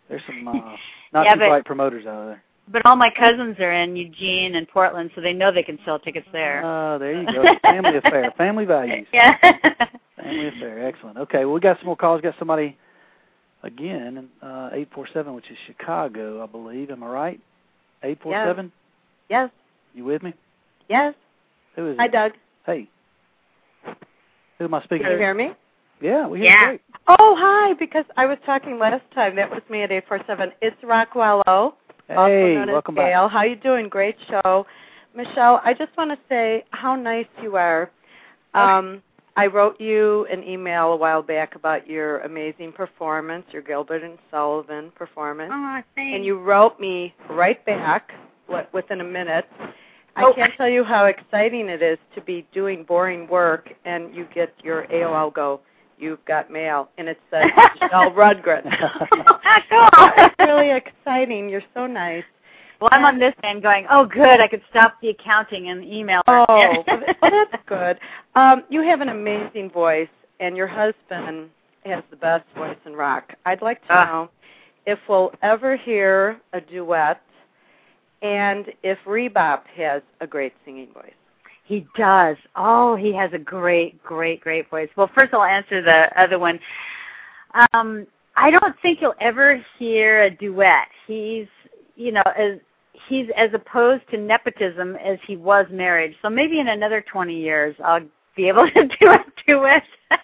[0.09, 0.53] there's some uh,
[1.13, 2.43] not Yeah, too bright promoters out of there.
[2.69, 5.99] But all my cousins are in Eugene and Portland, so they know they can sell
[5.99, 6.63] tickets there.
[6.65, 7.45] Oh, there you go.
[7.63, 8.33] Family affair.
[8.39, 9.07] Family values.
[9.13, 9.37] Yeah.
[10.17, 10.87] Family affair.
[10.87, 11.19] Excellent.
[11.19, 12.23] Okay, well, we got some more calls.
[12.23, 12.77] Got somebody
[13.63, 16.91] again, uh, eight four seven, which is Chicago, I believe.
[16.91, 17.41] Am I right?
[18.03, 18.73] Eight four seven.
[19.29, 19.51] Yes.
[19.95, 20.33] You with me?
[20.89, 21.15] Yes.
[21.77, 22.13] Who is Hi, it?
[22.13, 22.33] Doug.
[22.65, 22.89] Hey.
[24.59, 25.23] Who am I speaking Can you to?
[25.23, 25.51] hear me?
[26.01, 26.81] Yeah, we hear you great.
[27.09, 27.75] Oh, hi.
[27.75, 29.37] Because I was talking last time.
[29.37, 30.53] That was me at 847.
[30.61, 31.77] It's Rockwell also
[32.09, 33.31] Hey, welcome as back.
[33.31, 33.89] How you doing?
[33.89, 34.67] Great show.
[35.17, 37.91] Michele, I just want to say how nice you are.
[38.53, 39.03] Um,
[39.37, 44.19] I wrote you an email a while back about your amazing performance, your Gilbert and
[44.31, 45.51] Sullivan performance.
[45.53, 46.17] Oh, thanks.
[46.17, 48.13] And you wrote me right back
[48.47, 49.47] what, within a minute.
[50.17, 50.33] I Oh.
[50.35, 54.55] can't tell you how exciting it is to be doing boring work and you get
[54.63, 55.61] your AOL go,
[55.99, 57.47] you've got mail, and it says
[57.81, 58.63] Michele Rundgren.
[59.71, 59.89] cool.
[60.17, 61.49] it's really exciting.
[61.49, 62.25] You're so nice.
[62.81, 66.23] Well, I'm on this end going, oh, good, I could stop the accounting and email.
[66.27, 66.85] Oh, well,
[67.23, 67.99] that's good.
[68.35, 70.09] Um, you have an amazing voice,
[70.41, 71.51] and your husband
[71.85, 73.33] has the best voice in rock.
[73.47, 74.05] I'd like to Ah.
[74.07, 74.31] know
[74.87, 77.23] if we'll ever hear a duet,
[78.23, 81.13] and if Rebop has a great singing voice.
[81.65, 82.37] He does.
[82.57, 84.89] Oh, he has a great, great, great voice.
[84.97, 86.61] Well, first I'll answer the other one.
[87.73, 90.89] Um, I don't think you'll ever hear a duet.
[91.07, 91.47] He's,
[91.97, 92.59] you know, as
[93.09, 96.15] he's as opposed to nepotism as he was marriage.
[96.21, 98.01] So maybe in another 20 years I'll
[98.37, 99.85] be able to do a duet.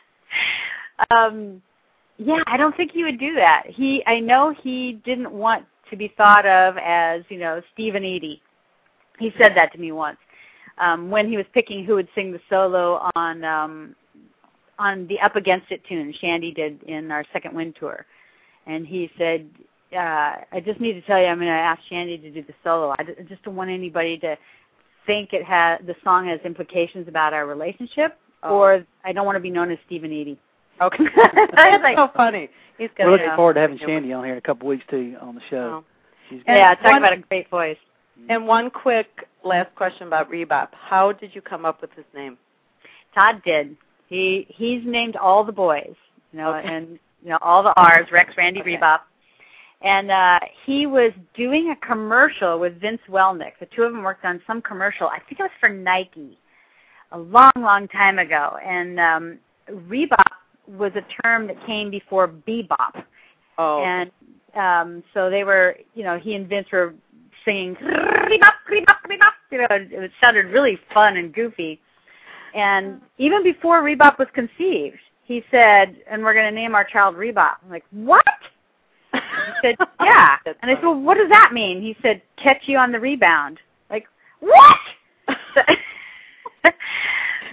[1.10, 1.62] um,
[2.18, 3.62] yeah, I don't think he would do that.
[3.66, 8.04] He, I know he didn't want to be thought of as, you know, Steve and
[8.04, 8.40] Eydie.
[9.18, 10.18] He said that to me once
[10.78, 13.94] um, when he was picking who would sing the solo on um,
[14.78, 18.06] on the Up Against It tune Shandi did in our second wind tour,
[18.66, 19.48] and he said,
[19.92, 22.54] uh, "I just need to tell you, I'm going to ask Shandi to do the
[22.64, 22.94] solo.
[22.98, 24.36] I just don't want anybody to
[25.06, 28.56] think it has the song has implications about our relationship, Oh.
[28.56, 30.38] or I don't want to be known as Steve and Eydie."
[30.80, 31.04] Okay.
[31.14, 32.48] That's so funny.
[32.78, 35.14] He's got We're looking forward to having Shandi on here in a couple weeks too
[35.20, 35.84] on the show.
[36.30, 37.76] She's yeah, talk about a great voice.
[38.30, 40.68] And one quick last question about Rebop.
[40.72, 42.38] How did you come up with his name?
[43.14, 43.76] Todd did.
[44.08, 45.94] He he's named all the boys,
[46.32, 49.00] you know, and you know all the R's, Rex, Randy, Rebop.
[49.82, 53.52] And uh he was doing a commercial with Vince Welnick.
[53.60, 55.06] The two of them worked on some commercial.
[55.06, 56.38] I think it was for Nike,
[57.12, 58.58] a long, long time ago.
[58.64, 59.38] And um
[59.70, 60.32] Rebop
[60.66, 63.04] was a term that came before bebop.
[63.58, 63.82] Oh.
[63.82, 64.10] And
[64.54, 66.94] um so they were, you know, he and Vince were
[67.44, 67.76] singing.
[69.50, 71.80] You know, it, sounded really fun and goofy.
[72.54, 73.04] And mm-hmm.
[73.18, 77.56] even before Rebop was conceived, he said, "And we're going to name our child Rebop."
[77.64, 78.24] I'm like, "What?"
[79.12, 79.20] He
[79.62, 82.92] said, "Yeah." And I said, "Well, what does that mean?" He said, "Catch you on
[82.92, 83.58] the rebound."
[83.90, 84.06] Like,
[84.40, 84.78] what?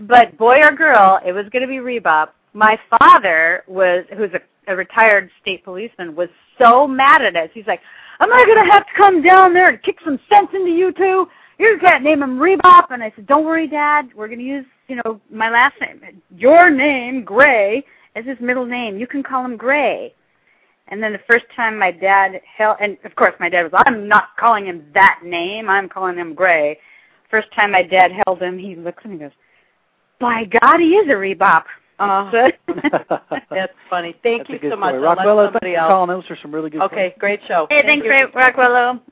[0.02, 2.30] but boy or girl, it was going to be Rebop.
[2.54, 7.50] My father was, who's a, a retired state policeman, was so mad at us.
[7.54, 7.82] He's like,
[8.20, 10.92] "Am I going to have to come down there and kick some sense into you
[10.92, 11.28] two?
[11.60, 14.10] You can't name him Rebop." And I said, "Don't worry, Dad.
[14.16, 17.84] We're going to use, you know, my last name, your name, Gray,
[18.16, 18.98] as his middle name.
[18.98, 20.14] You can call him Gray."
[20.90, 24.08] And then the first time my dad held, and of course my dad was, I'm
[24.08, 25.70] not calling him that name.
[25.70, 26.80] I'm calling him Gray.
[27.30, 29.32] First time my dad held him, he looks at me and goes,
[30.20, 31.64] by God, he is a Rebop.
[32.00, 32.30] Oh,
[33.50, 34.16] that's funny.
[34.22, 34.92] Thank That's you so much.
[34.94, 35.08] story.
[35.08, 35.90] I'll somebody thanks for else.
[35.92, 36.10] calling.
[36.10, 37.66] Those are some really good Okay, great show.
[37.70, 38.12] Hey, Thank thanks, you.
[38.12, 38.24] Ray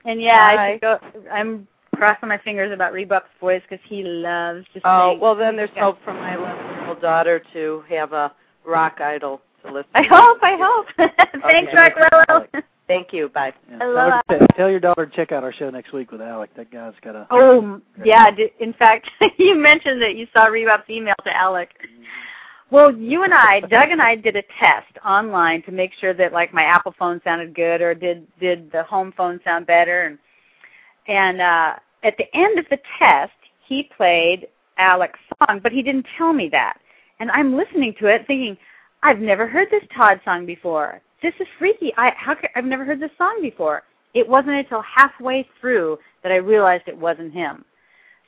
[0.06, 1.00] And yeah, I go,
[1.32, 5.20] I'm crossing my fingers about Rebop's voice because he loves to Oh, sing.
[5.20, 5.84] well then there's Yeah.
[5.86, 8.32] hope for my 11-year-old daughter to have a
[8.66, 10.10] rock idol to listen I to.
[10.10, 10.86] hope, I hope.
[11.44, 11.92] thanks, Okay.
[11.92, 12.48] Rockwello.
[12.88, 13.30] Thank you.
[13.30, 13.52] Bye.
[13.72, 14.22] Yeah.
[14.30, 16.52] Tell, tell your daughter to check out our show next week with Alec.
[16.56, 18.30] That guy's got a Oh, yeah.
[18.30, 21.70] d- In fact, you mentioned that you saw Rebop's email to Alec.
[21.84, 22.04] Mm-hmm.
[22.72, 26.34] Well, you and I, Doug and I, did a test online to make sure that
[26.34, 30.18] like my Apple phone sounded good, or did did the home phone sound better, and
[31.08, 33.34] and uh, at the end of the test,
[33.68, 34.48] he played
[34.80, 36.80] Alec's song, but he didn't tell me that,
[37.20, 38.58] and I'm listening to it thinking,
[39.04, 41.02] I've never heard this Todd song before.
[41.22, 41.94] This is freaky.
[41.98, 43.84] I how ca I've never heard this song before.
[44.16, 47.64] It wasn't until halfway through that I realized it wasn't him.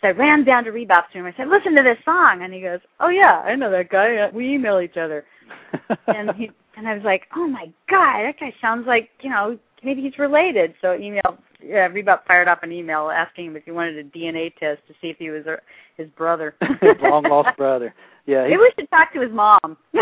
[0.01, 1.25] So I ran down to Rebop's room.
[1.25, 4.29] I said, "Listen to this song," and he goes, "Oh yeah, I know that guy.
[4.29, 5.25] We email each other."
[6.07, 9.57] and he and I was like, "Oh my god, that guy sounds like you know
[9.83, 13.71] maybe he's related." So email yeah, Rebop fired up an email asking him if he
[13.71, 15.57] wanted a DNA test to see if he was uh,
[15.97, 16.55] his brother.
[17.01, 17.93] long lost brother.
[18.25, 19.77] Yeah, he's Maybe we should talk to his mom.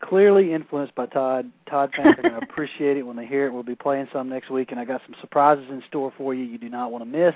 [0.00, 1.50] clearly influenced by Todd.
[1.68, 3.52] Todd fans are going to appreciate it when they hear it.
[3.52, 6.44] We'll be playing some next week, and I got some surprises in store for you.
[6.44, 7.34] You do not want to miss.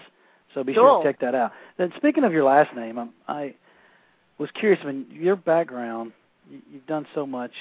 [0.55, 1.52] So be sure to check that out.
[1.78, 3.55] Then, speaking of your last name, I'm, I
[4.39, 4.81] was curious.
[4.82, 6.12] I mean, your background,
[6.51, 7.52] you, you've done so much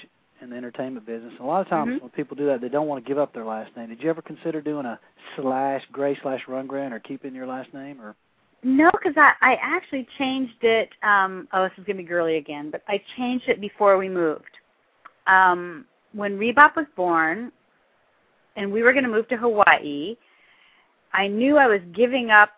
[0.42, 1.34] in the entertainment business.
[1.40, 2.02] A lot of times Mhm.
[2.02, 3.90] when people do that, they don't want to give up their last name.
[3.90, 5.00] Did you ever consider doing a
[5.36, 8.02] slash Gray slash Rundgren or keeping your last name?
[8.02, 8.16] Or
[8.64, 10.90] No, because I, I actually changed it.
[11.04, 14.10] Um, oh, this is going to be girly again, but I changed it before we
[14.10, 14.58] moved.
[15.28, 17.52] Um, when Rebop was born,
[18.56, 20.18] and we were going to move to Hawaii,
[21.14, 22.52] I knew I was giving up.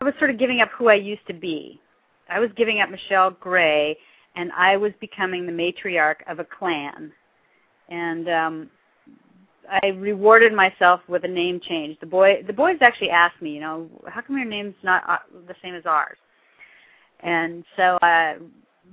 [0.00, 1.80] I was sort of giving up who I used to be.
[2.28, 3.96] I was giving up Michele Gray,
[4.34, 7.12] and I was becoming the matriarch of a clan.
[7.88, 8.70] And um,
[9.82, 11.98] I rewarded myself with a name change.
[12.00, 15.18] The boy, the boys actually asked me, you know, how come your name's not uh,
[15.46, 16.16] the same as ours?
[17.20, 18.34] And so uh,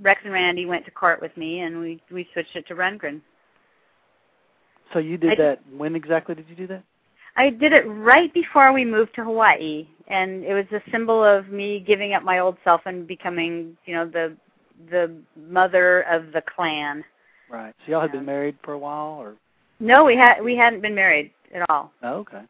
[0.02, 3.22] Rex and Randy went to court with me, and we we switched it to Rundgren.
[4.94, 5.60] so you did I- that.
[5.76, 6.84] When exactly did you do that?
[7.36, 11.50] I did it right before we moved to Hawaii, and it was a symbol of
[11.50, 14.36] me giving up my old self and becoming, you know, the
[14.90, 15.16] the
[15.48, 17.04] mother of the clan.
[17.50, 17.74] Right.
[17.86, 19.36] So y'all had been married for a while, or
[19.80, 21.92] No, we had we hadn't been married at all.
[22.04, 22.42] oh, okay.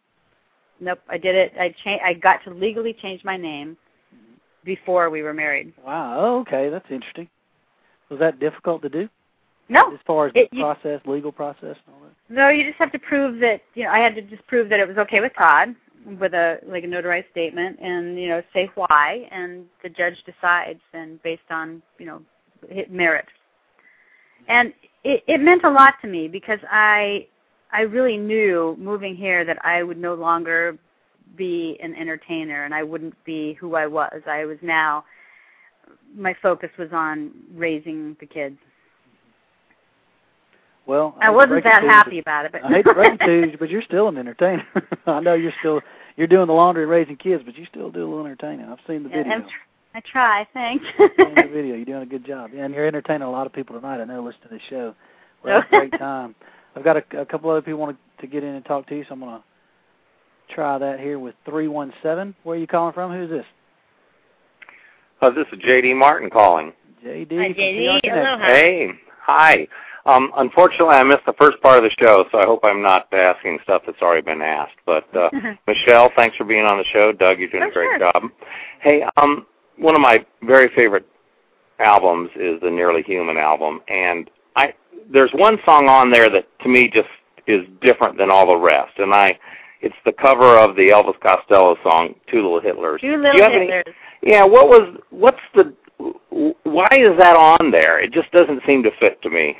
[0.79, 1.53] Nope, I did it.
[1.59, 3.77] I cha- I got to legally change my name
[4.15, 4.33] mm-hmm.
[4.65, 5.73] before we were married.
[5.85, 6.37] Wow.
[6.41, 6.69] Okay.
[6.69, 7.29] That's interesting.
[8.09, 9.09] Was that difficult to do?
[9.71, 9.93] No.
[9.93, 12.33] As far as It- the you- process, legal process, and all that.
[12.33, 13.89] No, you just have to prove that you know.
[13.89, 15.75] I had to just prove that it was okay with Todd
[16.19, 20.81] with a like a notarized statement, and you know, say why, and the judge decides,
[20.93, 22.21] and based on you know
[22.89, 23.27] merit.
[24.49, 24.73] And
[25.03, 27.27] it, it meant a lot to me because I
[27.71, 30.77] I really knew moving here that I would no longer
[31.37, 34.21] be an entertainer and I wouldn't be who I was.
[34.27, 35.05] I was now
[36.13, 38.57] my focus was on raising the kids.
[40.87, 42.93] Well, I hate to wasn't that to you, happy about it, but I hate to
[42.93, 44.65] break it to you, but you're still an entertainer.
[45.05, 45.81] I know you're still
[46.17, 48.65] you're doing the laundry and raising kids, but you still do a little entertaining.
[48.65, 49.33] I've seen the Yeah, video.
[49.33, 49.49] I'm tr-
[49.93, 50.85] I try, thanks.
[50.99, 51.75] I've seen the video.
[51.75, 54.01] You're doing a good job, yeah, and you're entertaining a lot of people tonight.
[54.01, 54.95] I know listening to the show.
[55.43, 56.35] We're having a great time.
[56.75, 59.03] I've got a, a couple other people want to get in and talk to you,
[59.07, 59.43] so I'm gonna
[60.49, 62.35] try that here with three one seven.
[62.43, 63.11] Where are you calling from?
[63.11, 63.45] Who's this?
[65.21, 65.93] Uh, this is J.D.
[65.93, 66.73] Martin calling.
[67.05, 67.37] JD.
[67.37, 67.99] Hi, from JD.
[68.01, 68.27] PR Connect.
[68.27, 68.45] Aloha.
[68.45, 68.91] Hey,
[69.21, 69.67] hi.
[70.05, 73.07] Um, unfortunately, I missed the first part of the show, so I hope I'm not
[73.13, 74.77] asking stuff that's already been asked.
[74.85, 75.29] But uh,
[75.67, 77.11] Michele, thanks for being on the show.
[77.11, 78.11] Doug, you're doing Oh, a great sure.
[78.11, 78.23] job.
[78.81, 79.45] Hey, um,
[79.77, 81.05] one of my very favorite
[81.79, 84.73] albums is the Nearly Human album, and I
[85.11, 87.07] there's one song on there that to me just
[87.47, 89.37] is different than all the rest, and I
[89.81, 93.51] it's the cover of the Elvis Costello song "Two Little Hitlers." Two little you have
[93.53, 93.93] any- Hitlers.
[94.21, 95.73] yeah, what was what's the
[96.63, 97.99] why is that on there?
[97.99, 99.55] It just doesn't seem to fit to me.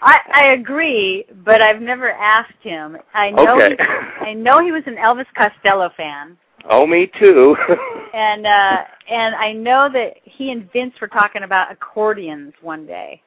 [0.00, 2.96] I, I agree, but I've never asked him.
[3.14, 3.70] I know Okay.
[3.70, 3.76] he,
[4.20, 6.36] I know he was an Elvis Costello fan.
[6.68, 7.56] Oh, me too.
[8.14, 13.22] and uh and I know that he and Vince were talking about accordions one day.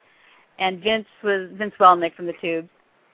[0.58, 2.68] And Vince was Vince Welnick from the Tubes.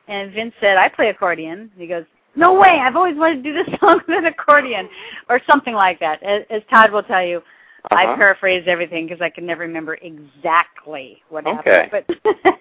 [0.09, 2.05] And Vince said, "I play accordion." And he goes,
[2.35, 2.81] "No way!
[2.81, 4.89] I've always wanted to do this song with an accordion,"
[5.28, 6.23] or something like that.
[6.23, 7.43] As, as Todd will tell you,
[7.90, 8.16] I Uh-huh.
[8.16, 11.89] paraphrase everything because I can never remember exactly what Okay.
[11.90, 12.06] happened.
[12.44, 12.55] But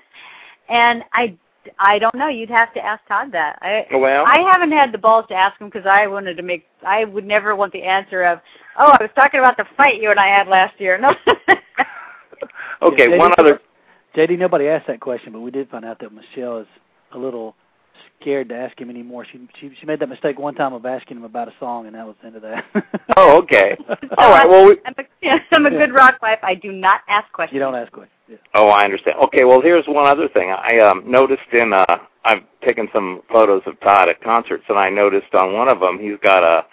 [0.70, 1.36] and I
[1.80, 2.28] I don't know.
[2.28, 3.60] You'd have to ask Todd that.
[3.62, 6.44] I oh, Well- I haven't had the balls to ask him because I wanted to
[6.44, 6.66] make.
[6.86, 8.40] I would never want the answer of,
[8.78, 11.14] "Oh, I was talking about the fight you and I had last year." No.
[12.82, 13.60] okay, JD, one other.
[14.16, 16.68] JD, nobody asked that question, but we did find out that Michele is
[17.14, 17.56] a little
[18.20, 19.26] scared to ask him anymore.
[19.32, 21.96] She she she made that mistake one time of asking him about a song, and
[21.96, 22.66] that was the end of that.
[23.16, 23.78] Oh, okay.
[24.18, 24.48] All right.
[24.48, 26.40] Well, we, I'm a, yeah, I'm a good rock wife.
[26.44, 27.56] I do not ask questions.
[27.56, 28.17] you don't ask questions.
[28.30, 28.38] Yeah.
[28.54, 29.18] oh, I understand.
[29.26, 29.46] Okay.
[29.46, 30.52] Well, here's one other thing.
[30.52, 31.86] I um, noticed in uh,
[32.26, 35.98] I've taken some photos of Todd at concerts, and I noticed on one of them
[36.00, 36.66] he's got a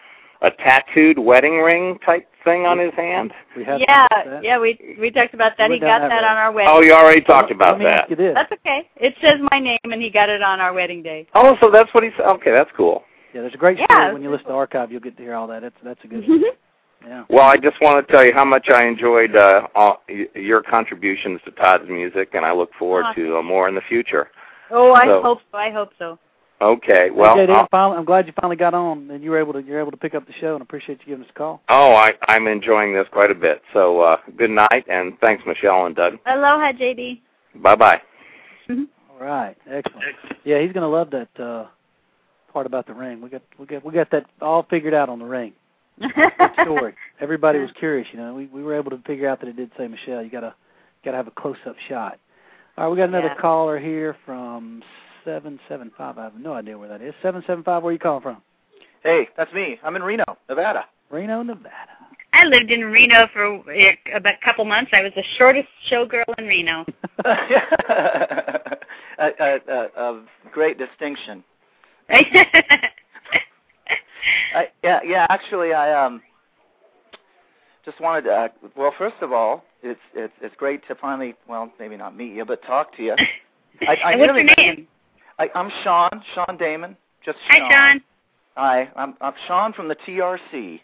[0.42, 3.32] a tattooed wedding ring type thing on his hand.
[3.56, 4.06] We have Yeah,
[4.42, 5.70] yeah, we we talked about that.
[5.70, 6.72] We he got that that on our wedding.
[6.74, 8.02] Oh, you already talked Let about me that.
[8.02, 8.34] ask you this.
[8.34, 8.88] That's okay.
[8.96, 11.26] It says my name, and he got it on our wedding day.
[11.34, 12.26] Oh, so that's what he said.
[12.26, 13.04] Okay, that's cool.
[13.32, 13.86] Yeah, there's a great Yeah.
[13.86, 14.92] story when you listen to archive.
[14.92, 15.62] You'll get to hear all that.
[15.62, 16.24] That's that's a good.
[17.04, 17.10] One.
[17.10, 17.24] Yeah.
[17.28, 20.02] Well, I just want to tell you how much I enjoyed uh, all,
[20.34, 24.30] your contributions to Todd's music, and I look forward to uh, more in the future.
[24.70, 25.58] Oh, I So- hope so.
[25.58, 26.18] I hope so.
[26.60, 27.10] Okay.
[27.10, 29.52] Well, JD, I'll- I'm, finally, I'm glad you finally got on and you were able
[29.54, 31.60] to you're able to pick up the show, and appreciate you giving us a call.
[31.68, 33.60] oh, I, I'm enjoying this quite a bit.
[33.72, 36.14] So uh, good night, and thanks, Michele and Doug.
[36.26, 37.20] Aloha, JD.
[37.56, 38.00] Bye bye.
[38.70, 40.06] All right, excellent.
[40.44, 41.66] Yeah, he's gonna love that uh
[42.52, 43.20] part about the ring.
[43.20, 45.52] We got we got we got that all figured out on the ring.
[46.00, 46.94] Good story.
[47.20, 48.34] Everybody was curious, you know.
[48.34, 50.22] We we were able to figure out that it did say Michele.
[50.22, 50.54] You gotta
[51.04, 52.18] gotta have a close up shot.
[52.76, 53.40] All right, we got another Yeah.
[53.40, 54.82] caller here from
[55.24, 56.18] seven seven five.
[56.18, 57.14] I have no idea where that is.
[57.22, 57.82] Seven seven five.
[57.82, 58.42] Where are you calling from?
[59.02, 59.78] Hey, that's me.
[59.84, 60.86] I'm in Reno, Nevada.
[61.10, 61.90] Reno, Nevada.
[62.32, 63.44] I lived in Reno for
[64.12, 64.90] about a couple months.
[64.92, 66.84] I was the shortest showgirl in Reno.
[67.24, 68.76] a,
[69.18, 71.44] a, a, a great distinction.
[74.54, 75.26] I, yeah, yeah.
[75.30, 76.22] Actually, I um
[77.84, 78.30] just wanted to.
[78.32, 81.34] Uh, well, first of all, it's it's it's great to finally.
[81.48, 83.14] Well, maybe not meet you, but talk to you.
[83.86, 84.88] I, I and what's really- your name?
[85.38, 86.10] I, I'm Sean.
[86.34, 86.96] Sean Damon.
[87.24, 87.58] Just Hi,
[87.92, 88.02] Sean.
[88.56, 90.80] Hi, I'm I'm Sean from the TRC.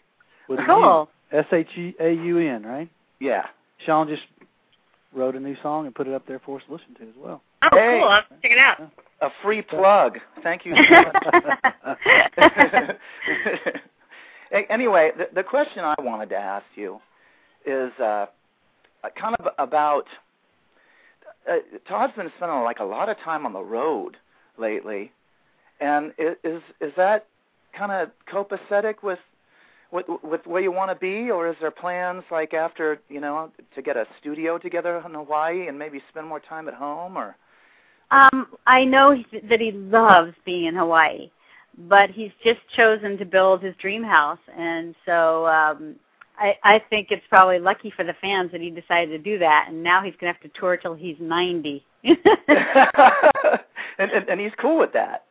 [0.49, 1.09] With a Cool.
[1.31, 1.37] U.
[1.39, 2.89] S H E A U N, right?
[3.19, 3.45] Yeah.
[3.85, 4.23] Sean just
[5.13, 7.15] wrote a new song and put it up there for us to listen to as
[7.17, 7.41] well.
[7.63, 7.99] Oh, Hey.
[8.01, 8.09] cool.
[8.09, 8.77] I'll check it out.
[9.21, 10.17] A free plug.
[10.43, 10.73] Thank you.
[14.69, 16.99] Anyway, the, the question I wanted to ask you
[17.65, 18.25] is uh,
[19.19, 20.05] kind of about.
[21.49, 21.55] Uh,
[21.87, 24.17] Todd's been spending like a lot of time on the road
[24.57, 25.11] lately,
[25.79, 27.27] and is is that
[27.77, 29.19] kind of copacetic with
[29.91, 33.51] with with where you want to be, or is there plans like after you know
[33.75, 37.35] to get a studio together in Hawaii and maybe spend more time at home, or
[38.11, 39.15] Um, I know
[39.49, 41.31] that he loves being in Hawaii,
[41.87, 45.95] but he's just chosen to build his dream house, and so um,
[46.37, 49.67] I, I think it's probably lucky for the fans that he decided to do that.
[49.69, 51.85] And now he's gonna have to tour till he's ninety.
[52.03, 52.17] and,
[53.97, 55.25] and and he's cool with that.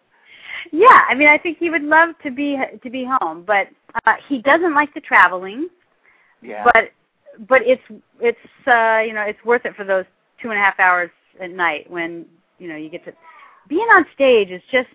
[0.73, 3.69] yeah, I mean, I think he would love to be to be home, but
[4.07, 5.69] uh, he doesn't like the traveling.
[6.41, 6.65] Yeah.
[6.65, 6.93] But
[7.47, 7.83] but it's
[8.21, 10.07] it's uh, you know it's worth it for those
[10.41, 12.25] two and a half hours at night when
[12.61, 13.13] you know you get to
[13.69, 14.89] being on stage is just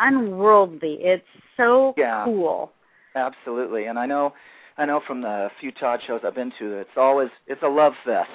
[0.00, 0.98] unworldly.
[1.00, 1.26] It's
[1.56, 2.24] so Yeah.
[2.24, 2.72] cool.
[3.14, 4.34] Absolutely, and I know,
[4.76, 7.94] I know from the few Todd shows I've been to, it's always it's a love
[8.04, 8.30] fest.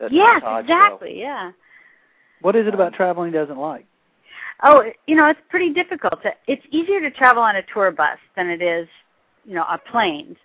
[0.00, 0.74] at Yes, Todd show.
[0.74, 1.18] exactly.
[1.20, 1.52] Yeah.
[2.40, 3.86] What is it about traveling he doesn't like?
[4.62, 6.22] Oh, you know, it's pretty difficult.
[6.22, 8.88] To, it's easier to travel on a tour bus than it is,
[9.44, 10.36] you know, on planes.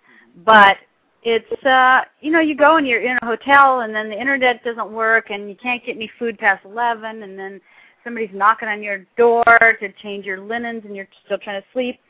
[0.44, 0.78] But
[1.22, 4.64] it's uh, you know, you go and you're in a hotel and then the internet
[4.64, 7.60] doesn't work and you can't get any food past 11 and then
[8.04, 9.44] somebody's knocking on your door
[9.80, 12.00] to change your linens and you're still trying to sleep.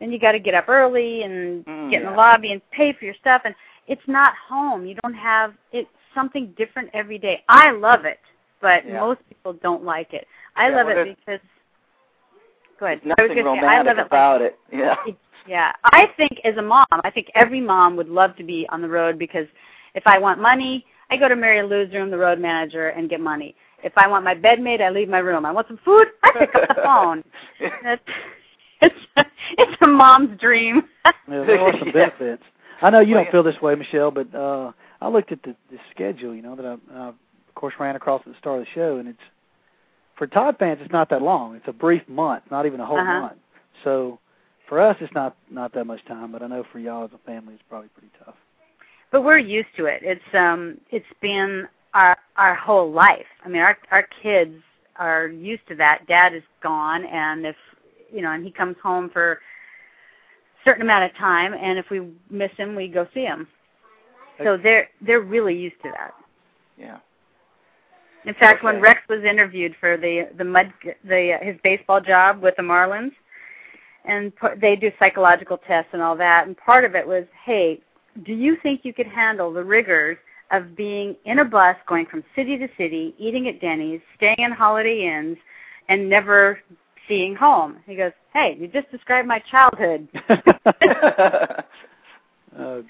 [0.00, 2.92] Then you got to get up early and Mm, get in the lobby and pay
[2.92, 3.54] for your stuff and
[3.86, 4.86] it's not home.
[4.86, 7.42] You don't have it's something different every day.
[7.48, 8.20] I love it,
[8.60, 9.00] but Yeah.
[9.00, 10.26] most people don't like it.
[10.56, 11.40] I Yeah, love well, it because
[12.78, 13.00] Go ahead.
[13.04, 14.58] There's I was nothing gonna say, I romantic love it about like, it.
[14.72, 15.14] Yeah.
[15.46, 18.80] Yeah, I think as a mom, I think every mom would love to be on
[18.80, 19.46] the road because
[19.94, 23.20] if I want money, I go to Mary Lou's room, the road manager, and get
[23.20, 23.54] money.
[23.82, 25.44] If I want my bed made, I leave my room.
[25.44, 27.24] I want some food, I pick up the phone.
[28.84, 29.28] It's, it's,
[29.58, 30.82] it's a mom's dream.
[31.30, 32.42] Yeah, there are some benefits.
[32.80, 35.54] I know you Well, don't feel this way, Michele, but uh I looked at the,
[35.70, 37.14] the schedule, you know, that I, I of
[37.54, 39.20] course ran across at the start of the show, and it's
[40.16, 41.54] for Todd fans, it's not that long.
[41.54, 43.20] It's a brief month, not even a whole Uh-huh.
[43.20, 43.38] month.
[43.84, 44.18] So
[44.68, 47.18] for us, it's not not that much time, but I know for y'all as a
[47.18, 48.34] family, it's probably pretty tough.
[49.12, 50.00] but we're used to it.
[50.02, 53.26] It's um it's been our our whole life.
[53.44, 54.54] I mean, our our kids
[54.96, 56.06] are used to that.
[56.06, 57.56] Dad is gone, and if
[58.12, 59.38] you know, and he comes home for a
[60.64, 63.46] certain amount of time, and if we miss him, we go see him.
[64.42, 66.14] So they're they're really used to that.
[66.78, 66.98] Yeah.
[68.24, 70.72] In fact, when Rex was interviewed for the the mud
[71.04, 73.12] the his baseball job with the Marlins,
[74.04, 77.80] and they do psychological tests and all that, and part of it was, hey,
[78.24, 80.18] do you think you could handle the rigors
[80.52, 84.52] of being in a bus going from city to city, eating at Denny's, staying in
[84.52, 85.38] Holiday Inns,
[85.88, 86.60] and never
[87.08, 87.78] seeing home?
[87.86, 90.08] He goes, hey, you just described my childhood.
[92.58, 92.84] Oh.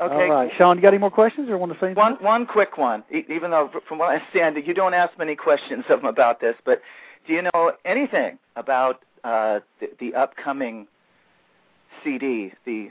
[0.00, 0.14] Okay.
[0.14, 2.00] All right, Sean, you got any more questions, or want to say anything?
[2.00, 3.04] One one quick one.
[3.12, 6.40] E- Even though, from what I understand, you don't ask many questions of them about
[6.40, 6.80] this, but
[7.26, 10.86] do you know anything about uh, the, the upcoming
[12.02, 12.90] CD, the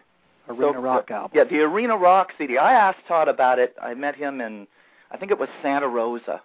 [0.49, 1.31] Arena so- Rock album.
[1.33, 2.57] Yeah, the Arena Rock CD.
[2.57, 3.75] I asked Todd about it.
[3.81, 4.67] I met him in,
[5.11, 6.41] I think it was Santa Rosa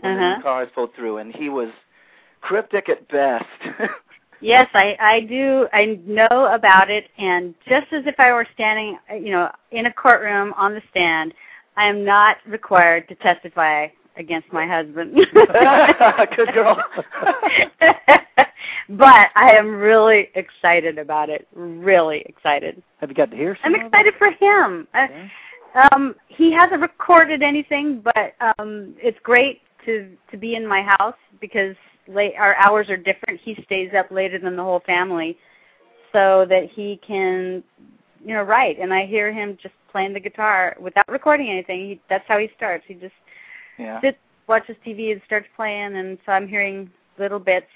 [0.00, 0.36] when Uh-huh.
[0.36, 1.68] new cars pulled through, and he was
[2.40, 3.44] cryptic at best.
[4.40, 5.66] Yes, I I do.
[5.72, 9.92] I know about it, and just as if I were standing, you know, in a
[9.92, 11.34] courtroom on the stand,
[11.76, 15.16] I am not required to testify against my husband.
[16.36, 16.80] Good girl.
[18.88, 21.46] but I am really excited about it.
[21.54, 22.82] Really excited.
[23.00, 23.74] Have you got to hear some?
[23.74, 24.88] I'm excited for him.
[24.94, 25.06] Uh,
[25.92, 31.16] um, he hasn't recorded anything, but um, it's great to to be in my house
[31.40, 31.76] because
[32.08, 33.40] late, our hours are different.
[33.42, 35.36] He stays up later than the whole family,
[36.12, 37.62] so that he can,
[38.24, 38.78] you know, write.
[38.78, 41.80] And I hear him just playing the guitar without recording anything.
[41.80, 42.84] He, that's how he starts.
[42.86, 43.14] He just
[43.78, 44.00] yeah.
[44.00, 45.96] sits, watches TV, and starts playing.
[45.96, 47.66] And so I'm hearing little bits.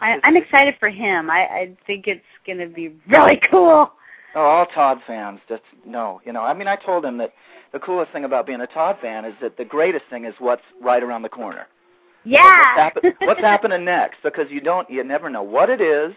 [0.00, 1.30] I, I'm excited for him.
[1.30, 3.92] I, I think it's going to be really cool.
[4.34, 6.20] Oh, all Todd fans just know.
[6.26, 7.32] You know, I mean, I told him that
[7.72, 10.62] the coolest thing about being a Todd fan is that the greatest thing is what's
[10.82, 11.66] right around the corner.
[12.24, 12.42] Yeah.
[12.42, 14.18] What's, happen- what's happening next?
[14.22, 16.12] Because you don't, you never know what it is.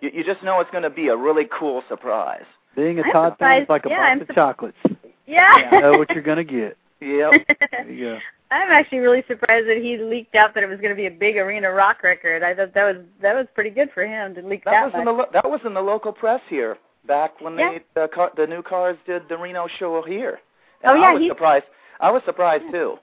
[0.00, 2.44] You, you just know it's going to be a really cool surprise.
[2.74, 4.78] Being a I'm Todd fan is like a yeah, box I'm of sur- chocolates.
[5.26, 5.72] Yeah.
[5.72, 6.76] You know what you're gonna get.
[7.00, 7.32] Yep.
[7.70, 8.18] There you go.
[8.50, 11.10] I'm actually really surprised that he leaked out that it was going to be a
[11.10, 12.42] big arena rock record.
[12.42, 14.94] I thought that was that was pretty good for him to leak That that, was
[14.98, 17.78] in the lo- that was in the local press here back when Yeah.
[17.94, 20.40] the the, car, the new cars did the Reno show here.
[20.84, 21.66] Oh, yeah, I was he- surprised.
[22.00, 22.98] I was surprised too.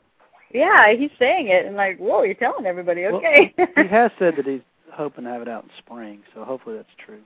[0.51, 3.53] Yeah, he's saying it and like, whoa, you're telling everybody, Well, okay?
[3.57, 4.61] he has said that he's
[4.93, 7.19] hoping to have it out in spring, so hopefully that's true.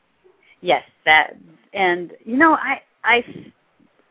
[0.61, 1.35] yes, that
[1.73, 3.23] and you know, I I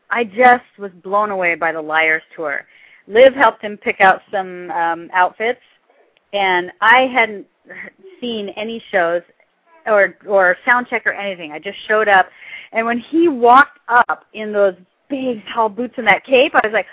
[0.09, 2.65] I just was blown away by the Liars tour.
[3.07, 5.61] Liv helped him pick out some um outfits
[6.33, 7.47] and I hadn't
[8.21, 9.21] seen any shows
[9.85, 11.51] or or sound check or anything.
[11.51, 12.27] I just showed up
[12.71, 14.75] and when he walked up in those
[15.09, 16.85] big tall boots and that cape, I was like,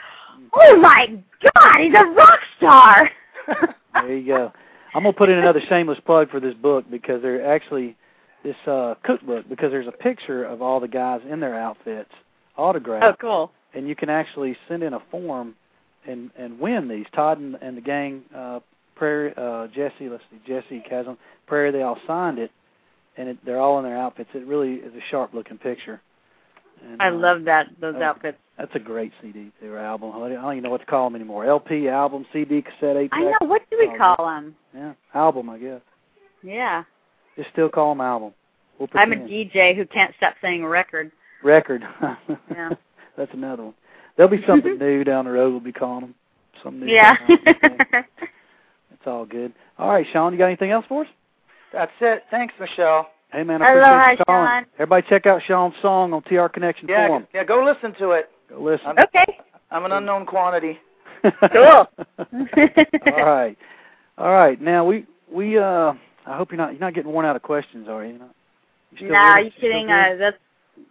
[0.53, 1.19] "Oh my
[1.55, 3.11] god, he's a rock star."
[3.95, 4.53] There you go.
[4.95, 7.97] I'm gonna put in another shameless plug for this book because they're actually
[8.45, 12.11] this uh cookbook because there's a picture of all the guys in their outfits
[12.57, 13.05] autographed.
[13.05, 13.53] oh, cool.
[13.75, 15.55] and you can actually send in a form
[16.07, 17.07] and and win these.
[17.15, 18.61] Todd and, and the gang, uh,
[18.95, 22.51] Prairie, uh, Jesse, let's see, Jesse Kasim, Prairie, they all signed it,
[23.17, 24.31] and it, they're all in their outfits.
[24.35, 26.01] It really is a sharp looking picture.
[26.85, 28.39] And, I uh, love that those uh, outfits.
[28.59, 30.13] That's a great CD or album.
[30.15, 31.45] I don't even know what to call them anymore.
[31.45, 33.11] LP, album, CD, cassette, eight.
[33.13, 33.47] I know.
[33.47, 34.55] What do we call them?
[34.75, 35.81] Yeah, album, I guess.
[36.43, 36.85] Yeah.
[37.37, 38.33] Just still call them album.
[38.79, 39.17] We'll I'm a.
[39.17, 41.13] DJ who can't stop saying record.
[41.43, 41.83] record.
[42.51, 42.71] Yeah.
[43.17, 43.75] That's another one.
[44.17, 45.51] There'll be something new down the road.
[45.51, 46.15] We'll be calling them.
[46.63, 46.87] Some new.
[46.93, 47.17] Yeah.
[47.27, 47.85] technology.
[48.93, 49.53] it's all good.
[49.79, 51.09] All right, Sean, you got anything else for us?
[51.73, 52.25] That's it.
[52.31, 53.09] Thanks, Michele.
[53.33, 54.49] Hey man, I appreciate Aloha, you calling.
[54.49, 54.67] Sean.
[54.75, 57.27] Everybody, check out Sean's song on TR Connection Yeah, Forum.
[57.35, 57.45] yeah.
[57.45, 58.31] Go listen to it.
[58.49, 58.87] Go listen.
[58.87, 59.39] I'm, Okay.
[59.71, 60.79] I'm an unknown quantity.
[61.53, 61.87] Cool.
[62.19, 63.57] all right,
[64.17, 64.61] all right.
[64.61, 65.93] Now we we uh,
[66.25, 68.13] I hope you're not you're not getting worn out of questions, are you?
[68.13, 68.31] You're not,
[68.93, 69.91] you still Nah, with you kidding?
[69.91, 70.37] Uh, that's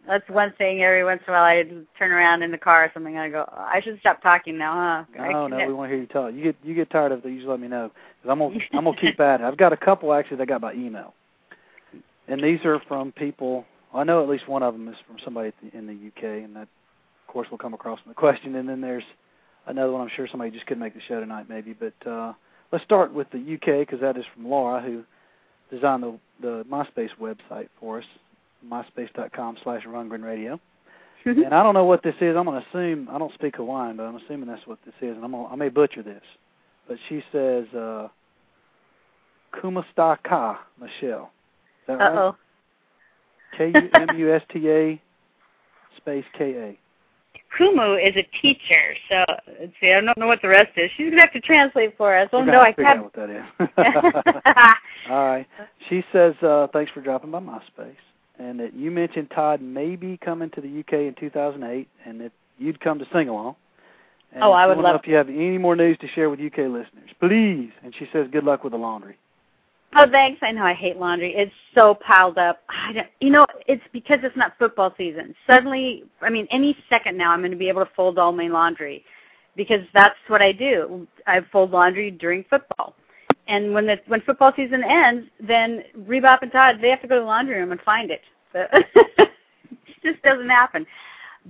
[0.07, 0.83] that's one thing.
[0.83, 1.63] Every once in a while, I
[1.97, 3.15] turn around in the car or something.
[3.15, 5.21] and I go, I should stop talking now, huh?
[5.21, 6.33] I No, no, we want to hear you talk.
[6.33, 7.91] You get you get tired of it, you just let me know.
[8.21, 9.43] Cause I'm gonna I'm gonna keep at it.
[9.43, 11.13] I've got a couple actually that I got by email,
[12.27, 13.65] and these are from people.
[13.93, 16.63] I know at least one of them is from somebody in the UK, and that
[16.63, 18.55] of course will come across in the question.
[18.55, 19.03] And then there's
[19.67, 20.01] another one.
[20.01, 21.73] I'm sure somebody just couldn't make the show tonight, maybe.
[21.73, 22.33] But uh,
[22.71, 25.03] let's start with the UK because that is from Laura, who
[25.73, 28.05] designed the the MySpace website for us,
[28.69, 30.59] myspace.com/slash Rundgren Radio.
[31.25, 32.35] and I don't know what this is.
[32.37, 35.15] I'm going to assume I don't speak Hawaiian, but I'm assuming that's what this is,
[35.15, 36.21] and I'm gonna, I may butcher this.
[36.87, 38.09] But she says uh,
[39.53, 41.31] Kumusta Ka Michele.
[41.81, 42.17] Is that Uh right?
[42.17, 42.35] oh.
[43.57, 45.01] K U M U S T A
[45.97, 46.79] space K A.
[47.57, 49.23] Kumu is a teacher, so
[49.59, 49.93] let's see.
[49.93, 50.91] I don't know what the rest is.
[50.97, 52.27] She's gonna have to translate for us.
[52.33, 53.15] Oh no, I have to figure out can't.
[53.15, 54.73] what that is.
[55.09, 55.47] All right.
[55.89, 57.95] She says uh, thanks for dropping by MySpace,
[58.39, 62.31] and that you mentioned Todd may be coming to the UK in 2008, and that
[62.57, 63.55] you'd come to sing along.
[64.33, 66.57] And Oh, I would love if you have any more news to share with UK
[66.57, 67.71] listeners, please.
[67.83, 69.17] And she says good luck with the laundry.
[69.97, 70.39] Oh, thanks.
[70.41, 71.33] I know I hate laundry.
[71.33, 72.59] It's so piled up.
[72.67, 75.33] I don't, you know, it's because it's not football season.
[75.47, 78.49] Suddenly, I mean, any second now, I'm going to be able to fold all my
[78.49, 79.05] laundry
[79.55, 81.07] because that's what I do.
[81.27, 82.93] I fold laundry during football.
[83.47, 87.15] And when the when football season ends, then Rebop and Todd they have to go
[87.15, 88.21] to the laundry room and find it.
[88.53, 89.29] So it
[90.03, 90.85] just doesn't happen.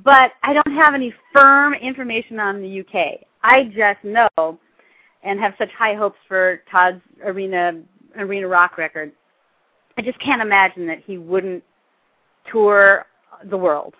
[0.03, 3.21] But I don't have any firm information on the UK.
[3.43, 4.59] I just know
[5.23, 7.81] and have such high hopes for Todd's arena
[8.17, 9.11] arena rock record.
[9.97, 11.63] I just can't imagine that he wouldn't
[12.51, 13.05] tour
[13.45, 13.93] the world.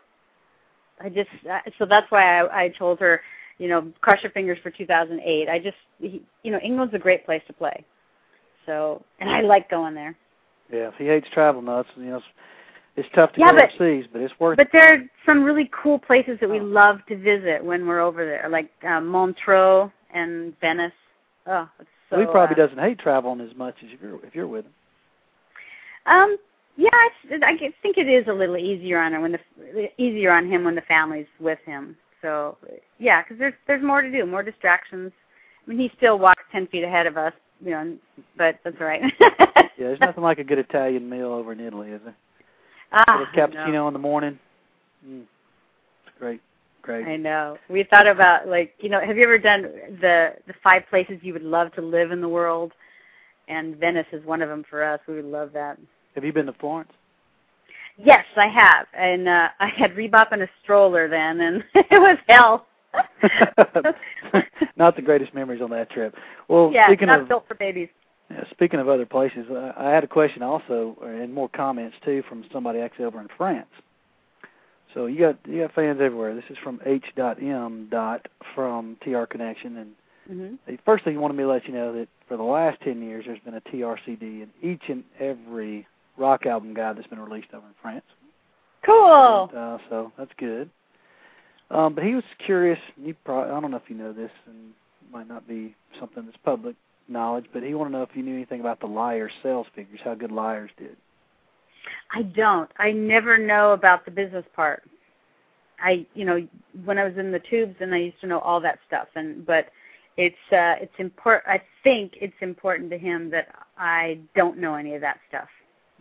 [0.99, 3.22] I just uh, so that's why I, I told her,
[3.57, 5.49] you know, cross your fingers for 2008.
[5.49, 7.84] I just, he, you know, England's a great place to play.
[8.65, 10.15] So, and I like going there.
[10.72, 12.26] Yeah, if he hates travel nuts, you know, it's,
[12.95, 15.69] it's tough to Yeah, go but- overseas, but it's worth But there are some really
[15.72, 20.60] cool places that we love to visit when we're over there, like uh, Montreux and
[20.60, 20.91] Venice.
[21.45, 22.18] Oh, it's so.
[22.18, 24.65] well, he probably uh, doesn't hate traveling as much as if you're if you're with
[24.65, 24.72] him.
[26.07, 26.38] Um,
[26.77, 27.10] yeah, I,
[27.44, 30.76] I think it is a little easier on him when the easier on him when
[30.76, 31.95] the family's with him.
[32.22, 32.58] So
[33.00, 35.12] yeah, because there's there's more to do, more distractions.
[35.66, 37.34] I mean, he still walks ten feet ahead of us,
[37.64, 37.98] you know,
[38.38, 39.04] but that's all right.
[39.78, 42.16] Yeah, there's nothing like a good Italian meal over in Italy, is there?
[42.94, 44.40] ah, Little cappuccino in the morning.
[45.06, 45.24] Mm.
[46.06, 46.40] It's great,
[46.82, 47.06] great.
[47.06, 47.58] I know.
[47.70, 49.64] We thought about like you know, have you ever done
[50.00, 52.72] the the five places you would love to live in the world?
[53.50, 55.02] And Venice is one of them for us.
[55.10, 55.78] We would love that.
[56.16, 56.92] Have you been to Florence?
[57.97, 62.17] Yes, I have, and uh, I had Rebop in a stroller then, and it was
[62.27, 62.67] hell.
[64.77, 66.15] not the greatest memories on that trip.
[66.47, 67.89] Well, yeah, speaking not of built for babies.
[68.30, 71.95] yeah, speaking of other places, uh, I had a question also, uh, and more comments
[72.03, 73.67] too from somebody actually over in France.
[74.93, 76.35] So you got you got fans everywhere.
[76.35, 77.88] This is from H.M.
[77.91, 79.91] dot from TR Connection, and
[80.31, 80.55] Mm-hmm.
[80.65, 82.99] the first thing he wanted me to let you know that for the last ten
[83.03, 85.85] years, there's been a TRCD in each and every
[86.18, 88.06] rock album guy that's been released over in France.
[88.86, 89.50] Cool.
[89.50, 90.70] And, uh, so that's good.
[91.72, 92.80] Um, but he was curious.
[92.98, 96.26] You probably, I don't know if you know this, and it might not be something
[96.26, 96.76] that's public
[97.08, 100.00] knowledge, but he wanted to know if you knew anything about the Liars sales figures,
[100.04, 100.96] how good Liars did.
[102.14, 102.70] I don't.
[102.78, 104.84] I never know about the business part.
[105.80, 106.48] I, you know,
[106.86, 109.08] when I was in the tubes, and I used to know all that stuff.
[109.16, 109.70] And but
[110.18, 111.48] it's uh, it's important.
[111.48, 115.50] I think it's important to him that I don't know any of that stuff.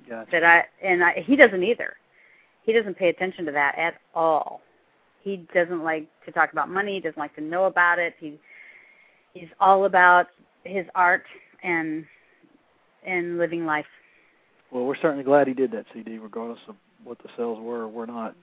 [0.09, 0.31] Gotcha.
[0.31, 1.95] That I and I, he doesn't either.
[2.63, 4.61] He doesn't pay attention to that at all.
[5.23, 6.95] He doesn't like to talk about money.
[6.95, 8.15] He doesn't like to know about it.
[8.19, 8.39] He
[9.33, 10.29] he's all about
[10.65, 11.25] his art
[11.63, 12.05] and
[13.07, 13.87] and living life.
[14.71, 17.89] Well, we're certainly glad he did that CD, regardless of what the sales were or
[17.89, 18.35] were not.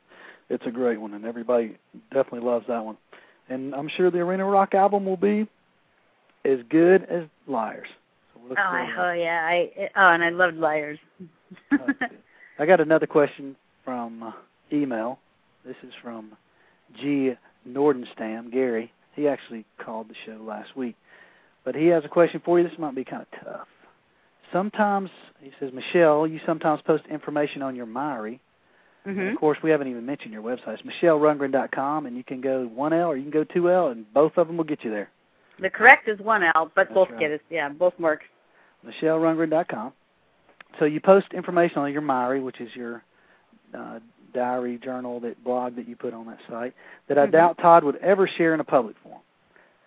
[0.49, 1.77] It's a great one, and everybody
[2.11, 2.97] definitely loves that one.
[3.49, 5.47] And I'm sure the Arena Rock album will be
[6.45, 7.87] as good as Liars.
[8.57, 10.99] Oh, I, oh yeah, I oh, and I loved liars.
[12.59, 14.31] I got another question from uh,
[14.71, 15.19] email.
[15.65, 16.31] This is from
[16.99, 17.33] G.
[17.67, 18.91] Nordenstam, Gary.
[19.15, 20.95] He actually called the show last week.
[21.63, 22.67] But he has a question for you.
[22.67, 23.67] This might be kind of tough.
[24.51, 25.09] sometimes
[25.39, 28.39] he says, Michele, you sometimes post information on your Myri.
[29.05, 29.31] Mhm.
[29.31, 30.79] of course, we haven't even mentioned your website.
[30.79, 34.11] It's michellerundgren.com, and you can go one L or you can go two L, and
[34.13, 35.09] both of them will get you there.
[35.59, 37.19] The correct is one L, but That's both right.
[37.19, 37.41] get it.
[37.49, 38.21] Yeah, both work.
[38.85, 39.93] michellerundgren.com.
[40.79, 43.03] So you post information on your Myri, which is your
[43.77, 43.99] uh,
[44.33, 46.73] diary, journal, that blog that you put on that site,
[47.07, 47.31] that I Mhm.
[47.31, 49.21] doubt Todd would ever share in a public forum.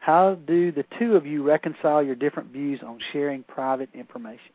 [0.00, 4.52] How do the two of you reconcile your different views on sharing private information?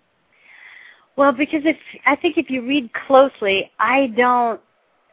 [1.16, 4.61] Well, because if I think if you read closely, I don't.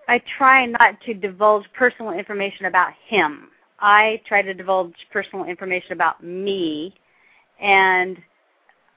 [0.08, 3.50] I try not to divulge personal information about him.
[3.80, 6.94] I try to divulge personal information about me,
[7.60, 8.22] and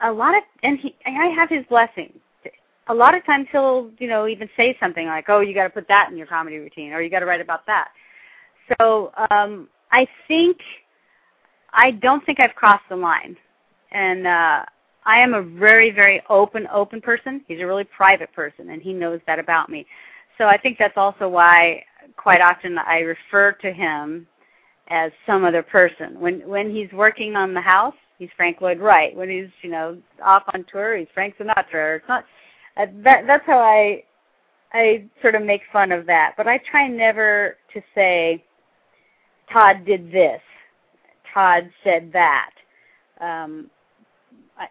[0.02, 0.96] a lot of and he.
[1.06, 2.14] I have his blessing.
[2.88, 5.70] A lot of times he'll, you know, even say something like, "Oh, you got to
[5.70, 7.90] put that in your comedy routine," or "You got to write about that."
[8.80, 10.58] So um, I think
[11.74, 13.38] I don't think I've crossed the line,
[13.92, 14.66] and uh,
[15.06, 17.44] I am a very, very open, open person.
[17.48, 19.86] He's a really private person, and he knows that about me.
[20.38, 21.84] So I think that's also why
[22.16, 24.28] quite often I refer to him
[24.88, 26.20] as some other person.
[26.20, 29.16] When when he's working on the house, he's Frank Lloyd Wright.
[29.16, 31.98] When he's you know off on tour, he's Frank Sinatra.
[31.98, 32.26] It's not
[32.78, 33.26] uh, that.
[33.26, 34.04] That's how I
[34.74, 36.36] I sort of make fun of that.
[36.38, 38.44] But I try never to say
[39.52, 40.42] Todd did this,
[41.34, 42.52] Todd said that.
[43.20, 43.70] Um,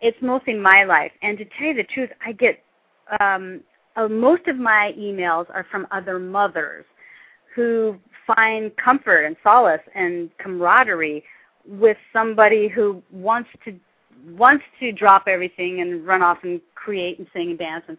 [0.00, 1.12] it's mostly my life.
[1.22, 2.62] And to tell you the truth, I get
[3.20, 3.62] um,
[3.96, 6.84] uh, most of my emails are from other mothers
[7.54, 7.96] who
[8.26, 11.24] find comfort and solace and camaraderie
[11.66, 13.74] with somebody who wants to
[14.30, 17.84] wants to drop everything and run off and create and sing and dance.
[17.88, 17.96] And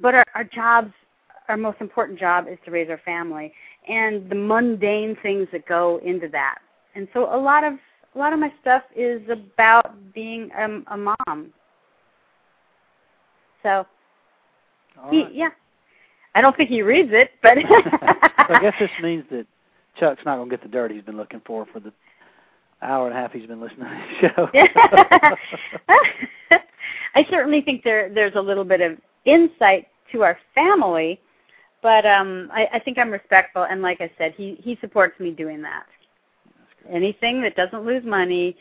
[0.00, 0.92] but our, our jobs
[1.48, 3.52] our most important job is to raise our family
[3.88, 6.58] and the mundane things that go into that.
[6.94, 7.74] And so a lot of
[8.14, 11.52] a lot of my stuff is about being um, a mom.
[13.62, 13.86] So
[15.10, 15.34] he, right.
[15.34, 15.48] yeah.
[16.34, 17.74] I don't think he reads it but so
[18.54, 19.46] I guess this means that
[19.98, 21.92] Chuck's not going to get the dirt he's been looking for for the
[22.82, 23.88] hour and a half he's been listening
[24.20, 25.36] to the show.
[27.14, 31.20] I certainly think there there's a little bit of insight to our family,
[31.82, 35.30] but um I, I think I'm respectful and like I said, he he supports me
[35.30, 35.86] doing that.
[36.90, 38.56] Anything that doesn't lose money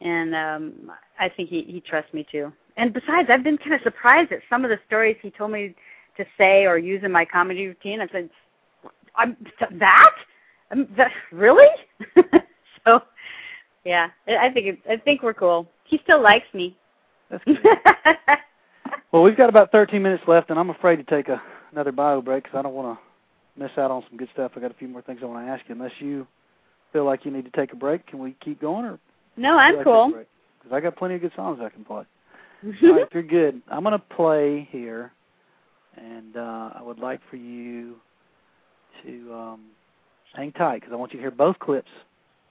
[0.00, 2.52] and um I think he he trusts me too.
[2.76, 5.74] And besides, I've been kind of surprised at some of the stories he told me
[6.16, 8.00] to say or use in my comedy routine.
[8.00, 8.30] I said,
[9.14, 9.36] "I'm
[9.72, 10.14] that?
[10.70, 11.68] Um, that really?"
[12.86, 13.02] so,
[13.84, 15.68] yeah, I think it, I think we're cool.
[15.84, 16.76] He still likes me.
[19.14, 21.40] Well, we've got about 13 minutes left, and I'm afraid to take a,
[21.70, 24.50] another bio break because I don't want to miss out on some good stuff.
[24.56, 25.76] I got a few more things I want to ask you.
[25.76, 26.26] Unless you
[26.92, 28.98] feel like you need to take a break, can we keep going, or
[29.36, 30.08] No, I'm cool.
[30.08, 32.02] Because I got plenty of good songs I can play.
[32.64, 35.12] Right, if you're good, I'm going to play here,
[35.96, 37.94] and uh, I would like for you
[39.04, 39.60] to um,
[40.34, 41.90] hang tight because I want you to hear both clips.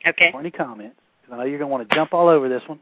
[0.07, 0.31] Okay.
[0.31, 0.95] For any comments,
[1.31, 2.79] I know you're going to want to jump all over this one.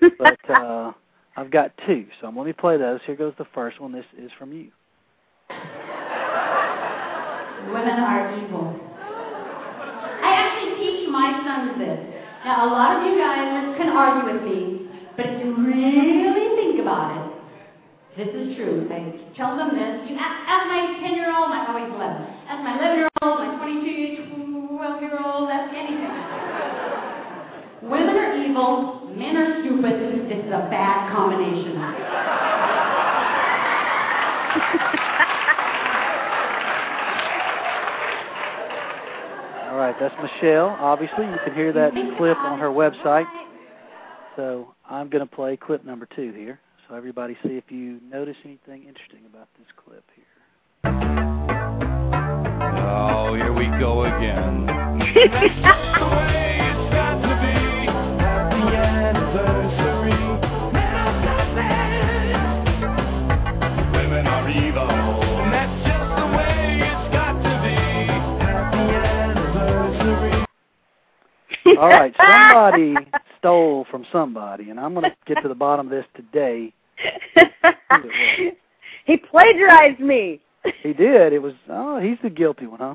[0.18, 0.92] but uh,
[1.36, 3.00] I've got two, so let me play those.
[3.06, 3.92] Here goes the first one.
[3.92, 4.70] This is from you.
[7.68, 8.74] Women are evil.
[10.18, 12.00] I actually teach my sons this.
[12.44, 16.80] Now, a lot of you guys can argue with me, but if you really think
[16.82, 17.32] about it,
[18.18, 18.90] this is true.
[18.90, 20.10] I tell them this.
[20.10, 22.18] You ask, ask my 10 year old, my, oh, he's 11.
[22.50, 24.26] Ask my 11 year old, my 22,
[24.74, 25.61] 12 year old, ask anything.
[27.82, 30.28] Women are evil, men are stupid.
[30.30, 31.76] This is a bad combination.
[39.68, 40.76] All right, that's Michele.
[40.78, 43.26] Obviously, you can hear that clip on her website.
[44.36, 46.60] So I'm going to play clip number two here.
[46.88, 50.24] So everybody see if you notice anything interesting about this clip here.
[52.84, 54.68] Oh, here we go again.
[71.78, 72.94] All right, somebody
[73.38, 76.72] stole from somebody, and I'm going to get to the bottom of this today.
[79.04, 80.40] he plagiarized me.
[80.82, 81.32] He did.
[81.32, 82.94] It was oh, he's the guilty one, huh?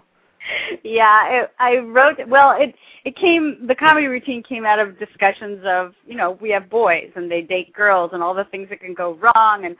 [0.83, 2.17] yeah, it, I wrote.
[2.27, 3.65] Well, it it came.
[3.67, 7.41] The comedy routine came out of discussions of you know we have boys and they
[7.41, 9.75] date girls and all the things that can go wrong and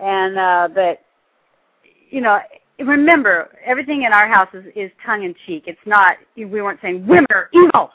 [0.00, 1.02] and uh that
[2.10, 2.38] you know
[2.78, 5.64] remember everything in our house is, is tongue in cheek.
[5.66, 7.90] It's not we weren't saying women are evil.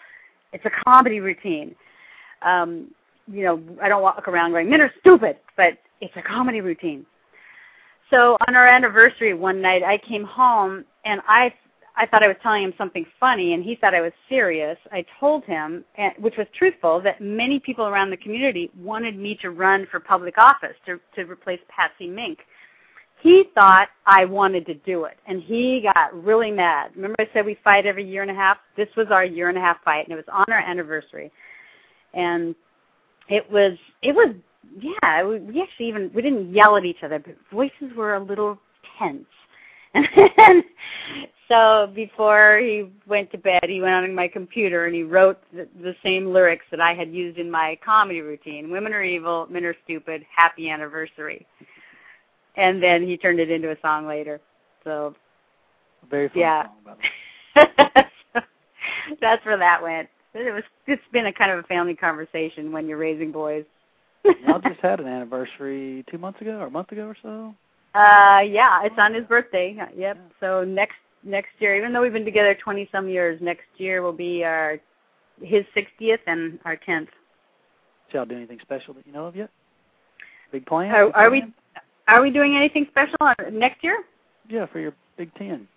[0.53, 1.75] It's a comedy routine.
[2.41, 2.91] Um,
[3.31, 7.05] you know I don't walk around going men are stupid, but it's a comedy routine.
[8.09, 11.53] So on our anniversary one night, I came home and I
[11.95, 14.77] I thought I was telling him something funny, and he thought I was serious.
[14.91, 15.83] I told him,
[16.19, 20.37] which was truthful, that many people around the community wanted me to run for public
[20.37, 22.39] office to to replace Patsy Mink.
[23.22, 26.91] He thought I wanted to do it, and he got really mad.
[26.95, 28.57] Remember, I said we fight every year and a half.
[28.76, 31.31] This was our year and a half fight, and it was on our anniversary,
[32.15, 32.56] and
[33.30, 34.34] it was it was
[34.80, 35.23] yeah.
[35.23, 38.57] We, we actually even we didn't yell at each other, but voices were a little
[38.98, 39.26] tense.
[39.93, 40.07] And
[41.48, 45.68] so before he went to bed, he went on my computer and he wrote the,
[45.81, 49.64] the same lyrics that I had used in my comedy routine: "Women are evil, men
[49.64, 50.26] are stupid.
[50.35, 51.45] Happy anniversary."
[52.55, 54.39] And then he turned it into a song later.
[54.83, 55.15] So
[56.09, 58.43] Very fun yeah, song, by the way.
[59.21, 60.09] that's where that went.
[60.33, 60.63] It was.
[60.87, 63.65] It's been a kind of a family conversation when you're raising boys.
[64.47, 67.53] Y'all just had an anniversary two months ago or a month ago or so.
[67.93, 69.77] Uh, yeah, it's on his birthday.
[69.95, 70.17] Yep.
[70.39, 74.13] So next next year, even though we've been together 20 some years, next year will
[74.13, 74.79] be our
[75.41, 77.07] his 60th and our 10th.
[78.07, 79.49] Did y'all do anything special that you know of yet?
[80.51, 80.93] Big plans?
[80.93, 81.43] Are, are we?
[82.11, 84.03] Are we doing anything special on, next year?
[84.49, 85.67] Yeah, for your Big Ten.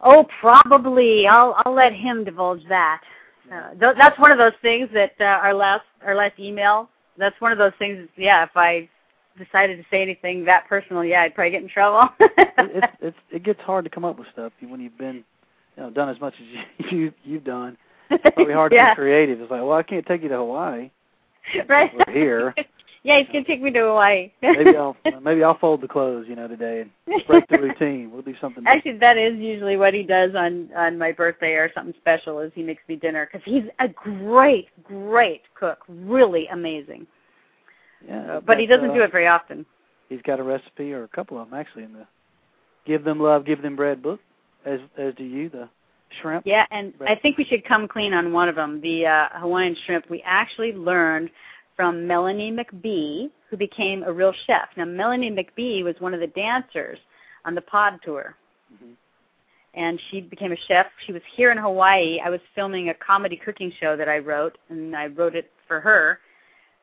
[0.00, 1.26] Oh, probably.
[1.26, 3.02] I'll I'll let him divulge that.
[3.52, 6.88] Uh, th- that's one of those things that uh, our last our last email.
[7.18, 8.08] That's one of those things.
[8.16, 8.88] Yeah, if I
[9.38, 12.08] decided to say anything that personal, yeah, I'd probably get in trouble.
[12.20, 15.24] it, it's it's it gets hard to come up with stuff when you've been
[15.76, 16.46] you know done as much as
[16.90, 17.76] you, you you've done.
[18.10, 19.40] It's probably hard to be creative.
[19.40, 20.90] It's like, well, I can't take you to Hawaii.
[21.68, 21.90] right.
[21.94, 22.54] We're here.
[23.02, 24.30] Yeah, he's gonna take me to Hawaii.
[24.42, 28.10] Maybe I'll maybe I'll fold the clothes, you know, today and break the routine.
[28.12, 28.62] We'll do something.
[28.62, 28.78] different.
[28.78, 32.40] Actually, that is usually what he does on on my birthday or something special.
[32.40, 37.06] Is he makes me dinner because he's a great, great cook, really amazing.
[38.06, 39.66] Yeah, But he doesn't uh, do it very often.
[40.08, 42.06] He's got a recipe or a couple of them actually in the
[42.86, 44.20] "Give Them Love, Give Them Bread" book,
[44.66, 45.68] as as do you, the
[46.20, 46.46] shrimp.
[46.46, 49.76] Yeah, and I think we should come clean on one of them, the uh, Hawaiian
[49.86, 50.10] shrimp.
[50.10, 51.30] We actually learned
[51.80, 54.68] from Melanie McBee, who became a real chef.
[54.76, 56.98] Now, Melanie McBee was one of the dancers
[57.46, 58.36] on the pod tour.
[58.70, 58.92] Mm-hmm.
[59.72, 60.88] And she became a chef.
[61.06, 62.20] She was here in Hawaii.
[62.22, 65.80] I was filming a comedy cooking show that I wrote, and I wrote it for
[65.80, 66.18] her.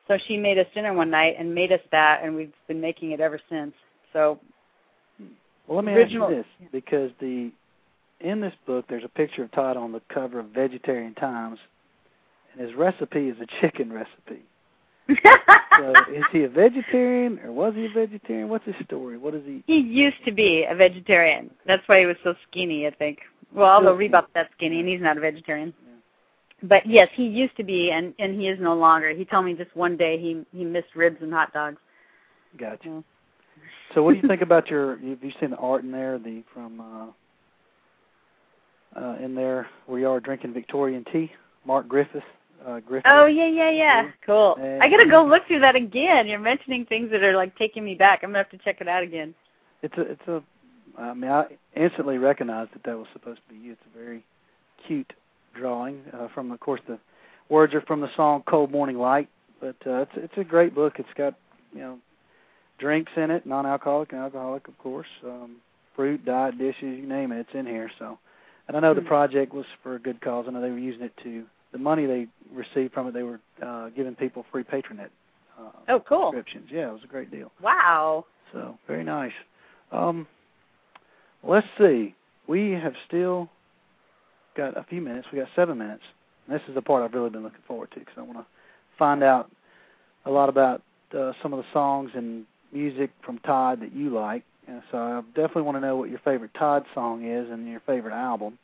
[0.08, 3.12] So she made us dinner one night and made us that, and we've been making
[3.12, 3.74] it ever since.
[4.12, 4.40] So
[5.68, 7.52] Well, let me original- ask you this, because the
[8.18, 11.60] in this book there's a picture of Todd on the cover of Vegetarian Times,
[12.52, 14.42] and his recipe is a chicken recipe.
[15.08, 18.48] So is he a vegetarian or was he a vegetarian?
[18.48, 19.16] What's his story?
[19.16, 19.62] What is he?
[19.66, 21.50] He used to be a vegetarian.
[21.66, 23.20] That's why he was so skinny, I think.
[23.54, 25.72] Well, although Rebop's that skinny, and he's not a vegetarian.
[26.62, 29.10] But yes, he used to be, and and he is no longer.
[29.10, 31.78] He told me just one day he he missed ribs and hot dogs.
[32.58, 33.04] Gotcha.
[33.94, 34.96] So what do you think about your?
[34.96, 36.18] Have you seen the art in there?
[36.18, 36.80] The from
[38.96, 41.30] uh, uh, in there where you are drinking Victorian tea.
[41.64, 42.24] Mark Griffith.
[42.66, 43.10] Uh, Griffith.
[43.10, 44.08] Oh yeah, yeah, yeah.
[44.24, 44.56] Cool.
[44.80, 46.26] I gotta go look through that again.
[46.26, 48.20] You're mentioning things that are like taking me back.
[48.22, 49.34] I'm gonna have to check it out again.
[49.82, 50.42] It's a it's a
[50.98, 53.72] I mean I instantly recognized that that was supposed to be you.
[53.72, 54.24] It's a very
[54.86, 55.12] cute
[55.54, 56.98] drawing uh, from of course the
[57.48, 59.28] words are from the song Cold Morning Light,
[59.60, 60.94] but uh, it's it's a great book.
[60.98, 61.34] It's got
[61.72, 61.98] you know
[62.78, 65.56] drinks in it, non-alcoholic and alcoholic of course, um,
[65.94, 67.90] fruit, diet dishes, you name it, it's in here.
[67.98, 68.18] So,
[68.66, 69.06] and I know the Hmm.
[69.08, 70.46] project was for a good cause.
[70.48, 73.14] I know they were using it to the money they received from it.
[73.14, 75.08] They were uh, giving people free patronet
[75.58, 76.32] uh, Oh, cool.
[76.32, 76.68] subscriptions.
[76.70, 77.50] Yeah, it was a great deal.
[77.62, 78.24] Wow.
[78.52, 79.32] So very nice.
[79.92, 80.26] Um,
[81.42, 82.14] let's see.
[82.46, 83.48] We have still
[84.56, 85.28] got a few minutes.
[85.32, 86.02] We got seven minutes.
[86.46, 88.46] And this is the part I've really been looking forward to because I want to
[88.98, 89.50] find out
[90.24, 90.82] a lot about
[91.16, 94.44] uh, some of the songs and music from Todd that you like.
[94.66, 97.80] And so I definitely want to know what your favorite Todd song is and your
[97.80, 98.58] favorite album.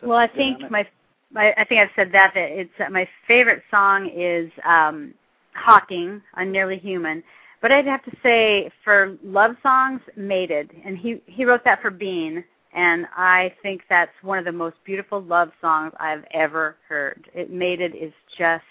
[0.00, 0.86] So well, I let's get on think my,
[1.32, 5.14] my I think I've said that that it's uh, my favorite song is um
[5.54, 7.22] Hawking on Nearly Human.
[7.62, 11.90] But I'd have to say for love songs, Mated, and he he wrote that for
[11.90, 12.42] Bean,
[12.72, 17.30] and I think that's one of the most beautiful love songs I've ever heard.
[17.34, 18.64] It Mated is just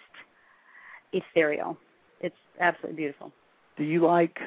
[1.14, 1.78] ethereal.
[2.22, 3.32] It's absolutely beautiful.
[3.78, 4.40] Do you like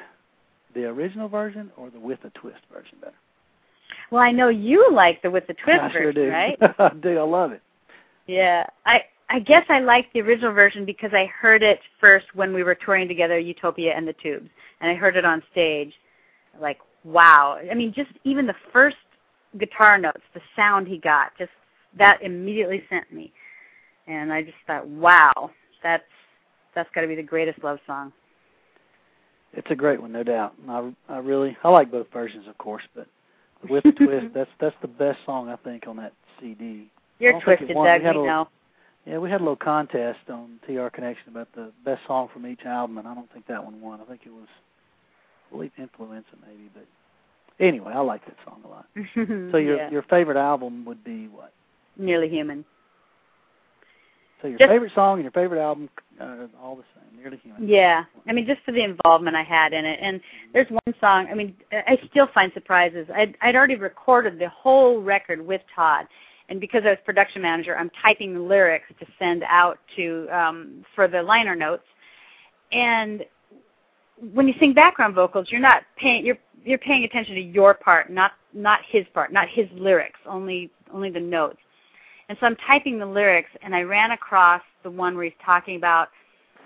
[0.75, 3.15] the original version or the with a twist version better?
[4.11, 6.29] Well, I know you like the with the twist I sure version, do.
[6.29, 6.57] right?
[6.79, 7.17] I do.
[7.17, 7.61] I love it.
[8.27, 12.53] Yeah, I I guess I liked the original version because I heard it first when
[12.53, 15.93] we were touring together, Utopia and the Tubes, and I heard it on stage.
[16.61, 17.59] Like, wow!
[17.69, 18.97] I mean, just even the first
[19.57, 21.51] guitar notes, the sound he got, just
[21.97, 23.33] that immediately sent me,
[24.07, 25.51] and I just thought, wow,
[25.81, 26.03] that's
[26.75, 28.11] that's got to be the greatest love song.
[29.53, 30.53] It's a great one, no doubt.
[30.69, 33.07] I I really I like both versions, of course, but
[33.69, 36.89] with twist, that's that's the best song I think on that CD.
[37.23, 37.75] You're don't think it twisted.
[37.75, 38.01] Doug.
[38.03, 38.47] We a- know.
[39.05, 42.61] Yeah, we had a little contest on TR Connection about the best song from each
[42.65, 43.99] album, and I don't think that one won.
[43.99, 44.47] I think it was,
[45.49, 46.69] I believe, Influenza maybe.
[46.73, 46.85] But
[47.59, 48.85] anyway, I like that song a lot.
[49.51, 49.89] So your Yeah.
[49.91, 51.51] your favorite album would be what?
[51.97, 52.63] Nearly Human.
[54.41, 55.89] So your Just- favorite song and your favorite album
[56.19, 57.67] are all the same, nearly human.
[57.67, 60.19] Yeah, I mean, just for the involvement I had in it, and
[60.53, 61.27] there's one song.
[61.29, 63.07] I mean, I still find surprises.
[63.13, 66.07] I'd, I'd already recorded the whole record with Todd,
[66.49, 70.85] and because I was production manager, I'm typing the lyrics to send out to um,
[70.95, 71.85] for the liner notes.
[72.71, 73.25] And
[74.33, 78.11] when you sing background vocals, you're not paying you're you're paying attention to your part,
[78.11, 81.59] not not his part, not his lyrics, only only the notes.
[82.29, 85.75] And so I'm typing the lyrics, and I ran across the one where he's talking
[85.75, 86.09] about,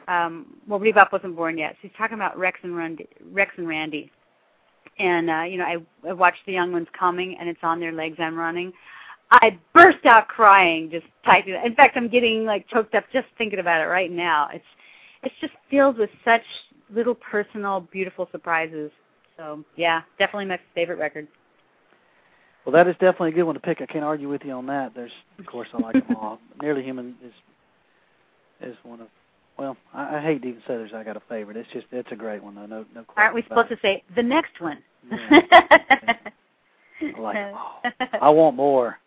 [0.08, 1.74] um, well, Rebop wasn't born yet.
[1.74, 3.08] So he's talking about Rex and Randy.
[3.32, 4.12] Rex and Randy.
[4.99, 5.78] And uh, you know, I,
[6.08, 8.18] I watched the young ones coming, and it's on their legs.
[8.20, 8.72] I'm running.
[9.32, 11.54] I burst out crying just typing.
[11.54, 11.66] it.
[11.66, 14.49] In fact, I'm getting like choked up just thinking about it right now.
[14.54, 14.66] It's
[15.24, 16.44] it's just filled with such
[16.90, 18.91] little personal, beautiful surprises.
[19.36, 21.28] So yeah, definitely my favorite record.
[22.66, 23.82] Well, that is definitely a good one to pick.
[23.82, 24.94] I can't argue with you on that.
[24.94, 26.38] There's, of course, I like them all.
[26.62, 27.34] Nearly Human is
[28.70, 29.08] is one of.
[29.58, 31.58] Well, I, I hate to even say there's I got a favorite.
[31.58, 32.66] It's just it's a great one though.
[32.66, 33.14] No no question.
[33.18, 34.80] Aren't we supposed to say the next one?
[35.12, 35.45] it.
[37.16, 37.82] I like 'em all.
[38.22, 38.98] I want more.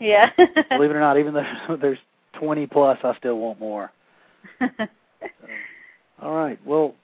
[0.00, 0.30] Yeah.
[0.36, 1.98] Believe it or not, even though there's
[2.38, 3.90] 20 plus, I still want more.
[6.22, 6.58] All right.
[6.64, 6.94] Well,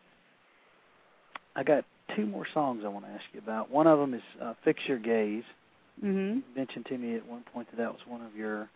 [1.56, 1.84] I got
[2.16, 3.70] two more songs I want to ask you about.
[3.70, 5.44] One of them is uh, "Fix Your Gaze."
[6.02, 6.36] mhm.
[6.36, 8.68] You mentioned to me at one point that that was one of your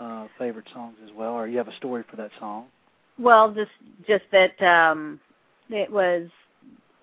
[0.00, 2.66] uh, favorite songs as well, or you have a story for that song.
[3.18, 3.70] Well, just
[4.06, 5.20] just that um
[5.68, 6.28] it was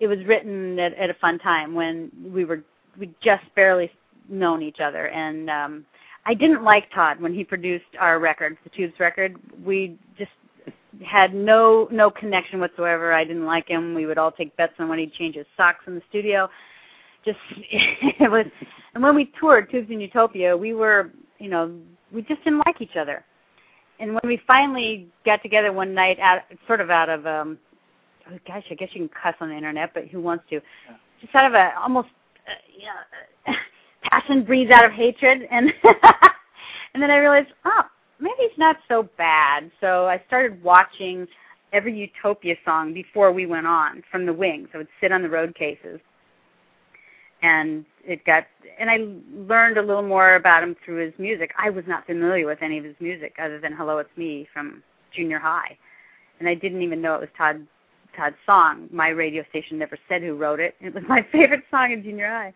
[0.00, 2.62] it was written at, at a fun time when we were
[2.98, 3.90] we just barely
[4.28, 5.84] known each other and um
[6.24, 9.34] I didn't like Todd when he produced our record, the Tubes record.
[9.64, 10.30] We just
[11.04, 13.12] had no no connection whatsoever.
[13.12, 13.92] I didn't like him.
[13.92, 16.48] We would all take bets on when he'd change his socks in the studio.
[17.24, 18.46] Just it was
[18.94, 21.76] and when we toured Tubes in Utopia, we were, you know,
[22.12, 23.24] we just didn't like each other
[24.02, 27.56] and when we finally got together one night out sort of out of um
[28.30, 30.60] oh gosh i guess you can cuss on the internet but who wants to
[31.20, 32.08] just out of a almost
[32.46, 32.52] uh,
[33.46, 33.54] know
[34.02, 35.72] passion breeds out of hatred and
[36.94, 37.82] and then i realized oh
[38.20, 41.26] maybe it's not so bad so i started watching
[41.72, 45.28] every utopia song before we went on from the wings i would sit on the
[45.28, 46.00] road cases
[47.42, 48.46] and it got
[48.78, 48.98] and I
[49.34, 51.52] learned a little more about him through his music.
[51.58, 54.82] I was not familiar with any of his music other than Hello It's Me from
[55.14, 55.76] junior high.
[56.40, 57.66] And I didn't even know it was Todd
[58.16, 58.88] Todd's song.
[58.92, 60.74] My radio station never said who wrote it.
[60.80, 62.54] It was my favorite song in junior high.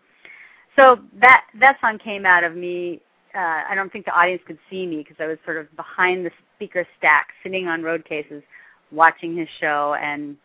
[0.77, 3.01] So that that song came out of me
[3.35, 6.25] uh I don't think the audience could see me because I was sort of behind
[6.25, 8.43] the speaker stack sitting on road cases
[8.91, 10.37] watching his show and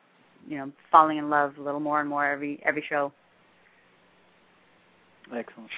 [0.49, 3.13] you know falling in love a little more and more every every show.
[5.35, 5.71] Excellent.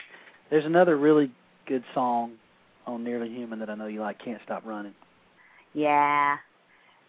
[0.51, 1.31] There's another really
[1.67, 2.33] good song
[2.87, 4.95] on Nearly Human that I know you like, Can't Stop Running.
[5.73, 6.37] Yeah.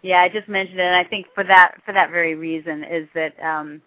[0.01, 3.07] Yeah, I just mentioned it and I think for that for that very reason is
[3.13, 3.81] that um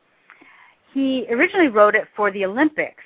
[0.92, 3.04] he originally wrote it for the Olympics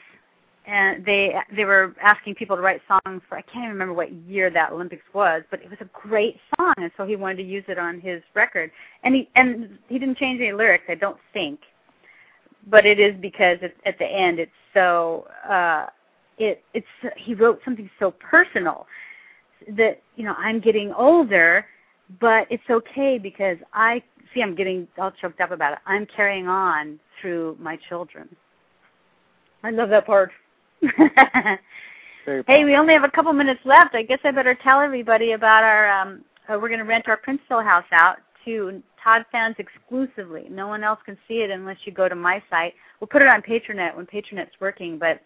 [0.67, 4.13] and they they were asking people to write songs for I can't even remember what
[4.13, 7.43] year that Olympics was, but it was a great song and so he wanted to
[7.43, 8.71] use it on his record.
[9.03, 11.61] And he and he didn't change any lyrics, I don't think.
[12.69, 15.87] But it is because it's, at the end it's so uh
[16.39, 16.87] it it's
[17.17, 18.87] he wrote something so personal
[19.77, 21.67] that you know I'm getting older,
[22.21, 24.03] but it's okay because I
[24.33, 25.79] see I'm getting all choked up about it.
[25.87, 28.29] I'm carrying on through my children.
[29.65, 30.31] I love that part.
[32.47, 33.97] Hey, we only have a couple minutes left.
[33.97, 35.91] I guess I better tell everybody about our.
[35.91, 40.47] um uh, We're going to rent our Princeville house out to Todd fans exclusively.
[40.51, 42.75] No one else can see it unless you go to my site.
[43.01, 45.21] We'll put it on Patronet when Patronet's working, but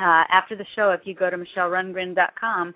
[0.00, 2.74] uh, after the show, if you go to michellerundgren.com,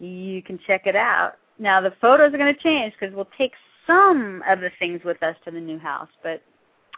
[0.00, 1.34] you can check it out.
[1.58, 3.52] Now the photos are going to change because we'll take
[3.86, 6.42] some of the things with us to the new house, but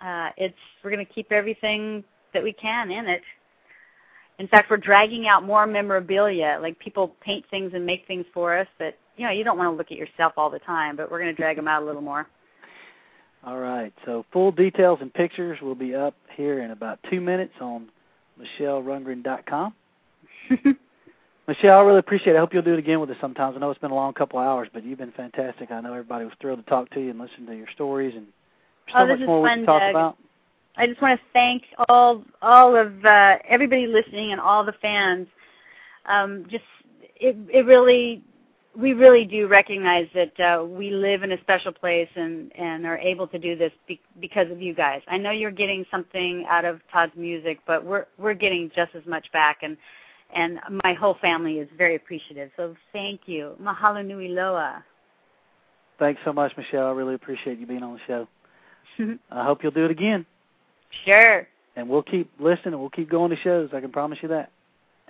[0.04, 2.02] uh, it's we're going to keep everything
[2.34, 3.22] that we can in it.
[4.38, 6.58] In fact, we're dragging out more memorabilia.
[6.60, 9.72] Like people paint things and make things for us that you know you don't want
[9.72, 11.86] to look at yourself all the time, but we're going to drag them out a
[11.86, 12.28] little more.
[13.44, 13.92] All right.
[14.04, 17.88] So full details and pictures will be up here in about two minutes on
[18.40, 19.74] MichelleRundgren.com.
[21.48, 22.36] Michele, I really appreciate it.
[22.36, 23.56] I hope you'll do it again with us sometimes.
[23.56, 25.70] I know it's been a long couple of hours, but you've been fantastic.
[25.70, 28.26] I know everybody was thrilled to talk to you and listen to your stories and
[28.88, 29.90] oh, so oh, this much is more we can talk Doug.
[29.90, 30.18] about.
[30.78, 35.26] I just want to thank all all of uh, everybody listening and all the fans.
[36.06, 36.64] Um, just
[37.16, 38.22] it it really
[38.76, 42.96] we really do recognize that uh, we live in a special place and and are
[42.98, 45.02] able to do this be- because of you guys.
[45.08, 49.04] I know you're getting something out of Todd's music, but we're we're getting just as
[49.04, 49.76] much back and
[50.34, 52.50] and my whole family is very appreciative.
[52.56, 53.56] So thank you.
[53.60, 54.84] Mahalo nui loa.
[55.98, 56.86] Thanks so much, Michele.
[56.86, 58.28] I really appreciate you being on the show.
[59.32, 60.24] I hope you'll do it again.
[61.04, 61.46] Sure.
[61.76, 63.70] And we'll keep listening and we'll keep going to shows.
[63.72, 64.50] I can promise you that.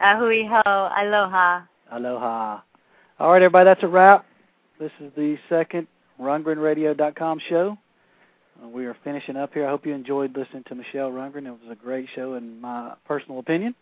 [0.00, 0.62] A hui hou.
[0.64, 1.62] Aloha.
[1.90, 2.60] Aloha.
[3.18, 4.26] All right, everybody, that's a wrap.
[4.78, 5.88] This is the second
[6.20, 7.78] RundgrenRadio.com show.
[8.62, 9.66] Uh, we are finishing up here.
[9.66, 11.46] I hope you enjoyed listening to Michele Rundgren.
[11.46, 13.74] It was a great show, in my personal opinion.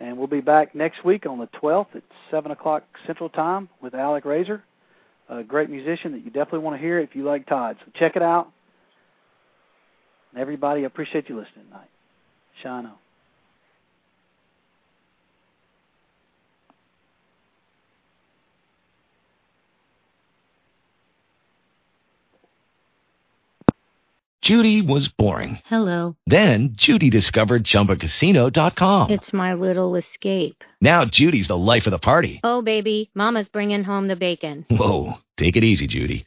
[0.00, 3.94] And we'll be back next week on the 12th at 7 o'clock Central Time with
[3.94, 4.62] Alec Razor,
[5.28, 7.76] a great musician that you definitely want to hear if you like Todd.
[7.84, 8.50] So check it out.
[10.32, 11.88] And everybody, I appreciate you listening tonight.
[12.62, 12.92] Shine on.
[24.46, 25.58] Judy was boring.
[25.66, 26.14] Hello.
[26.28, 29.10] Then Judy discovered ChumbaCasino.com.
[29.10, 30.62] It's my little escape.
[30.80, 32.40] Now Judy's the life of the party.
[32.44, 34.64] Oh, baby, Mama's bringing home the bacon.
[34.70, 36.26] Whoa, take it easy, Judy.